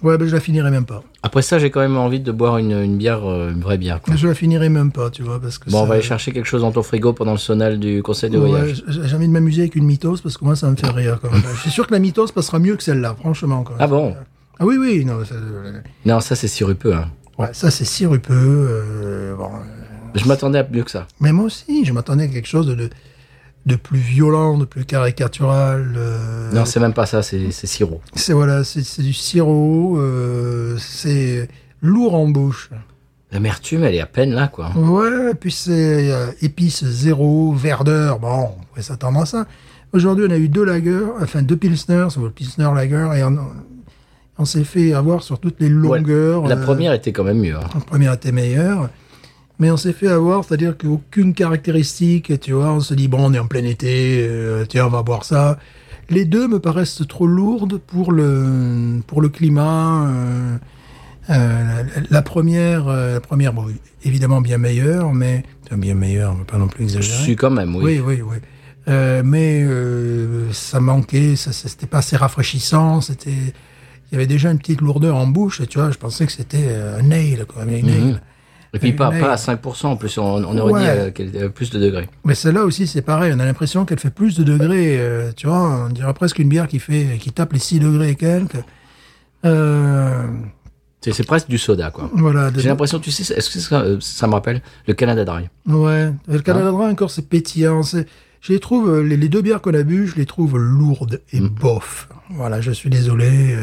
[0.03, 1.05] Ouais, ben je la finirai même pas.
[1.23, 4.01] Après ça, j'ai quand même envie de boire une, une bière, euh, une vraie bière.
[4.03, 4.17] quoi.
[4.17, 6.33] Je la finirai même pas, tu vois, parce que Bon, ça- on va aller chercher
[6.33, 8.83] quelque chose dans ton frigo pendant le sonal du conseil de Ouais, voyage.
[8.89, 11.21] j'ai j'ai envie de m'amuser avec une mythos parce que moi ça me fait rire
[11.23, 11.43] quand même.
[11.55, 13.63] Je suis sûr que la mythos passera mieux que celle-là, franchement.
[13.63, 13.81] Quand même.
[13.81, 14.17] Ah bon?
[14.63, 16.95] Ah oui, oui, non, ça, euh, Non, ça c'est sirupeux.
[16.95, 17.11] Hein.
[17.37, 18.33] ouais, ça c'est sirupeux.
[18.37, 19.59] euh, bon, euh,
[20.15, 21.09] Je m'attendais à mieux que ça.
[21.21, 22.89] mais moi aussi, je m'attendais à quelque chose de,
[23.67, 25.95] de plus violent, de plus caricatural.
[25.97, 28.01] euh, Non, c'est même pas ça, c'est sirop.
[28.15, 31.49] c'est voilà, c'est du sirop, euh, c'est
[31.81, 32.71] lourd en bouche.
[33.33, 34.71] L'amertume, elle est à peine là, quoi.
[34.77, 38.21] Ouais, puis c'est euh, épices zéro, verdeur.
[38.21, 39.47] Bon, on pourrait s'attendre à ça.
[39.93, 43.39] Aujourd'hui, on a eu deux lagers, enfin deux pilsners, pilsner lager, et on,
[44.43, 46.47] on s'est fait avoir sur toutes les longueurs.
[46.49, 47.57] La euh, première était quand même mieux.
[47.57, 47.69] hein.
[47.75, 48.91] la première était meilleure.
[49.59, 53.33] Mais on s'est fait avoir, c'est-à-dire qu'aucune caractéristique, tu vois, on se dit, bon, on
[53.33, 55.59] est en plein été, euh, tiens, on va boire ça.
[56.11, 60.09] Les deux me paraissent trop lourdes pour le, pour le climat.
[60.11, 60.57] euh,
[61.31, 63.67] euh, la, première, la première, bon,
[64.05, 65.45] évidemment bien meilleure, mais
[65.77, 67.23] bien meilleure, on va pas non plus Je exagérer.
[67.23, 67.83] suis quand même, oui.
[67.85, 68.37] Oui, oui, oui.
[68.89, 73.55] Euh, mais euh, ça manquait, ça, ça- c'était pas assez rafraîchissant, c'était,
[74.13, 76.67] il y avait déjà une petite lourdeur en bouche, tu vois, je pensais que c'était
[76.69, 78.21] euh, un nail, quoi, mais, Mhm.
[78.75, 80.81] Et puis pas, pas à 5%, en plus, on, on aurait Ouais.
[80.81, 82.09] dit euh, qu'elle euh, plus de degrés.
[82.25, 85.47] mais celle-là aussi, c'est pareil, on a l'impression qu'elle fait plus de degrés, euh, tu
[85.47, 88.57] vois, on dirait presque une bière qui fait, qui tape les 6 degrés et quelques.
[89.45, 90.27] Euh,
[91.03, 92.09] C'est presque du soda, quoi.
[92.15, 92.51] voilà.
[92.57, 95.49] J'ai l'impression, tu sais, est-ce que ça, ça me rappelle le Canada Dry?
[95.67, 97.83] Ouais, le Canada Hein Dry encore c'est pétillant.
[97.83, 98.07] c'est-
[98.41, 101.41] Je les trouve les, les deux bières qu'on a bu, je les trouve lourdes et
[101.41, 101.49] Mm.
[101.49, 102.09] bof.
[102.31, 103.55] Voilà, je suis désolé.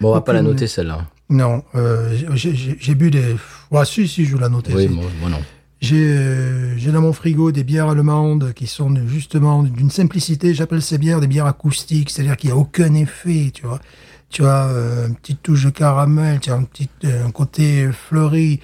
[0.00, 1.06] Bon, on va pas la noter, celle-là.
[1.28, 3.36] non, euh, j'ai- bu des.
[3.70, 4.72] Ouais, si si, je vais la noter.
[4.74, 5.40] Oui, moi, moi non.
[5.80, 10.52] J'ai euh, j'ai dans mon frigo des bières allemandes qui sont justement d'une simplicité.
[10.54, 13.80] J'appelle ces bières des bières acoustiques, c'est-à-dire qu'il n'y a aucun effet, tu vois.
[14.28, 18.60] Tu as euh, une petite touche de caramel, tu as un petit un côté fleuri.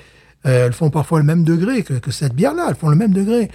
[0.46, 2.66] Euh, elles font parfois le même degré que, que cette bière-là.
[2.68, 3.50] Elles font le même degré.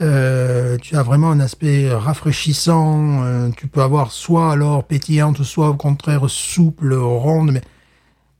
[0.00, 3.22] Euh, tu as vraiment un aspect rafraîchissant.
[3.24, 7.50] euh, tu peux avoir soit alors pétillante, soit au contraire souple, ronde.
[7.52, 7.62] Mais,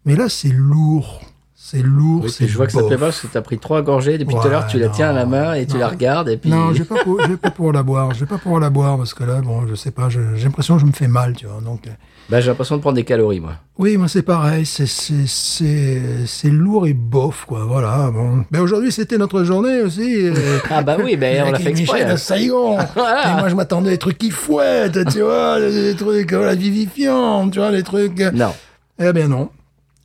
[0.04, 1.22] mais là, c'est lourd.
[1.56, 2.22] C'est lourd.
[2.24, 4.16] Oui, c'est je vois que ça te plaît pas parce que t'as pris trois gorgées
[4.16, 5.80] depuis tout à l'heure, tu la tiens à la main et tu non.
[5.80, 6.48] la regardes et puis.
[6.48, 8.14] Non, je vais pas, pour- je vais pas pouvoir la boire.
[8.14, 10.08] Je vais pas pouvoir la boire parce que là, bon, je sais pas.
[10.08, 11.60] J'ai l'impression que je me fais mal, tu vois.
[11.60, 11.82] Donc,
[12.28, 13.54] Bah, j'ai l'impression de prendre des calories, moi.
[13.78, 14.66] oui, moi c'est pareil.
[14.66, 17.64] C'est c'est c'est c'est lourd et bof, quoi.
[17.64, 18.10] Voilà.
[18.12, 18.44] Bon.
[18.50, 20.26] Mais aujourd'hui, c'était notre journée aussi.
[20.26, 21.94] euh, Ah bah oui, ben on l'a fait exprès.
[22.00, 22.14] Michel hein.
[22.14, 22.78] à Saigon.
[22.94, 23.32] Voilà.
[23.32, 27.48] Et moi, je m'attendais à des trucs qui fouettent, tu vois, des trucs voilà, vivifiants,
[27.48, 28.18] tu vois, des trucs.
[28.34, 28.52] Non.
[29.00, 29.48] Eh bien non.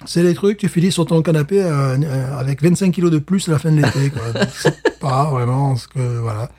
[0.05, 3.47] C'est des trucs, tu finis sur ton canapé euh, euh, avec 25 kilos de plus
[3.47, 4.09] à la fin de l'été.
[4.09, 4.24] quoi.
[4.53, 5.99] C'est pas vraiment ce que...
[6.19, 6.49] Voilà.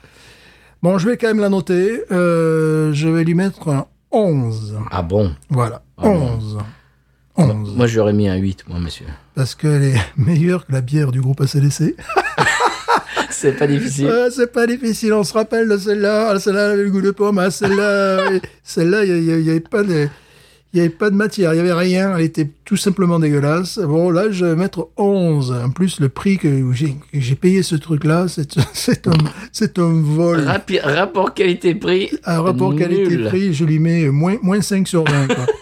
[0.83, 2.03] Bon, je vais quand même la noter.
[2.11, 4.79] Euh, je vais lui mettre un 11.
[4.91, 5.33] Ah bon?
[5.51, 6.31] Voilà, Ah bon.
[6.37, 6.59] 11.
[7.37, 7.77] 11.
[7.77, 9.07] Moi, j'aurais mis un 8, moi, monsieur.
[9.35, 11.97] Parce qu'elle est meilleure que la bière du groupe ACDC.
[13.31, 14.07] C'est pas difficile.
[14.07, 16.31] Ouais, c'est pas difficile, on se rappelle de celle-là.
[16.31, 17.39] Ah, Celle-là, elle avait le goût de pomme.
[17.41, 18.31] Ah, celle-là,
[18.63, 20.09] celle-là, il n'y avait pas de...
[20.75, 23.79] Il n'y avait pas de matière, il n'y avait rien, elle était tout simplement dégueulasse.
[23.79, 25.53] Bon, là, je vais mettre 11.
[25.65, 26.49] En plus, le prix que
[27.13, 30.41] j'ai payé ce truc-là, c'est c'est un, un vol.
[30.41, 32.11] Rapi- rapport qualité-prix.
[32.25, 35.29] Un rapport qualité-prix, je lui mets moins, moins 5 sur 20.
[35.29, 35.47] Quoi.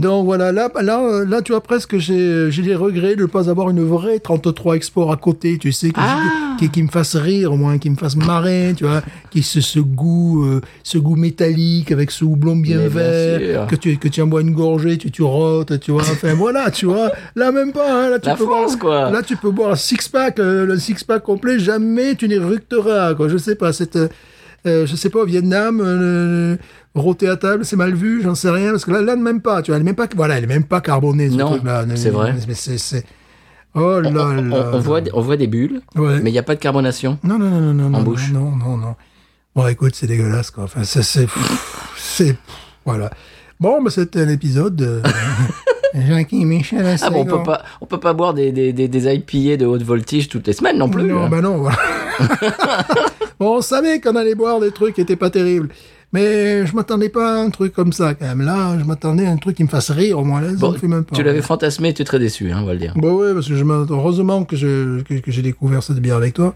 [0.00, 3.50] Donc voilà, là, là, là, tu vois, presque, j'ai j'ai des regrets de ne pas
[3.50, 6.56] avoir une vraie 33 Export à côté, tu sais, que- Ah.
[6.58, 9.60] qui, qui me fasse rire, au moins, qui me fasse marrer, tu vois, qui se
[9.60, 14.08] ce goût, euh, ce goût métallique avec ce houblon bien Mais vert, que tu, que
[14.08, 17.52] tu en bois une gorgée, tu, tu rotes, tu vois, enfin voilà, tu vois, là
[17.52, 19.10] même pas, hein, là tu La peux France, boire, quoi.
[19.10, 23.36] Là tu peux boire un six-pack, euh, le six-pack complet, jamais tu n'éructeras, quoi, je
[23.36, 23.98] sais pas, cette,
[24.66, 26.56] euh, je sais pas, au Vietnam, euh,
[26.94, 29.62] rôter à table, c'est mal vu, j'en sais rien, parce que là, là, même pas,
[29.62, 31.84] tu vois, elle est même pas, voilà, elle est même pas carbonée, ce Non, truc-là.
[31.96, 32.34] c'est vrai.
[32.48, 33.04] Mais c'est,
[33.74, 34.70] oh là On, là.
[34.74, 36.20] on- voit, on voit des bulles, Ouais.
[36.22, 37.18] mais il n'y a pas de carbonation.
[37.24, 37.90] Non, non, non, non, non.
[37.90, 38.30] non, bouche.
[38.32, 38.94] Non, non, non.
[39.56, 40.64] Bon, écoute, c'est dégueulasse, quoi.
[40.64, 41.26] Enfin, c'est, c'est,
[41.96, 42.36] c'est,
[42.84, 43.10] voilà.
[43.58, 45.02] Bon, bah, c'était un épisode de
[46.08, 48.86] Jackie Michel à Ah bon, on peut pas, on peut pas boire des, des, des,
[48.88, 51.02] des IPA de haute voltige toutes les semaines non plus.
[51.04, 51.28] Non, hein.
[51.28, 51.76] bah non, voilà.
[53.46, 55.68] on savait qu'on allait boire des trucs qui étaient pas terribles.
[56.12, 58.42] Mais je m'attendais pas à un truc comme ça, quand même.
[58.42, 60.40] Là, je m'attendais à un truc qui me fasse rire, au moins.
[60.40, 61.14] Là, Bon, même pas.
[61.14, 62.94] tu l'avais fantasmé, tu es très déçu, hein, on va le dire.
[62.96, 66.34] Bah ouais, parce que je heureusement que je que, que j'ai découvert cette bière avec
[66.34, 66.52] toi,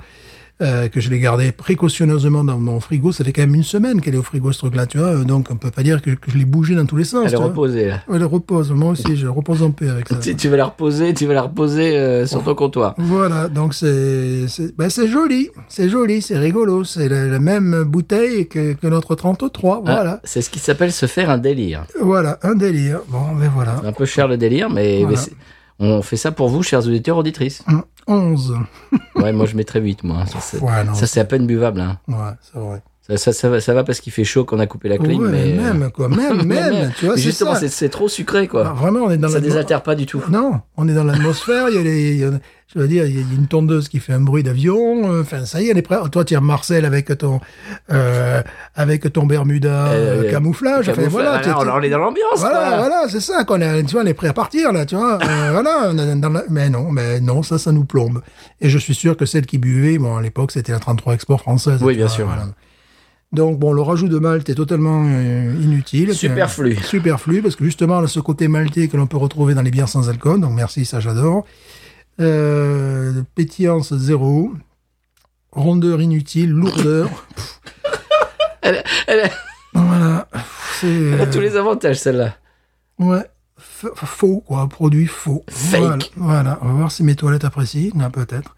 [0.62, 3.10] euh, que je l'ai gardée précautionneusement dans mon frigo.
[3.12, 5.08] Ça fait quand même une semaine qu'elle est au frigo ce truc-là, tu vois.
[5.08, 7.24] euh, Donc on peut pas dire que, que je l'ai bougé dans tous les sens.
[7.26, 7.88] Elle est reposée.
[7.88, 8.00] là.
[8.12, 8.70] Elle repose.
[8.70, 10.16] Moi aussi, je repose en paix avec ça.
[10.16, 12.94] Tu, tu vas la reposer, tu vas la reposer euh, sur ton comptoir.
[12.98, 17.82] Voilà, donc c'est c'est ben c'est joli, c'est joli, c'est rigolo, c'est la, la même
[17.84, 20.20] bouteille que, que notre 33, Ah, voilà.
[20.24, 21.84] c'est ce qui s'appelle se faire un délire.
[22.00, 23.00] Voilà, un délire.
[23.08, 23.76] Bon, ben voilà.
[23.82, 25.10] C'est un peu cher le délire, mais, Voilà.
[25.10, 25.32] mais c'est-
[25.84, 27.64] on fait ça pour vous, chers auditeurs, auditrices.
[28.06, 28.56] 11.
[29.16, 30.26] Ouais, moi je mettrais 8, moi.
[30.26, 30.84] Ça, c'est, Ouais,
[31.20, 31.80] à peine buvable.
[31.80, 31.98] Hein.
[32.08, 32.82] Ouais, c'est vrai.
[33.06, 35.20] Ça, ça, ça va, ça va parce qu'il fait chaud qu'on a coupé la clim,
[35.20, 35.58] Ouais, mais...
[35.58, 38.62] euh, même, quoi, même, même, tu vois, justement, c'est, c'est trop sucré, quoi.
[38.62, 40.22] Alors, vraiment, on est dans ça désaltère pas du tout.
[40.30, 41.68] Non, on est dans l'atmosphère.
[41.68, 42.30] Il y a les, il y a-
[42.74, 45.12] je veux dire, il y a une tondeuse qui fait un bruit d'avion.
[45.12, 46.10] euh, Enfin, ça y est, elle est prête.
[46.10, 47.40] Toi, tu Marcel avec ton,
[47.92, 48.42] euh,
[48.74, 50.88] avec ton Bermuda Euh, euh, camouflage.
[50.88, 52.76] Enfin, voilà, voilà, on est dans l'ambiance, Voilà, quoi.
[52.78, 53.84] voilà, c'est ça qu'on est.
[53.84, 55.18] Tu vois, on est prêt à partir là, tu vois.
[55.22, 58.22] Euh, voilà, dans la- mais non, mais non, ça, ça nous plombe.
[58.62, 61.40] Et je suis sûr que celle qui buvait, bon, à l'époque, c'était la 33 Export
[61.42, 61.80] française.
[61.82, 62.26] Oui, bien vois, sûr.
[62.26, 62.46] voilà.
[63.34, 66.14] Donc bon, le rajout de malt est totalement euh, inutile.
[66.14, 66.76] Superflu.
[66.76, 69.88] Superflu, parce que justement, a ce côté maltais que l'on peut retrouver dans les bières
[69.88, 70.40] sans alcool.
[70.40, 71.44] Donc merci, ça j'adore.
[72.20, 74.52] Euh, pétillance zéro.
[75.52, 77.08] Rondeur inutile, lourdeur.
[78.62, 79.30] Elle, elle-
[79.74, 80.26] voilà.
[80.82, 82.34] Elle a euh, tous les avantages, celle-là.
[82.98, 83.24] Ouais.
[83.58, 84.66] Faux, quoi.
[84.68, 85.44] Produit faux.
[85.50, 85.80] Fake.
[85.80, 85.98] Voilà.
[86.16, 86.58] Voilà.
[86.62, 87.90] On va voir si mes toilettes apprécient.
[87.94, 88.56] Non, peut-être.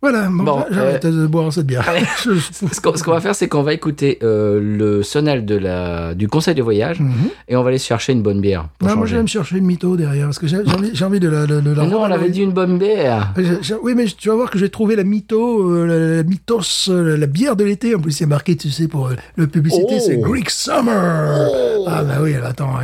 [0.00, 0.28] Voilà.
[0.30, 1.84] Bon, Bon, j'a- j'arrête de boire cette bière.
[1.88, 2.04] allez.
[2.52, 6.54] Ce qu'on, va faire, c'est qu'on va écouter euh, le sonal de la, du conseil
[6.54, 7.12] de voyage Mhm.
[7.48, 8.68] et on va aller chercher une bonne bière.
[8.78, 10.58] Pour Non, moi, j'aime chercher une mytho derrière, parce que j'ai
[11.04, 13.34] envie, de la, de, de la Mais non, on avait dit une bonne bière.
[13.60, 16.88] J'ai- Oui, mais tu vas voir que j'ai trouvé la mytho, euh, la, la mythos,
[16.90, 17.94] euh, la bière de l'été.
[17.96, 20.02] En plus, c'est marqué, tu sais, pour euh, le publicité, Oh.
[20.06, 21.48] c'est Greek Summer.
[21.88, 22.74] Ah, bah oui, attends.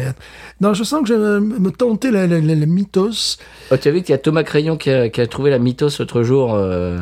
[0.61, 3.39] Non, je sens que je vais me tenter la, la, la, la mythos.
[3.71, 5.59] Oh, tu as vu qu'il y a Thomas Crayon qui a, qui a trouvé la
[5.59, 6.99] mythos l'autre jour euh,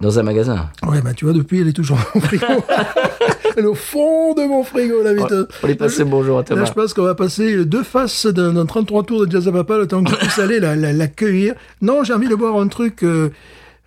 [0.00, 0.68] dans un magasin.
[0.86, 2.44] Ouais, bah tu vois, depuis, elle est toujours dans mon frigo.
[3.56, 5.46] elle est au fond de mon frigo, la mythos.
[5.62, 6.64] On lui passer bonjour à Là, Thomas.
[6.64, 9.78] je pense qu'on va passer deux faces d'un d'un 33 tours de Jazz à Papa,
[9.78, 11.54] le temps que je puisse aller la- la- l'accueillir.
[11.80, 13.02] Non, j'ai envie de boire un truc...
[13.04, 13.30] euh,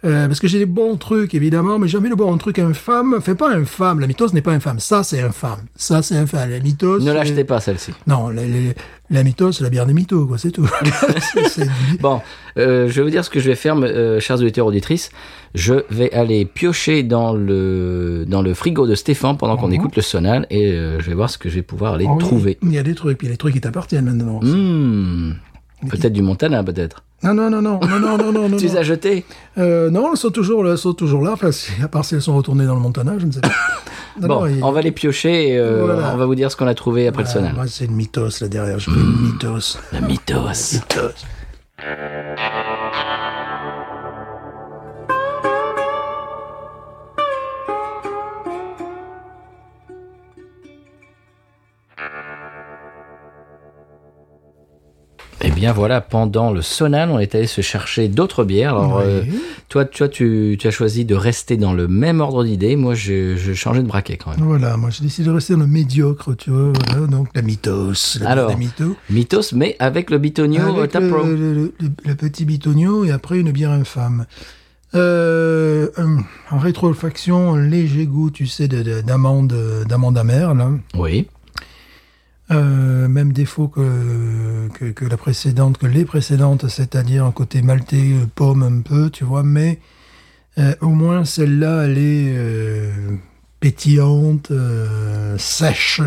[0.04, 2.58] euh, parce que j'ai des bons trucs, évidemment, mais j'ai envie de boire un truc
[2.60, 3.14] infâme.
[3.18, 3.99] Enfin, pas infâme.
[3.99, 4.80] La mythos n'est pas infâme.
[4.80, 5.60] Ça, c'est infâme.
[5.76, 6.49] Ça, c'est infâme.
[6.49, 6.99] La mythos...
[6.99, 7.91] Ne l'achetez pas celle-ci.
[8.08, 8.74] Non, la, la,
[9.12, 10.38] la mythos, c'est la bière des mythos, quoi.
[10.38, 10.68] C'est tout.
[11.99, 12.22] Bon,
[12.58, 15.12] euh, je vais vous dire ce que je vais faire, euh, chers auditeurs auditrices.
[15.54, 20.02] Je vais aller piocher dans le, dans le frigo de Stéphane pendant qu'on écoute le
[20.02, 22.58] sonal et euh, je vais voir ce que je vais pouvoir aller Oh, trouver.
[22.64, 24.39] Il y a des trucs, il y a des trucs qui t'appartiennent maintenant.
[24.41, 25.34] Hmm,
[25.90, 27.04] Peut-être du Montana, peut-être.
[27.24, 28.58] Non, non, non, non, non, non, non, non.
[28.58, 29.26] tu les as jetés
[29.58, 31.36] euh, Non, elles sont toujours, elles sont toujours là.
[31.84, 33.50] À part si elles sont retournées dans le Montana, je ne sais pas.
[34.20, 37.08] Bon, on va les piocher et euh, on va vous dire ce qu'on a trouvé
[37.08, 37.56] après le ah, sonal.
[37.68, 38.78] C'est une mythos là derrière.
[38.78, 39.78] Je veux mmh, mythos.
[39.94, 40.74] Le mythos.
[40.74, 41.26] Le mythos.
[55.62, 58.76] Bien voilà, pendant le sonal, on est allé se chercher d'autres bières.
[58.76, 59.03] Alors, Oui.
[59.05, 59.24] euh,
[59.70, 62.76] toi, toi tu, tu as choisi de rester dans le même ordre d'idées.
[62.76, 64.41] Moi, je, je changeais de braquet quand même.
[64.45, 66.74] Voilà, moi j'ai décidé de rester dans le médiocre, tu vois.
[66.89, 68.18] Voilà, donc la mythos.
[68.20, 68.95] La Alors, mythos.
[69.09, 73.05] Mythos, mais avec le Bitonio euh, Avec Tap le, le- le- le- le petit bitonio
[73.05, 74.26] et après une bière infâme.
[74.93, 75.88] Euh,
[76.49, 79.55] en rétrofaction, un léger goût, tu sais, de- de- d'amande,
[79.88, 80.70] d'amande amère, là.
[80.97, 81.28] Oui.
[82.52, 88.12] Euh, même défaut que, que, que la précédente, que les précédentes, c'est-à-dire un côté maltais,
[88.14, 89.80] euh, pomme un peu, tu vois, mais
[90.58, 92.91] euh, au moins celle-là, elle est euh,
[93.62, 94.52] pétillante,
[95.38, 96.02] sèche,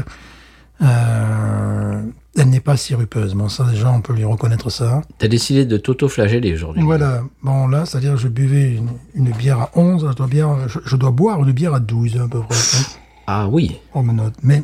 [0.80, 3.34] elle n'est pas sirupeuse.
[3.34, 5.00] Bon, ça, déjà, on peut lui reconnaître ça.
[5.18, 6.82] T'as décidé de t'auto-flageller aujourd'hui.
[6.82, 7.22] Voilà.
[7.42, 10.96] Bon, là, c'est-à-dire, je buvais une, une bière à 11, je dois, bien, je, je
[10.96, 12.56] dois boire une bière à 12, à peu près.
[13.26, 13.78] Ah oui.
[13.94, 14.34] On me note.
[14.42, 14.62] Mais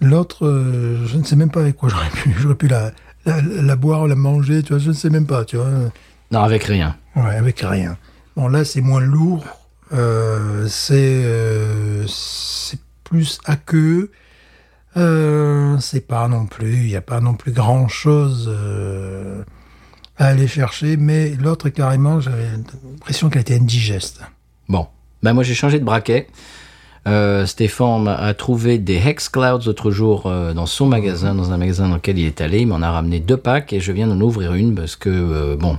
[0.00, 2.92] l'autre, euh, je ne sais même pas avec quoi j'aurais pu, j'aurais pu la,
[3.26, 5.68] la, la boire, la manger, tu vois, je ne sais même pas, tu vois.
[6.30, 6.96] Non, avec rien.
[7.16, 7.96] Ouais, avec rien.
[8.36, 9.44] Bon, là, c'est moins lourd.
[9.92, 14.10] Euh, c'est euh, c'est plus aqueux.
[14.96, 18.52] Euh, c'est pas non plus, il n'y a pas non plus grand chose
[20.16, 24.20] à aller chercher, mais l'autre carrément, j'avais l'impression qu'elle était indigeste.
[24.68, 24.88] Bon.
[25.22, 26.28] Ben moi j'ai changé de braquet.
[27.08, 31.56] Euh, Stéphane a trouvé des Hex Clouds l'autre jour euh, dans son magasin, dans un
[31.56, 32.60] magasin dans lequel il est allé.
[32.60, 35.56] Il m'en a ramené deux packs et je viens d'en ouvrir une parce que, euh,
[35.56, 35.78] bon,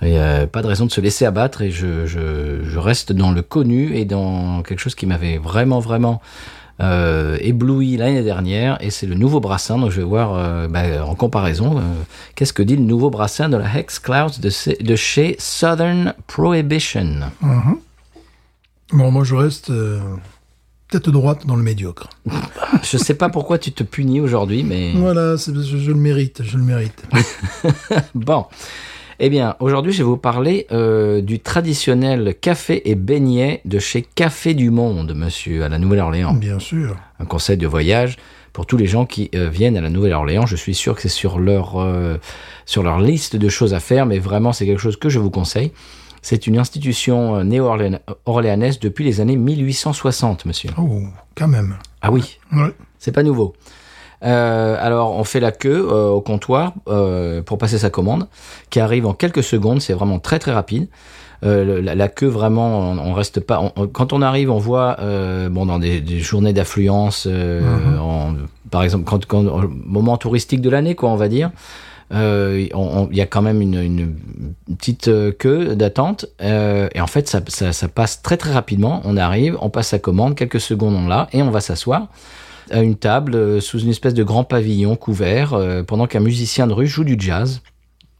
[0.00, 3.42] il n'y a pas de raison de se laisser abattre et je, reste dans le
[3.42, 6.20] connu et dans quelque chose qui m'avait vraiment, vraiment
[6.78, 9.78] ébloui l'année dernière et c'est le nouveau brassin.
[9.78, 11.82] Donc je vais voir bah, en comparaison
[12.34, 17.20] qu'est-ce que dit le nouveau brassin de la Hex Clouds de, chez Southern Prohibition?
[18.92, 19.72] Bon, moi, je reste
[20.90, 22.08] tête droite dans le médiocre.
[22.82, 26.56] Je sais pas pourquoi tu te punis aujourd'hui, mais Voilà, je, je le mérite, je
[26.56, 27.02] le mérite.
[28.14, 28.46] bon.
[29.18, 34.02] Eh bien, aujourd'hui, je vais vous parler euh, du traditionnel café et beignet de chez
[34.02, 36.34] Café du Monde, monsieur, à la Nouvelle-Orléans.
[36.34, 36.96] Bien sûr.
[37.18, 38.18] Un conseil de voyage
[38.52, 40.44] pour tous les gens qui euh, viennent à la Nouvelle-Orléans.
[40.44, 42.18] Je suis sûr que c'est sur leur, euh,
[42.66, 45.30] sur leur liste de choses à faire, mais vraiment, c'est quelque chose que je vous
[45.30, 45.72] conseille.
[46.28, 50.70] C'est une institution euh, néo-orléanaise depuis les années 1860, monsieur.
[50.76, 51.02] Oh,
[51.36, 51.76] quand même.
[52.02, 52.72] Ah oui, Ouais.
[52.98, 53.52] C'est pas nouveau.
[54.24, 58.26] Euh, alors, on fait la queue euh, au comptoir euh, pour passer sa commande,
[58.70, 59.80] qui arrive en quelques secondes.
[59.80, 60.88] C'est vraiment très très rapide.
[61.42, 63.60] La, la queue vraiment, on, on reste pas.
[63.60, 64.96] on- on- quand on arrive, on voit
[65.48, 68.34] bon dans des, des journées d'affluence, en-
[68.72, 69.44] par exemple quand, quand
[69.84, 71.52] moment touristique de l'année, quoi, on va dire.
[72.12, 72.66] Euh,
[73.10, 74.14] Il y a quand même une, une
[74.76, 79.00] petite euh, queue d'attente euh, et en fait ça, ça, ça passe très très rapidement.
[79.04, 82.08] On arrive, on passe sa commande, quelques secondes on l'a et on va s'asseoir
[82.70, 86.88] à une table sous une espèce de grand pavillon couvert pendant qu'un musicien de rue
[86.88, 87.62] joue du jazz.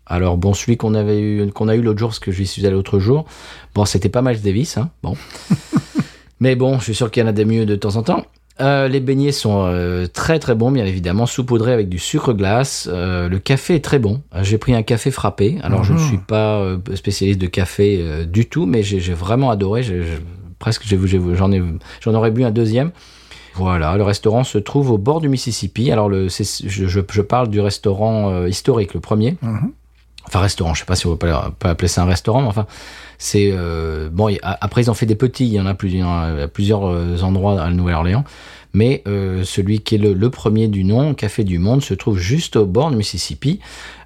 [0.06, 2.64] Alors bon, celui qu'on avait eu, qu'on a eu l'autre jour, parce que j'y suis
[2.64, 3.26] allé l'autre jour,
[3.74, 5.16] bon, c'était pas Miles Davis, hein, bon.
[6.40, 8.24] Mais bon, je suis sûr qu'il y en a des mieux de temps en temps.
[8.60, 12.88] Euh, les beignets sont euh, très très bons, bien évidemment, saupoudrés avec du sucre glace.
[12.90, 14.22] Euh, le café est très bon.
[14.42, 15.58] J'ai pris un café frappé.
[15.62, 19.84] Alors je ne suis pas spécialiste de café du tout, mais j'ai vraiment adoré.
[20.58, 20.84] Presque
[21.34, 21.62] j'en ai,
[22.00, 22.92] j'en aurais bu un deuxième.
[23.54, 25.90] Voilà, le restaurant se trouve au bord du Mississippi.
[25.90, 29.36] Alors le, je, je- je parle du restaurant historique, le premier.
[30.26, 31.30] Enfin restaurant, je sais pas si on peut
[31.62, 32.66] appeler ça un restaurant, mais enfin
[33.18, 34.28] c'est euh, bon.
[34.28, 37.24] y a- Après ils ont fait des petits, il y en a plusieurs, à plusieurs
[37.24, 38.24] endroits à Nouvelle-Orléans.
[38.74, 42.18] Mais euh, celui qui est le, le premier du nom, Café du Monde, se trouve
[42.18, 43.58] juste au bord du Mississippi,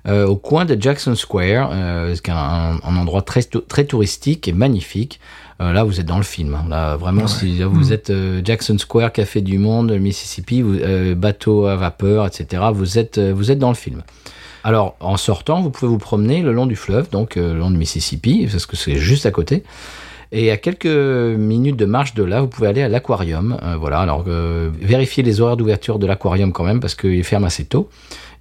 [0.07, 4.47] euh, au coin de Jackson Square, euh, qui est un, un endroit très, très touristique
[4.47, 5.19] et magnifique.
[5.61, 6.55] Euh, là, vous êtes dans le film.
[6.55, 6.67] hein.
[6.71, 11.17] Là, vraiment, si là, vous êtes euh, Jackson Square, Café du Monde, Mississippi, vous- euh,
[11.17, 12.63] bateau à vapeur, etc.
[12.73, 14.03] Vous êtes, euh, vous êtes dans le film.
[14.63, 17.71] Alors, en sortant, vous pouvez vous promener le long du fleuve, donc euh, le long
[17.71, 19.63] du Mississippi, parce que c'est juste à côté.
[20.33, 23.59] Et à quelques minutes de marche de là, vous pouvez aller à l'aquarium.
[23.63, 27.47] Euh, voilà, alors euh, vérifiez les horaires d'ouverture de l'aquarium quand même, parce qu'ils ferment
[27.47, 27.89] assez tôt.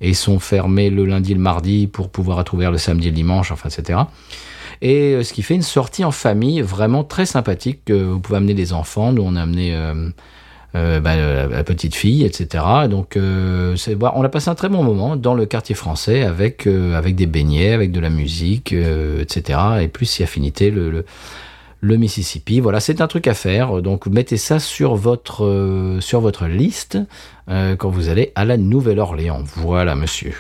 [0.02, 3.12] Et ils sont fermés le lundi le mardi pour pouvoir être ouverts le samedi et
[3.12, 4.00] le dimanche, enfin, etc.
[4.82, 7.84] Et ce qui fait une sortie en famille vraiment très sympathique.
[7.86, 9.12] que vous pouvez amener des enfants.
[9.12, 9.76] Nous, on a amené
[10.76, 12.64] euh, bah, la, petite fille, etc.
[12.90, 13.76] Donc, euh,
[14.14, 17.26] on a passé un très bon moment dans le quartier français avec, euh, avec des
[17.26, 19.60] beignets, avec de la musique, euh, etc.
[19.82, 21.06] Et plus si affinité, le, le,
[21.82, 22.60] le Mississippi.
[22.60, 23.82] Voilà, c'est un truc à faire.
[23.82, 26.98] Donc, mettez ça sur votre, sur votre liste
[27.48, 29.44] quand vous allez à la Nouvelle-Orléans.
[29.56, 30.34] Voilà, monsieur.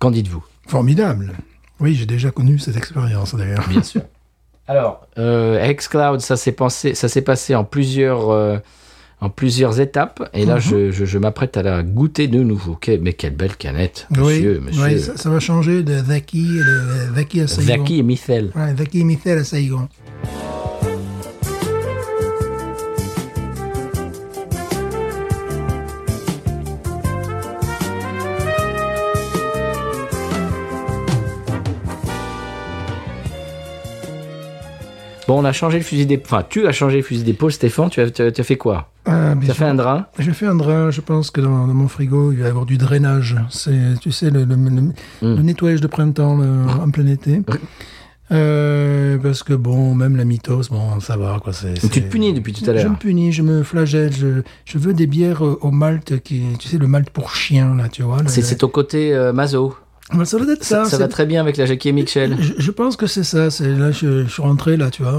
[0.00, 0.44] Qu'en dites-vous?
[0.66, 1.32] Formidable.
[1.80, 3.68] Oui, j'ai déjà connu cette expérience d'ailleurs.
[3.68, 4.02] Bien sûr.
[4.68, 8.30] Alors, euh, xCloud, ça s'est pensé, ça s'est passé en plusieurs,
[9.20, 12.78] en plusieurs étapes, et là, je, je, je m'apprête à la goûter de nouveau.
[13.00, 14.82] Mais quelle belle canette, monsieur, oui, monsieur.
[14.84, 17.66] oui, ça, ça va changer de Zaki et de Zaki à Saigon.
[17.66, 18.52] Zaki et Michel.
[18.54, 19.88] Ouais, et Michel à Saigon.
[35.28, 36.24] Bon, on a changé le fusil d'épaule.
[36.38, 37.90] Enfin, tu as changé le fusil d'épaule, Stéphane.
[37.90, 38.90] Tu as, tu as- fait quoi?
[39.04, 41.74] Ah, Tu as fait un drain J'ai fait un drain, je pense que dans, dans
[41.74, 43.36] mon frigo, il va y avoir du drainage.
[43.50, 44.92] C'est, tu sais, le, le- le-
[45.36, 47.42] le nettoyage de printemps le- en plein été.
[48.30, 51.52] Euh, parce que bon, même la mythos, bon, ça va quoi.
[51.54, 52.90] C'est, Tu te punis depuis tout à Je l'heure.
[52.90, 54.12] me punis, je me flagelle.
[54.12, 57.74] Je, je veux des bières euh, au malt qui, tu sais, le malt pour chien
[57.74, 58.18] là, tu vois.
[58.26, 59.74] C'est c'est au côté euh, Mazo.
[60.24, 60.96] Ça doit être Ça, ça.
[60.98, 62.36] va très bien avec la Jackie et Mitchell.
[62.40, 63.50] Je, je pense que c'est ça.
[63.50, 65.12] C'est là, je, je suis rentré là, tu vois,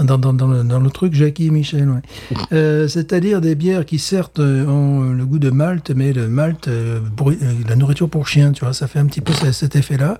[0.00, 1.88] euh, dans, dans, dans, le, dans le truc Jackie et Michel.
[1.88, 2.36] Ouais.
[2.52, 6.68] Euh, C'est-à-dire des bières qui certes ont euh, le goût de malt, mais le malt,
[6.68, 7.00] euh,
[7.68, 10.18] la nourriture pour chien, tu vois, ça fait un petit peu ce- cet effet-là.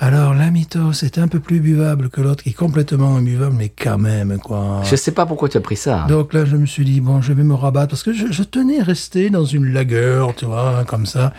[0.00, 3.68] Alors la mythos est un peu plus buvable que l'autre, qui est complètement imbuvable, mais
[3.68, 4.82] quand même quoi.
[4.88, 6.06] Je sais pas pourquoi tu as pris ça.
[6.08, 8.42] Donc là, je me suis dit, bon, je vais me rabattre, parce que je, je
[8.44, 11.32] tenais à rester dans une lagueur, tu vois, comme ça.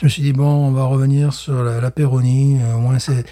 [0.00, 3.22] Je me suis dit, bon, on va revenir sur la, euh, au moins, c'est,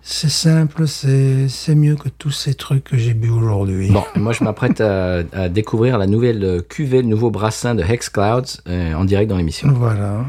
[0.00, 3.88] c'est simple, c'est, mieux que tous ces trucs que j'ai bu aujourd'hui.
[3.88, 8.08] Bon, moi je m'apprête à, à découvrir la nouvelle cuvée, le nouveau brassin de Hex
[8.08, 9.70] Clouds euh, en direct dans l'émission.
[9.70, 10.24] Voilà.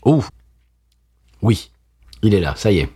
[0.00, 0.24] Oh
[1.42, 1.70] Oui,
[2.22, 2.88] il est là, ça y est.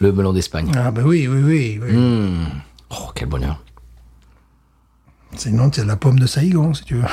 [0.00, 0.70] Le melon d'Espagne.
[0.76, 1.80] Ah, ben oui, oui, oui.
[1.82, 1.92] oui.
[1.96, 2.46] Mmh.
[2.90, 3.64] Oh, quel bonheur.
[5.38, 7.02] Sinon, c'est la pomme de Saïgon, si tu veux.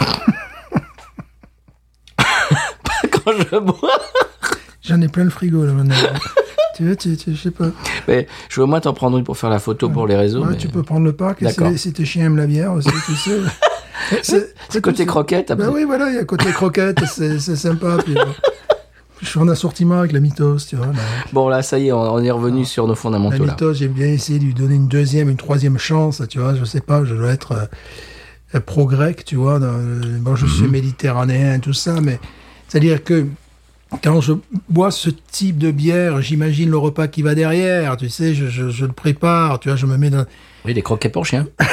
[3.11, 3.89] Quand je bois
[4.81, 5.95] J'en ai plein le frigo, là, maintenant.
[6.75, 7.67] tu veux, tu, tu- je sais pas.
[8.07, 10.41] mais Je veux au moins t'en prendre une pour faire la photo pour les réseaux.
[10.43, 11.69] Ouais, mais tu peux prendre le pack, et D'accord.
[11.71, 13.39] si, si tes chiens aiment la bière aussi, tu sais.
[14.21, 15.49] C'est, C'est côté croquette.
[15.49, 15.65] après.
[15.65, 17.97] Ben oui, voilà, il y a côté croquette, c'est, c'est sympa.
[18.05, 18.23] Puis, euh,
[19.21, 20.87] je suis en assortiment avec la mythos, tu vois.
[20.87, 20.93] là.
[21.33, 23.45] Bon, là, ça y est, on, on est revenu sur nos La fondamentaux.
[23.45, 23.53] Là.
[23.53, 26.53] mythos, j'ai bien essayé de lui donner une deuxième, une troisième chance, tu vois.
[26.53, 27.65] Je sais pas, je dois être euh,
[28.59, 29.59] pro-grec, tu vois.
[29.59, 29.73] dans-
[30.19, 30.51] bon, je Mhm.
[30.51, 32.19] suis méditerranéen, tout ça, mais
[32.67, 33.25] c'est-à-dire que
[34.03, 34.33] quand je
[34.69, 38.69] bois ce type de bière, j'imagine le repas qui va derrière, tu sais, je, je,
[38.69, 40.25] je le prépare, tu vois, je me mets dans...
[40.65, 41.47] Oui, des croquettes pour chien.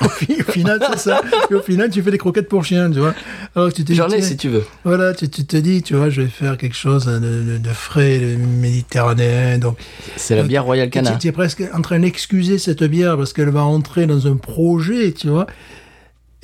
[0.00, 1.20] Au fi- au final, c'est ça.
[1.50, 3.14] Et au final, tu fais des croquettes pour chien, tu vois.
[3.54, 4.64] Alors, tu te dis, J'en ai si tu veux.
[4.84, 7.68] Voilà, tu, tu te dis, tu vois, je vais faire quelque chose de, de- de
[7.68, 9.58] frais, de méditerranéen.
[9.58, 9.76] Donc,
[10.16, 11.16] C'est la bière Royal tu, Canin.
[11.18, 15.12] tu es presque en train d'excuser cette bière parce qu'elle va entrer dans un projet,
[15.12, 15.46] tu vois.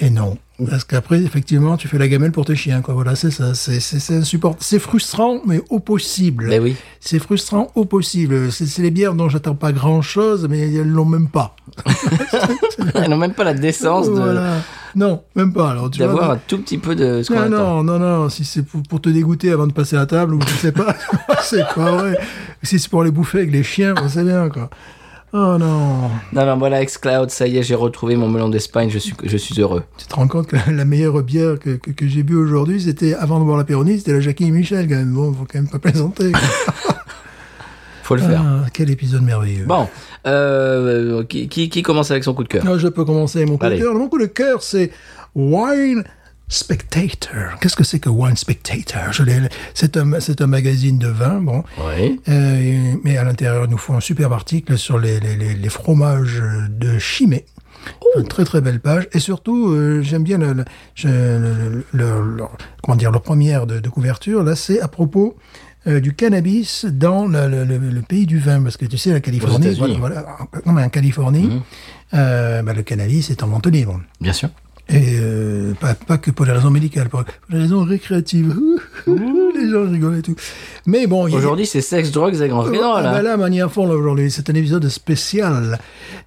[0.02, 0.36] Et non.
[0.68, 2.92] Parce qu'après, effectivement, tu fais la gamelle pour tes chiens, quoi.
[2.94, 3.54] Voilà, c'est ça.
[3.54, 3.76] C'est,
[4.12, 4.62] insupportable.
[4.62, 6.48] C'est frustrant, mais au possible.
[6.48, 6.74] Ben oui.
[6.98, 8.50] C'est frustrant au possible.
[8.50, 11.54] C'est, les bières dont j'attends pas grand chose, mais elles l'ont même pas.
[12.96, 14.56] Ils n'ont même pas la décence de- Voilà.
[14.96, 15.70] Non, même pas.
[15.70, 18.62] Alors, tu d'avoir un tout petit peu de ce non, non, non, non, si c'est
[18.62, 20.96] pour, pour te dégoûter avant de passer à la table, ou je sais pas,
[21.42, 22.18] c'est pas vrai.
[22.62, 24.68] Si c'est pour les bouffer avec les chiens, on sait bien, quoi.
[25.34, 26.10] Oh non.
[26.32, 29.36] Non, non, voilà, Xcloud, ça y est, j'ai retrouvé mon melon d'Espagne, je suis, je
[29.38, 29.82] suis heureux.
[29.96, 33.14] Tu te rends compte que la meilleure bière que, que, que j'ai bu aujourd'hui, c'était,
[33.14, 35.12] avant de boire la Péroni, c'était la Jackie et Michel, quand même.
[35.12, 36.32] Bon, faut quand même pas plaisanter.
[38.02, 38.42] Faut le faire.
[38.44, 39.64] Ah, quel épisode merveilleux.
[39.64, 39.88] Bon,
[40.26, 42.64] euh, qui, qui, qui commence avec son coup de cœur?
[42.66, 43.78] Ah, je peux commencer mon coup Allez.
[43.78, 43.94] de cœur.
[43.94, 44.90] Mon coup de cœur, c'est
[45.36, 46.02] Wine
[46.52, 47.58] Spectator.
[47.60, 49.12] Qu'est-ce que c'est que Wine Spectator?
[49.74, 51.64] C'est un, c'est un magazine de vin, bon.
[51.78, 52.20] Oui.
[52.28, 55.68] Euh, mais à l'intérieur, ils nous font un superbe article sur les, les, les, les
[55.68, 57.44] fromages de Chimay.
[58.18, 59.08] Une très très belle page.
[59.12, 62.44] Et surtout, euh, j'aime bien le, le, je- le- le- le-
[62.82, 64.42] comment dire, leur première de, de couverture.
[64.44, 65.36] Là, c'est à propos
[65.88, 68.62] euh, du cannabis dans le, le- le- le pays du vin.
[68.62, 70.26] Parce que tu sais, la Californie, voilà, voilà.
[70.66, 71.60] non, mais en Californie,
[72.14, 74.00] euh, bah, le cannabis est en vente libre.
[74.20, 74.50] Bien sûr.
[74.92, 78.54] Et euh, pas, pas que pour les raisons médicales, pour, les raisons récréatives.
[79.06, 80.34] les gens rigolent et tout.
[80.86, 83.12] Mais bon, a- Aujourd'hui, c'est sexe, drogues et grand ah, là.
[83.12, 83.36] bah là,
[83.88, 84.30] aujourd'hui.
[84.30, 85.78] C'est un épisode spécial.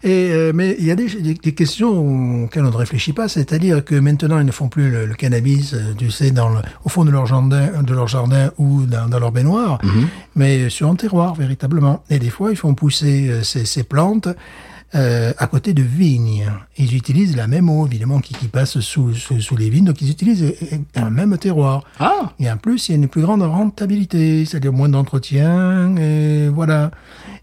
[0.03, 3.27] Et euh, mais il y a des, des, des questions auxquelles on ne réfléchit pas.
[3.27, 6.59] C'est-à-dire que maintenant, ils ne font plus le, le cannabis, euh, tu sais, dans le,
[6.83, 9.79] au fond de leur jardin, de leur jardin ou dans, dans leur baignoire,
[10.35, 12.03] mais sur un terroir véritablement.
[12.09, 14.27] Et des fois, ils font pousser ces, ces plantes.
[14.93, 16.45] Euh, à côté de vignes.
[16.77, 20.01] Ils utilisent la même eau, évidemment, qui, qui passe sous, sous, sous les vignes, donc
[20.01, 21.83] ils utilisent euh, un même terroir.
[21.99, 26.49] Ah, Et en plus, il y a une plus grande rentabilité, c'est-à-dire moins d'entretien, et
[26.49, 26.91] voilà.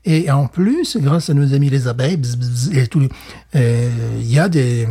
[0.04, 3.06] Et en plus, grâce à nos amis les abeilles, bzz, bzz, et tout,
[3.54, 3.90] euh,
[4.20, 4.86] il y a des,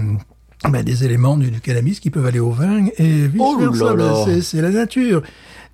[0.69, 3.57] ben, des éléments du, du cannabis qui peuvent aller au vin et vice Oh.
[3.57, 5.21] Ben, C'est la nature.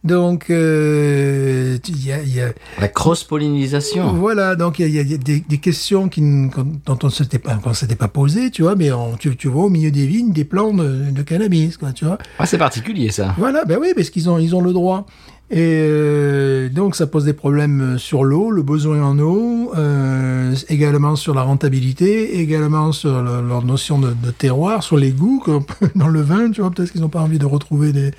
[0.03, 4.13] Donc, euh, il y a, il y a- la cross-pollinisation.
[4.13, 7.11] voilà, donc il y a, il y a des, des questions qui, dont on ne
[7.11, 7.55] s'était pas,
[7.99, 10.73] pas posé, tu vois, mais on- tu, tu vois au milieu des vignes des plants
[10.73, 12.17] de, de cannabis, quoi, tu vois.
[12.39, 13.33] Ah, c'est particulier, ça.
[13.37, 15.05] Voilà, ben oui, parce qu'ils ont, ils ont le droit.
[15.49, 21.15] Et euh, donc ça pose des problèmes sur l'eau, le besoin en eau, euh, également
[21.15, 25.63] sur la rentabilité, également sur le- leur notion de, terroir, sur les goûts comme
[25.95, 28.11] dans le vin, tu vois, peut-être qu'ils n'ont pas envie de retrouver des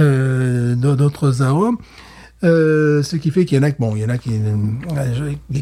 [0.00, 1.76] euh, d'autres arômes.
[2.44, 4.30] Euh, ce qui fait qu'il y en a, bon, il y en a qui,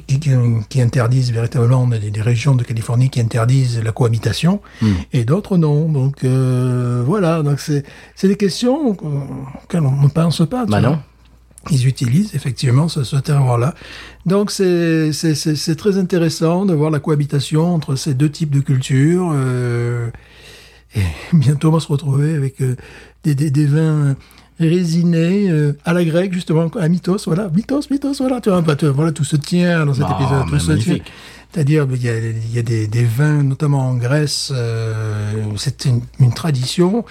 [0.09, 0.31] qui, qui-
[0.69, 4.61] qui interdisent véritablement des, des régions de Californie qui interdisent la cohabitation
[5.13, 5.89] et d'autres non.
[5.89, 7.85] Donc euh, voilà, donc c'est
[8.29, 10.67] des questions auxquelles on ne pense pas.
[10.67, 10.99] Bah non.
[11.71, 13.75] Ils utilisent effectivement ce, ce terroir-là.
[14.27, 15.11] Donc c'est
[15.79, 19.31] très intéressant de voir la cohabitation entre ces deux types de cultures.
[19.33, 20.11] euh,
[20.97, 21.01] et
[21.37, 22.57] bientôt on va se retrouver avec
[23.23, 24.17] des, des, des vins
[24.61, 27.19] résinés euh, à la grecque justement à Mythos.
[27.27, 28.15] Voilà, Mythos, Mythos.
[28.19, 30.47] Voilà, tu vois, bah, tu vois, voilà tout se tient dans cet Ah, épisode.
[30.49, 30.69] Tout tient.
[30.69, 31.13] magnifique.
[31.53, 35.85] C'est-à-dire, il y a, il y a des, des vins, notamment en Grèce, euh, c'est
[35.85, 37.05] une, une tradition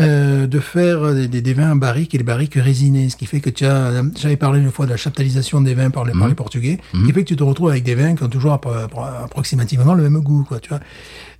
[0.00, 3.08] euh, de faire des, des- des vins barriques et des barriques résinées.
[3.08, 5.90] Ce qui fait que tu as, j'avais parlé une fois de la chaptalisation des vins
[5.90, 8.14] par les, par les Portugais, ce qui fait que tu te retrouves avec des vins
[8.16, 10.80] qui ont toujours appro- appro- approximativement le même goût, quoi, tu vois.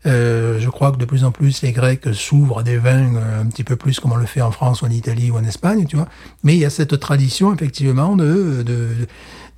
[0.07, 3.42] Euh, je crois que de plus en plus les Grecs s'ouvrent à des vins euh,
[3.42, 5.44] un petit peu plus comme on le fait en France ou en Italie ou en
[5.44, 6.07] Espagne, tu vois.
[6.44, 8.88] Mais il y a cette tradition effectivement de, de,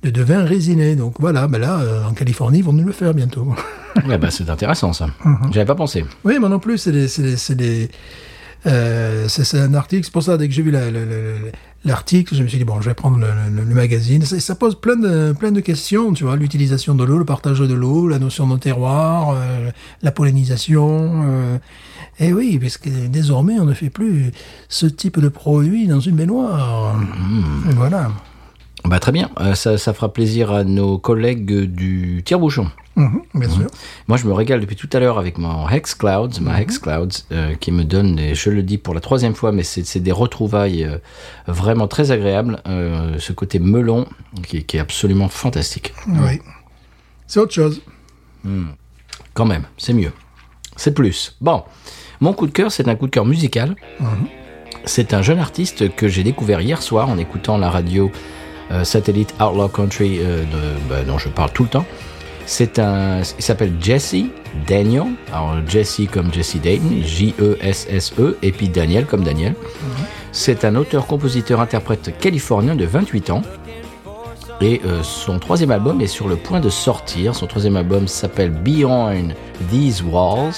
[0.03, 0.95] de, de vins résinés.
[0.95, 3.53] Donc voilà, ben là, euh, en Californie, ils vont nous le faire bientôt.
[4.07, 5.07] Ouais, bah, c'est intéressant ça.
[5.25, 5.51] Mhm.
[5.51, 6.05] J'avais pas pensé.
[6.23, 7.91] Oui, moi non plus, c'est des, c'est des, c'est des,
[8.65, 10.05] euh, c'est c'est un article.
[10.05, 11.51] C'est pour ça dès que j'ai vu la- la- la-
[11.83, 14.21] l'article, je me suis dit bon, je vais prendre le, le- le magazine.
[14.23, 17.59] Ça, ça pose plein de plein de questions, tu vois, l'utilisation de l'eau, le partage
[17.59, 19.71] de l'eau, la notion de terroir, euh,
[20.01, 21.23] la pollinisation.
[21.25, 21.57] euh,
[22.19, 24.31] et oui, parce que désormais, on ne fait plus
[24.69, 26.95] ce type de produit dans une baignoire.
[27.69, 28.11] Et Voilà.
[28.85, 29.29] Bah, très bien.
[29.39, 32.69] Euh, ça, ça fera plaisir à nos collègues du tire-bouchon.
[32.95, 33.67] Mhm, bien sûr.
[34.07, 37.23] Moi, je me régale depuis tout à l'heure avec mon Hex Clouds, ma Hex Clouds,
[37.31, 40.83] euh, qui me donne, je le dis pour la troisième fois, mais c'est des retrouvailles
[40.83, 40.97] euh,
[41.47, 42.61] vraiment très agréables.
[42.65, 44.07] ce côté melon
[44.43, 45.93] qui, qui est absolument fantastique.
[46.07, 46.41] Oui.
[47.27, 47.81] C'est autre chose.
[49.33, 50.11] Quand même, c'est mieux.
[50.75, 51.37] C'est plus.
[51.39, 51.63] Bon,
[52.19, 53.75] mon coup de cœur, c'est un coup de cœur musical.
[54.83, 58.11] C'est un jeune artiste que j'ai découvert hier soir en écoutant la radio
[58.83, 61.85] satellite Outlaw Country euh, de- bah, dont je parle tout le temps.
[62.45, 64.15] C'est un, il s'appelle Jesse
[64.67, 65.03] Daniel.
[65.31, 69.53] Alors Jesse comme Jesse Dayton, J-E-S-S-E, et puis Daniel comme Daniel.
[70.31, 73.41] C'est un auteur, compositeur, interprète californien de 28 ans.
[74.61, 77.35] Et euh, son troisième album est sur le point de sortir.
[77.35, 79.29] Son troisième album s'appelle Beyond
[79.71, 80.53] These Walls.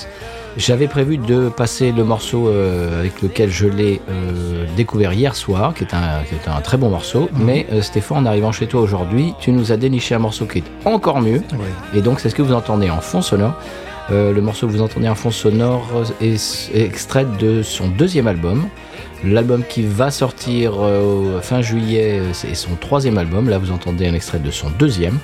[0.56, 5.74] J'avais prévu de passer le morceau euh, avec lequel je l'ai euh, découvert hier soir,
[5.74, 7.28] qui est un, qui est un très bon morceau.
[7.34, 10.60] Mais euh, Stéphane, en arrivant chez toi aujourd'hui, tu nous as déniché un morceau qui
[10.60, 11.41] est encore mieux.
[11.95, 13.56] Et donc, c'est ce que vous entendez en fond sonore.
[14.12, 15.88] Euh, le morceau que vous entendez en fond sonore
[16.22, 18.68] est, est extrait de son deuxième album.
[19.26, 23.49] L'album qui va sortir euh, fin juillet, c'est son troisième album.
[23.49, 25.18] Là, vous entendez un extrait de son deuxième.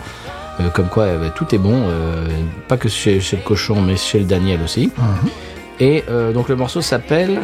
[0.60, 1.74] Euh, comme quoi, euh, tout est bon.
[1.88, 2.28] euh,
[2.68, 4.92] pas que chez, chez le cochon, mais chez le Daniel aussi.
[5.80, 7.40] Et euh, donc, le morceau s'appelle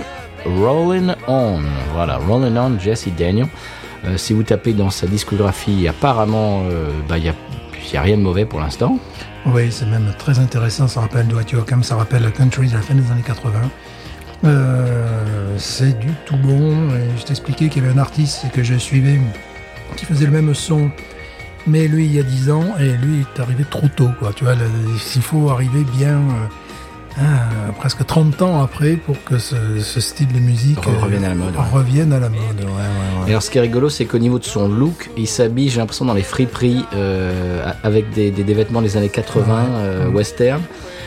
[0.46, 1.60] Rollin' On.
[1.94, 3.48] Voilà, Rollin' On, Jesse Daniel.
[4.18, 7.34] Si vous tapez dans sa discographie, apparemment, euh, bah, il n'y a,
[7.88, 9.00] il y a rien de mauvais pour l'instant.
[9.48, 10.88] Oui, c'est même très intéressant.
[10.88, 13.52] Ça rappelle Do It ça rappelle la country de la fin des années 80.
[14.44, 16.90] Euh, c'est du tout bon.
[16.90, 19.20] Et je t'expliquais qu'il y avait un artiste que je suivais
[19.96, 20.92] qui faisait le même son,
[21.68, 24.10] mais lui il y a 10 ans, et lui il est arrivé trop tôt.
[24.20, 24.32] Quoi.
[24.36, 24.62] Tu vois, le-
[25.16, 26.48] il faut arriver bien euh,
[27.18, 31.30] ah, presque 30 ans après pour que ce, ce style de musique Re- revienne à
[31.30, 31.62] la mode, ouais.
[31.72, 32.42] revienne à la mode.
[32.60, 33.28] Ouais, ouais, ouais.
[33.28, 35.80] Et alors, ce qui est rigolo, c'est qu'au niveau de son look, il s'habille, j'ai
[35.80, 40.62] l'impression, dans les friperies euh, avec des, des- des vêtements des années 80, euh, western.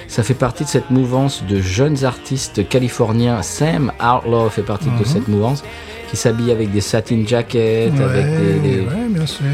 [0.06, 3.42] Ça fait partie de cette mouvance de jeunes artistes californiens.
[3.42, 5.62] Sam Outlaw fait partie de cette mouvance
[6.08, 9.44] qui s'habille avec des satin jackets, avec des, des- bien sûr.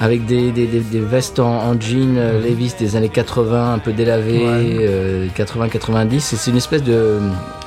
[0.00, 3.78] Avec des, des, des- des vestes en, en jean euh, Levi's des années 80, un
[3.78, 4.76] peu délavées, Ouais.
[4.80, 6.16] euh, 80-90.
[6.16, 7.18] Et C'est une espèce de...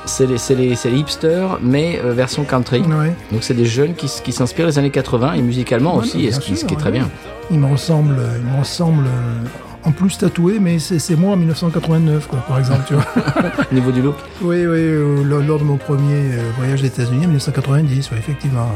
[0.04, 2.80] C'est les, les, les hipsters, mais euh, version country.
[2.80, 3.14] Ouais.
[3.32, 6.32] Donc c'est des jeunes qui, qui s'inspirent des années 80 et musicalement Ouais, aussi, et
[6.32, 7.08] ce qui, ce qui est sûr, très bien.
[7.50, 9.48] Il me ressemble, il me ressemble euh,
[9.88, 13.04] en plus tatoué, mais c'est moi en 1989, quoi, par exemple, tu vois.
[13.70, 14.16] Au niveau du look.
[14.42, 18.18] oui, oui, euh, lors, lors de mon premier euh, voyage aux États-Unis en 1990, oui,
[18.18, 18.66] effectivement.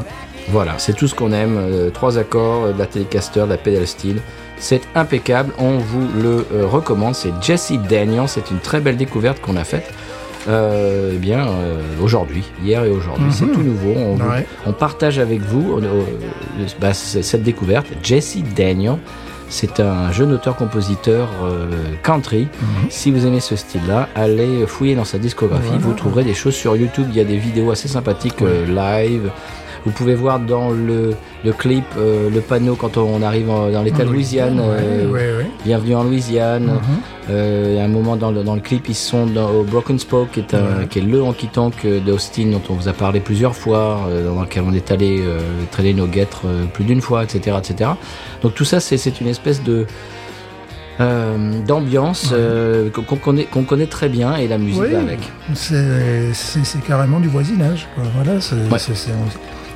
[0.49, 1.57] Voilà, c'est tout ce qu'on aime.
[1.57, 4.17] euh, trois accords, euh, de la Telecaster, de la pedal steel.
[4.59, 7.15] C'est impeccable, on vous le euh, recommande.
[7.15, 9.91] C'est Jesse Daniel, c'est une très belle découverte qu'on a faite.
[10.49, 13.95] Euh, eh bien, euh, aujourd'hui, hier et aujourd'hui, c'est tout nouveau.
[13.97, 14.45] On, vous- Ouais.
[14.67, 15.81] on partage avec vous
[16.81, 17.87] bah, cette découverte.
[18.03, 18.97] Jesse Daniel,
[19.49, 21.29] c'est un jeune auteur-compositeur
[22.03, 22.49] country.
[22.91, 25.67] Si vous aimez ce style-là, allez fouiller dans sa discographie.
[25.69, 25.83] Voilà.
[25.87, 27.07] Vous trouverez des choses sur YouTube.
[27.11, 29.31] Il y a des vidéos assez sympathiques live.
[29.85, 31.15] Vous pouvez voir dans le,
[31.45, 34.61] le clip euh, le panneau quand on arrive en- dans l'État de Louisiane.
[34.61, 35.51] euh, Ouais, ouais, ouais.
[35.65, 36.71] Bienvenue en Louisiane.
[37.29, 39.99] Il y a un moment dans le, dans le clip, ils sont dans, au Broken
[39.99, 40.87] Spoke, qui est, un- Ouais.
[40.89, 44.63] qui est le honky-tonk euh, d'Austin dont on vous a parlé plusieurs fois, dans lequel
[44.67, 45.21] on est allé
[45.73, 46.43] traîner nos guêtres
[46.73, 47.91] plus d'une fois, etc., etc.
[48.43, 49.87] Donc tout ça, c'est une espèce de
[51.01, 54.95] euh, d'ambiance euh, qu'on connaît, très bien et la musique Oui.
[54.95, 55.19] avec.
[55.55, 57.89] C'est carrément du voisinage.
[57.97, 58.05] quoi.
[58.15, 58.69] Voilà, c'est Ouais.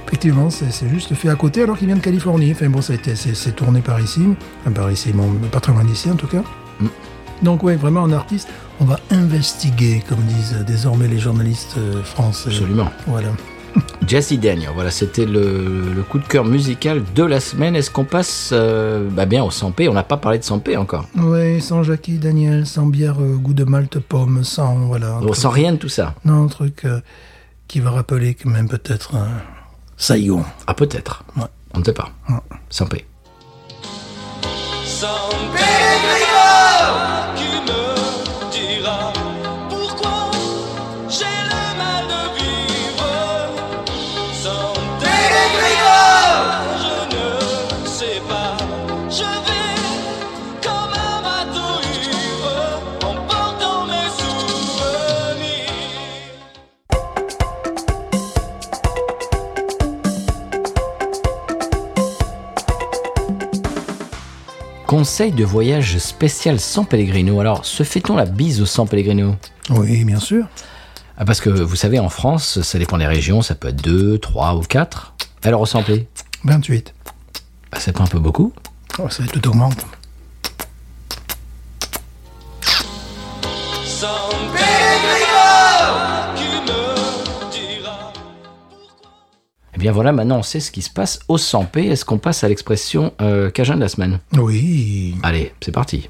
[0.06, 2.52] Effectivement, c'est juste fait à côté alors qu'il vient de Californie.
[2.52, 4.22] Enfin bon, ça a été c'est tourné par ici,
[4.62, 6.42] enfin par ici, bon, pas très loin d'ici en tout cas.
[6.80, 6.86] Mm.
[7.42, 8.48] Donc ouais, vraiment un artiste.
[8.80, 12.48] On va investiguer, comme disent désormais les journalistes euh, français.
[12.50, 12.90] Absolument.
[13.06, 13.28] Voilà.
[14.06, 17.74] Jesse Daniel, voilà, c'était le, le coup de cœur musical de la semaine.
[17.76, 21.06] Est-ce qu'on passe euh, bah bien au 100p On n'a pas parlé de 100p encore.
[21.16, 25.18] Oui, sans Jackie Daniel, sans bière euh, goût de malte pomme, sans voilà.
[25.20, 26.14] truc- sent rien de tout ça.
[26.24, 27.00] Non, un truc euh,
[27.68, 29.14] qui va rappeler quand même peut-être
[29.96, 30.44] Saigon.
[30.66, 31.24] Ah, peut-être.
[31.36, 31.44] Ouais.
[31.74, 32.10] On ne sait pas.
[32.28, 32.36] Ouais.
[32.70, 33.04] 100p.
[34.84, 35.75] Sans Grégor
[64.86, 67.40] Conseil de voyage spécial sans Pellegrino.
[67.40, 69.34] Alors, se fait-on la bise au sans Pellegrino?
[69.70, 70.46] Oui, bien sûr.
[71.18, 74.18] ah, Parce que vous savez, en France, ça dépend des régions, ça peut être 2,
[74.18, 75.14] 3 ou 4.
[75.42, 76.06] Alors, au sans P,
[76.44, 76.94] 28.
[77.72, 78.52] bah, c'est pas un peu beaucoup
[78.98, 79.84] Oh, ça tout augmente.
[89.76, 91.90] Eh bien voilà, maintenant on sait ce qui se passe au 100p.
[91.90, 94.20] Est-ce qu'on passe à l'expression euh, Cajun de la semaine?
[94.32, 95.14] Oui.
[95.22, 96.08] Allez, c'est parti.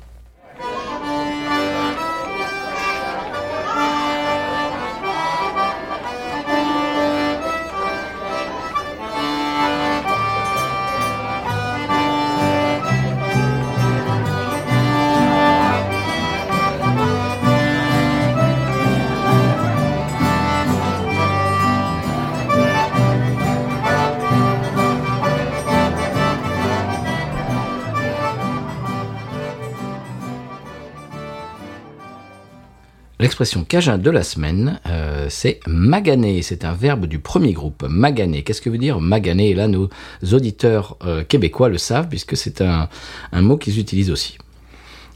[33.26, 36.42] L'expression Cajun de la semaine, euh, c'est maganer.
[36.42, 38.44] C'est un verbe du premier groupe, maganer.
[38.44, 39.90] Qu'est-ce que veut dire maganer là, nos
[40.32, 42.88] auditeurs euh, québécois le savent, puisque c'est un,
[43.32, 44.38] un mot qu'ils utilisent aussi.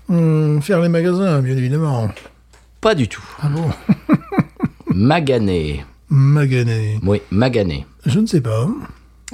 [0.09, 2.11] Hum, faire les magasins, bien évidemment.
[2.81, 3.23] Pas du tout.
[3.41, 3.71] Ah bon?
[4.89, 5.85] Maganer.
[6.09, 6.99] Magané.
[7.05, 7.87] Oui, maganer.
[8.07, 8.67] Je ne sais pas.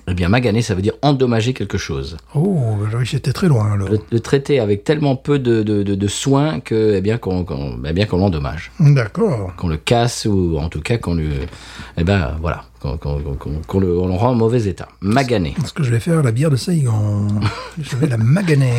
[0.08, 2.16] Eh bien, maganer, ça veut dire endommager quelque chose.
[2.34, 3.88] Oh, j'étais très loin alors.
[3.88, 7.44] Le, le traiter avec tellement peu de, de, de, de soin que, eh bien, qu'on
[7.84, 8.70] eh bien, qu'on l'endommage.
[8.78, 9.52] D'accord.
[9.56, 11.30] Qu'on le casse ou en tout cas qu'on lui.
[11.96, 12.62] Eh ben, voilà.
[12.80, 14.88] Qu'on le, rend en mauvais état.
[15.00, 15.54] Maganer.
[15.64, 17.26] Ce que je vais faire, la bière de Saigon.
[17.80, 18.72] je vais la maganer.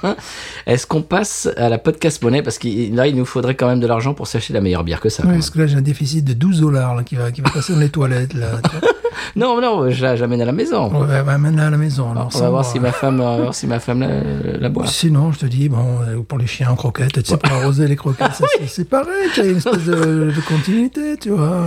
[0.66, 2.42] Est-ce qu'on passe à la podcast monnaie?
[2.42, 5.00] Parce que là, il nous faudrait quand même de l'argent pour s'acheter la meilleure bière
[5.00, 5.24] que ça.
[5.26, 7.72] Oui, parce que là, j'ai un déficit de 12 dollars qui, va, qui va passer
[7.72, 8.34] dans les toilettes.
[8.34, 8.60] Là.
[9.36, 10.90] Non, non, je à la maison.
[10.92, 12.10] On va maintenant à la maison.
[12.10, 14.68] Alors, on va voir si ma femme, on va voir si ma femme la, la
[14.68, 14.86] boit.
[14.86, 17.86] Sinon, je te dis, bon, euh, pour les chiens en croquettes, tu sais, pour arroser
[17.86, 21.64] les croquettes, c'est- c'est pareil, tu as une espèce de, de continuité, tu vois.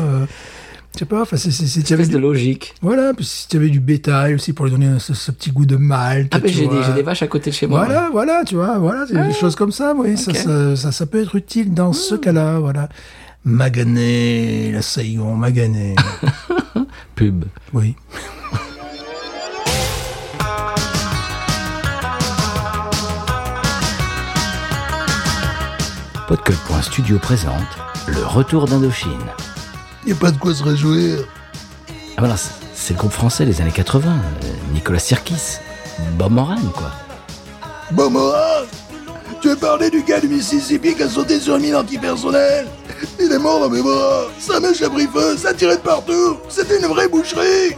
[0.96, 2.76] Je sais pas, enfin, c'est- c'est- avais Espèce de du, logique.
[2.82, 5.66] voilà, puis si tu avais du bétail aussi pour lui donner ce, ce petit goût
[5.66, 6.32] de malt.
[6.36, 7.84] Ah, mais j'ai des, j'ai des vaches à côté de chez moi.
[7.86, 11.06] Voilà, voilà, tu vois, voilà, c'est des choses comme ça, oui, ça, ça, ça, ça
[11.08, 12.90] peut être utile dans ce cas-là, voilà.
[13.46, 15.96] Magané, la Saigon, Magané.
[17.16, 17.46] Pub.
[17.74, 17.96] oui.
[26.28, 27.68] Podcut.studio présente
[28.08, 29.12] Le Retour d'Indochine.
[30.06, 31.20] Y a pas de quoi se réjouir.
[32.18, 34.12] Ah voilà, c'est- c'est le groupe français des années 80.
[34.44, 35.58] euh, Nicolas Sirkis.
[36.18, 36.92] Bob Moran, quoi.
[37.92, 38.64] Bon, Morin,
[39.42, 42.68] tu veux parler du gars du Mississippi qui a sauté sur une mine antipersonnelle
[43.20, 46.38] Il est mort dans mes bras, sa mèche a pris feu, ça tirait de partout,
[46.50, 47.76] c'était une vraie boucherie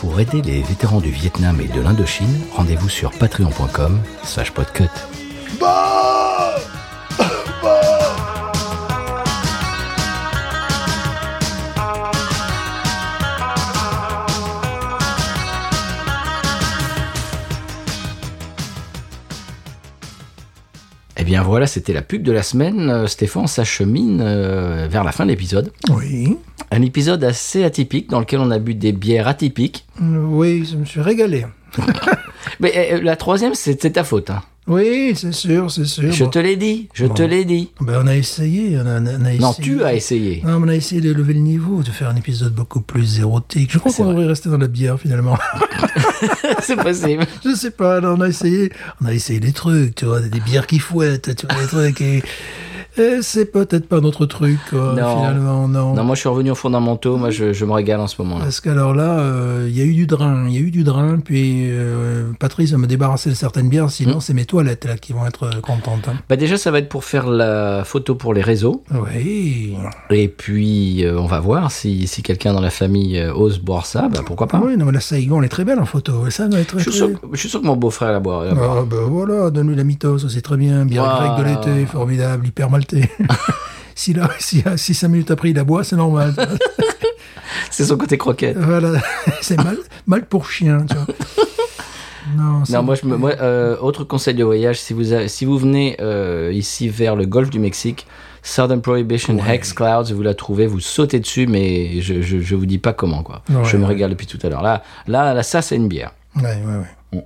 [0.00, 4.90] Pour aider les vétérans du Vietnam et de l'Indochine, rendez-vous sur patreon.com slash podcut.
[5.60, 6.54] Bah
[21.28, 22.88] bien voilà, c'était la pub de la semaine.
[22.88, 25.70] Euh, Stéphane s'achemine euh, vers la fin de l'épisode.
[25.90, 26.38] Oui,
[26.70, 29.86] Un épisode assez atypique dans lequel on a bu des bières atypiques.
[30.00, 31.44] Oui, je me suis régalé.
[32.60, 34.30] Mais euh, la troisième, c'est c'est ta faute.
[34.30, 34.42] hein.
[34.68, 36.12] Oui, c'est sûr, c'est sûr.
[36.12, 36.30] Je Bon.
[36.30, 37.14] te l'ai dit, je Bon.
[37.14, 37.70] te l'ai dit.
[37.80, 39.38] Ben, on a essayé, on a, on a essayé.
[39.40, 40.42] Non, tu as essayé.
[40.44, 43.70] Non, on a essayé de lever le niveau, de faire un épisode beaucoup plus érotique.
[43.72, 44.12] Je crois qu'on vrai.
[44.14, 45.38] devrait rester dans la bière finalement.
[46.62, 47.26] c'est possible.
[47.44, 48.70] Je sais pas, non, on a essayé,
[49.02, 52.00] on a essayé des trucs, tu vois, des bières qui fouettent, tu vois, des trucs
[52.00, 52.22] et,
[52.98, 55.16] et c'est peut-être pas notre truc, quoi, Non.
[55.16, 55.94] finalement, non.
[55.94, 58.38] Non, moi je suis revenu aux fondamentaux, moi je, je me régale en ce moment.
[58.38, 58.44] là.
[58.44, 60.84] Parce qu'alors là, euh, il y a eu du drain, il y a eu du
[60.84, 64.20] drain, puis euh, Patrice va me débarrasser de certaines bières, sinon Hmm.
[64.20, 66.08] c'est mes toilettes là qui vont être euh, contentes.
[66.08, 66.14] hein.
[66.28, 68.82] Bah déjà ça va être pour faire la photo pour les réseaux.
[68.92, 69.74] Oui.
[70.10, 73.86] Et puis euh, on va voir si, si quelqu'un dans la famille euh, ose boire
[73.86, 74.58] ça, bah pourquoi pas.
[74.62, 76.58] Ah oui, non, mais la Saigon, elle est très belle en photo, et ça va
[76.60, 76.98] être Je suis, très...
[77.08, 78.44] sûr, je suis sûr que mon beau-frère la boire.
[78.50, 80.84] Ah ben voilà, donne-lui la mythos, c'est très bien.
[80.84, 82.70] Bière grecque de l'été, formidable, hyper
[83.94, 86.34] si, là, si, si cinq minutes après il la boit, c'est normal.
[87.70, 88.56] C'est son côté croquette.
[88.56, 89.00] voilà,
[89.40, 91.06] c'est mal, mal pour chien, tu vois.
[92.36, 95.58] Non, Non, moi, je me, moi euh, autre conseil de voyage, si vous, si vous
[95.58, 98.06] venez euh, ici vers le golfe du Mexique,
[98.42, 102.66] Southern Prohibition Hex Clouds, vous la trouvez, vous sautez dessus, mais je, je, je vous
[102.66, 103.42] dis pas comment, quoi.
[103.48, 103.88] Ouais, je me ouais.
[103.88, 104.62] régale depuis tout à l'heure.
[104.62, 106.12] Là, là, là, ça, c'est une bière.
[106.36, 106.76] Ouais, ouais,
[107.12, 107.24] ouais.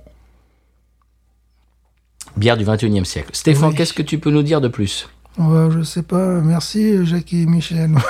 [2.37, 3.29] Bière du 21e siècle.
[3.33, 5.07] Stéphane, qu'est-ce que tu peux nous dire de plus?
[5.37, 7.91] Ouais, je sais pas, merci Jackie et Michel.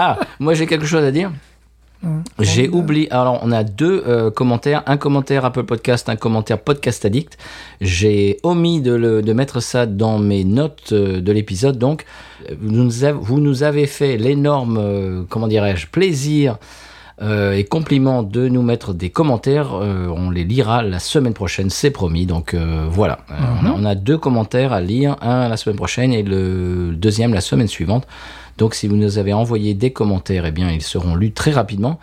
[0.00, 1.32] Ah, moi, j'ai quelque chose à dire.
[2.38, 3.10] J'ai oublié.
[3.10, 4.84] Alors, on a deux euh, commentaires.
[4.86, 7.36] Un commentaire Apple Podcast, un commentaire Podcast Addict.
[7.80, 11.78] J'ai omis de, le, de mettre ça dans mes notes euh, de l'épisode.
[11.78, 12.04] Donc,
[12.48, 16.58] euh, vous nous, avez, vous nous avez fait l'énorme, euh, comment dirais-je, plaisir
[17.20, 19.70] euh, et compliment de nous mettre des commentaires.
[19.74, 22.26] Euh, on les lira la semaine prochaine, c'est promis.
[22.26, 23.18] Donc, euh, voilà.
[23.30, 25.16] Euh, on, a, on a deux commentaires à lire.
[25.20, 28.06] Un la semaine prochaine et le deuxième la semaine suivante.
[28.56, 31.98] Donc si vous nous avez envoyé des commentaires, eh bien ils seront lus très rapidement.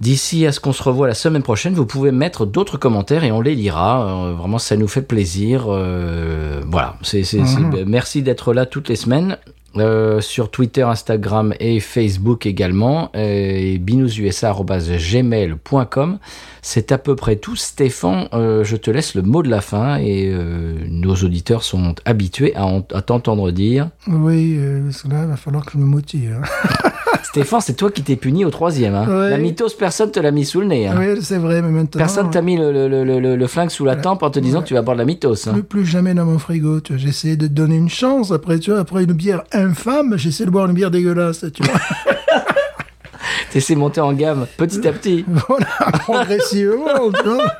[0.00, 3.32] D'ici à ce qu'on se revoie la semaine prochaine, vous pouvez mettre d'autres commentaires et
[3.32, 4.02] on les lira.
[4.28, 5.64] Euh, vraiment, ça nous fait plaisir.
[5.68, 7.24] Euh, voilà, c'est-
[7.70, 9.38] ben, merci d'être là toutes les semaines.
[9.76, 13.10] Euh, sur Twitter, Instagram et Facebook également.
[13.14, 16.18] Et binoususa.gmail.com.
[16.62, 17.56] C'est à peu près tout.
[17.56, 21.94] Stéphane, euh, je te laisse le mot de la fin et euh, nos auditeurs sont
[22.04, 25.72] habitués à, en- à t'entendre dire oui, euh, parce que là, il va falloir que
[25.72, 26.40] je me motive.
[26.42, 26.78] hein.
[27.24, 28.94] Stéphane, c'est toi qui t'es puni au troisième.
[28.94, 29.06] Hein.
[29.06, 29.30] Ouais.
[29.30, 30.86] La mythose, personne te l'a mis sous le nez.
[30.88, 30.96] Hein.
[30.98, 31.98] Oui, c'est vrai, mais maintenant.
[31.98, 34.58] Personne t'a mis le, le, le, le- le flingue sous la tempe en te disant
[34.58, 34.62] Ouais.
[34.64, 35.46] que tu vas boire de la mythose.
[35.48, 35.52] Hein.
[35.52, 37.02] Plus, plus jamais dans mon frigo, tu vois.
[37.02, 38.32] J'essaie de te donner une chance.
[38.32, 41.74] Après, tu vois, après une bière infâme, j'essaie de boire une bière dégueulasse, tu vois.
[43.50, 45.24] T'essaies de monter en gamme petit à petit.
[45.48, 45.66] voilà,
[46.00, 47.44] progressivement, tu vois.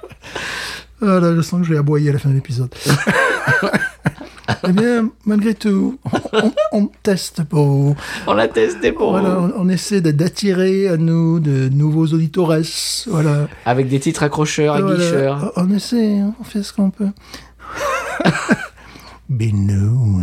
[1.00, 2.70] Voilà, je sens que je vais aboyer à la fin de l'épisode.
[4.66, 5.98] Eh bien, malgré tout,
[6.32, 7.94] on, on- on teste pour.
[8.26, 9.52] On l'a testé pour Voilà, vous.
[9.56, 12.54] on, on essaie d'attirer à nous de nouveaux auditores.
[13.08, 13.48] Voilà.
[13.66, 14.94] Avec des titres accrocheurs, Voilà.
[14.94, 15.52] aguicheurs.
[15.56, 17.08] On essaie, hein, on fait ce qu'on peut.
[19.28, 20.22] Binous.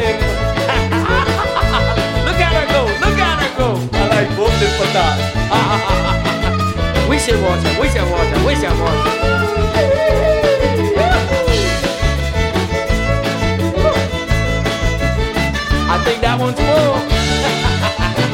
[0.00, 0.27] Ain't
[7.08, 7.40] we should
[7.80, 8.06] we should
[8.46, 8.70] we should.
[15.90, 18.24] I think that one's full.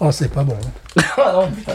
[0.00, 0.56] Oh, c'est pas bon.
[1.18, 1.74] Ah non, putain.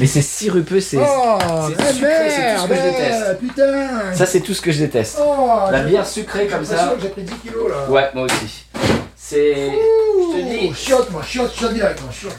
[0.00, 0.98] Mais c'est sirupeux, c'est.
[0.98, 1.38] Oh,
[1.76, 3.38] c'est sucré, c'est tout ce que je déteste.
[3.40, 4.14] Putain.
[4.14, 5.18] Ça, c'est tout ce que je déteste.
[5.20, 6.94] Oh, La bière sucrée comme ça.
[7.00, 7.90] J'ai pris 10 kilos là.
[7.90, 8.66] Ouais, moi aussi.
[9.16, 9.54] C'est.
[9.72, 12.36] Je te dis, Chiotte, moi, chiotte, chiotte direct, moi, chiotte.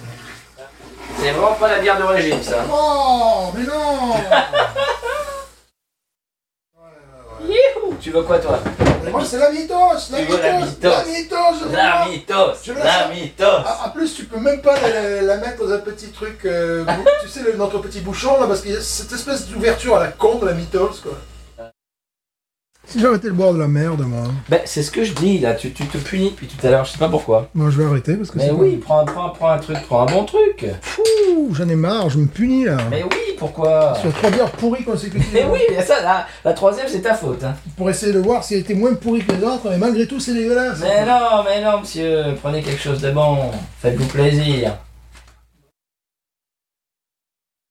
[1.19, 2.57] c'est vraiment pas la bière de régime, ça.
[2.71, 4.13] Oh, mais non
[8.01, 8.59] Tu veux quoi, toi
[9.03, 13.07] Mais Moi, c'est la mythos, la Tu veux la mythos, la mythos, La mythos La
[13.09, 13.63] mythos.
[13.65, 16.83] Ah, En plus, tu peux même pas la, la mettre dans un petit truc, euh,
[17.23, 19.99] tu sais, le- notre petit bouchon là, parce qu'il y a cette espèce d'ouverture à
[20.01, 21.13] la con de la mythos, quoi.
[22.85, 24.23] Si j'arrêtais de boire de la merde, moi.
[24.49, 25.53] Ben, c'est ce que je dis, là.
[25.53, 27.49] Tu, tu te punis depuis tout à l'heure, je sais pas pourquoi.
[27.55, 29.77] Moi, je vais arrêter parce que Mais c'est oui, prends, un- prends, prends un truc,
[29.87, 30.65] prends un bon truc.
[30.99, 32.77] Ouh, j'en ai marre, je me punis là.
[32.91, 33.95] Mais oui, pourquoi?
[34.01, 35.29] Sur trois bières pourries consécutives.
[35.33, 37.43] Mais oui, mais ça, la, la troisième, c'est ta faute.
[37.43, 37.55] Hein.
[37.77, 40.19] Pour essayer de voir si elle était moins pourrie que les autres, mais malgré tout,
[40.19, 40.79] c'est dégueulasse.
[40.81, 43.37] Mais non, mais non, monsieur, prenez quelque chose de bon.
[43.79, 44.77] Faites-vous plaisir.